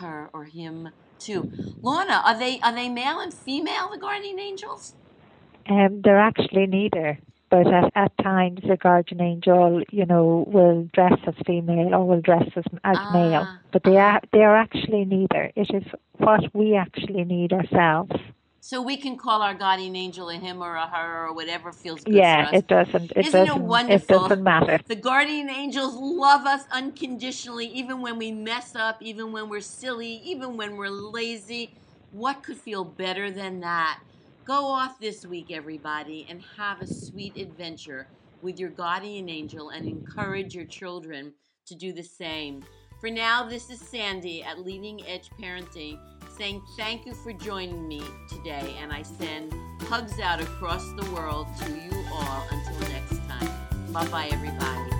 her 0.00 0.30
or 0.34 0.44
him 0.44 0.90
too. 1.18 1.48
Lorna, 1.82 2.22
are 2.24 2.38
they 2.38 2.60
are 2.60 2.74
they 2.74 2.88
male 2.88 3.20
and 3.20 3.32
female 3.32 3.90
the 3.92 3.98
guardian 3.98 4.38
angels? 4.40 4.94
Um, 5.68 6.00
they're 6.02 6.20
actually 6.20 6.66
neither, 6.66 7.18
but 7.50 7.66
at, 7.72 7.92
at 7.94 8.12
times 8.22 8.60
the 8.68 8.76
guardian 8.76 9.20
angel, 9.20 9.82
you 9.90 10.06
know, 10.06 10.44
will 10.48 10.88
dress 10.92 11.18
as 11.26 11.34
female 11.46 11.94
or 11.94 12.06
will 12.06 12.20
dress 12.20 12.44
as, 12.56 12.64
as 12.84 12.98
male. 13.10 13.48
Ah, 13.48 13.58
But 13.72 13.82
they 13.84 13.96
are 13.96 14.20
they 14.32 14.44
are 14.44 14.56
actually 14.56 15.04
neither. 15.04 15.52
It 15.56 15.70
is 15.74 15.84
what 16.18 16.42
we 16.54 16.76
actually 16.76 17.24
need 17.24 17.52
ourselves. 17.52 18.12
So 18.66 18.82
we 18.82 18.96
can 18.96 19.16
call 19.16 19.42
our 19.42 19.54
guardian 19.54 19.94
angel 19.94 20.28
a 20.28 20.34
him 20.34 20.60
or 20.60 20.74
a 20.74 20.88
her 20.88 21.28
or 21.28 21.32
whatever 21.32 21.70
feels 21.70 22.02
good 22.02 22.14
yeah, 22.14 22.48
for 22.48 22.48
us. 22.48 22.58
it 22.58 22.66
doesn't. 22.66 23.12
It 23.12 23.26
Isn't 23.26 23.42
it 23.42 23.46
doesn't. 23.46 23.62
wonderful? 23.62 24.22
doesn't 24.22 24.42
matter. 24.42 24.80
The 24.88 24.96
guardian 24.96 25.48
angels 25.48 25.94
love 25.94 26.46
us 26.46 26.62
unconditionally, 26.72 27.66
even 27.66 28.02
when 28.02 28.18
we 28.18 28.32
mess 28.32 28.74
up, 28.74 28.98
even 29.00 29.30
when 29.30 29.48
we're 29.48 29.60
silly, 29.60 30.20
even 30.24 30.56
when 30.56 30.76
we're 30.76 30.90
lazy. 30.90 31.76
What 32.10 32.42
could 32.42 32.56
feel 32.56 32.82
better 32.82 33.30
than 33.30 33.60
that? 33.60 34.00
Go 34.44 34.66
off 34.66 34.98
this 34.98 35.24
week, 35.24 35.52
everybody, 35.52 36.26
and 36.28 36.42
have 36.56 36.80
a 36.80 36.88
sweet 36.88 37.36
adventure 37.36 38.08
with 38.42 38.58
your 38.58 38.70
guardian 38.70 39.28
angel 39.28 39.68
and 39.70 39.86
encourage 39.86 40.56
your 40.56 40.66
children 40.66 41.34
to 41.66 41.76
do 41.76 41.92
the 41.92 42.02
same. 42.02 42.64
For 43.00 43.10
now, 43.10 43.48
this 43.48 43.70
is 43.70 43.78
Sandi 43.80 44.42
at 44.42 44.58
Leading 44.58 45.06
Edge 45.06 45.30
Parenting 45.40 46.00
saying 46.36 46.62
thank 46.76 47.06
you 47.06 47.14
for 47.14 47.32
joining 47.32 47.88
me 47.88 48.02
today, 48.28 48.76
and 48.80 48.92
I 48.92 49.02
send 49.02 49.54
hugs 49.82 50.20
out 50.20 50.40
across 50.40 50.84
the 50.92 51.10
world 51.12 51.46
to 51.60 51.70
you 51.70 52.04
all 52.12 52.46
until 52.50 52.88
next 52.90 53.16
time. 53.28 53.92
Bye 53.92 54.06
bye, 54.08 54.28
everybody. 54.30 54.95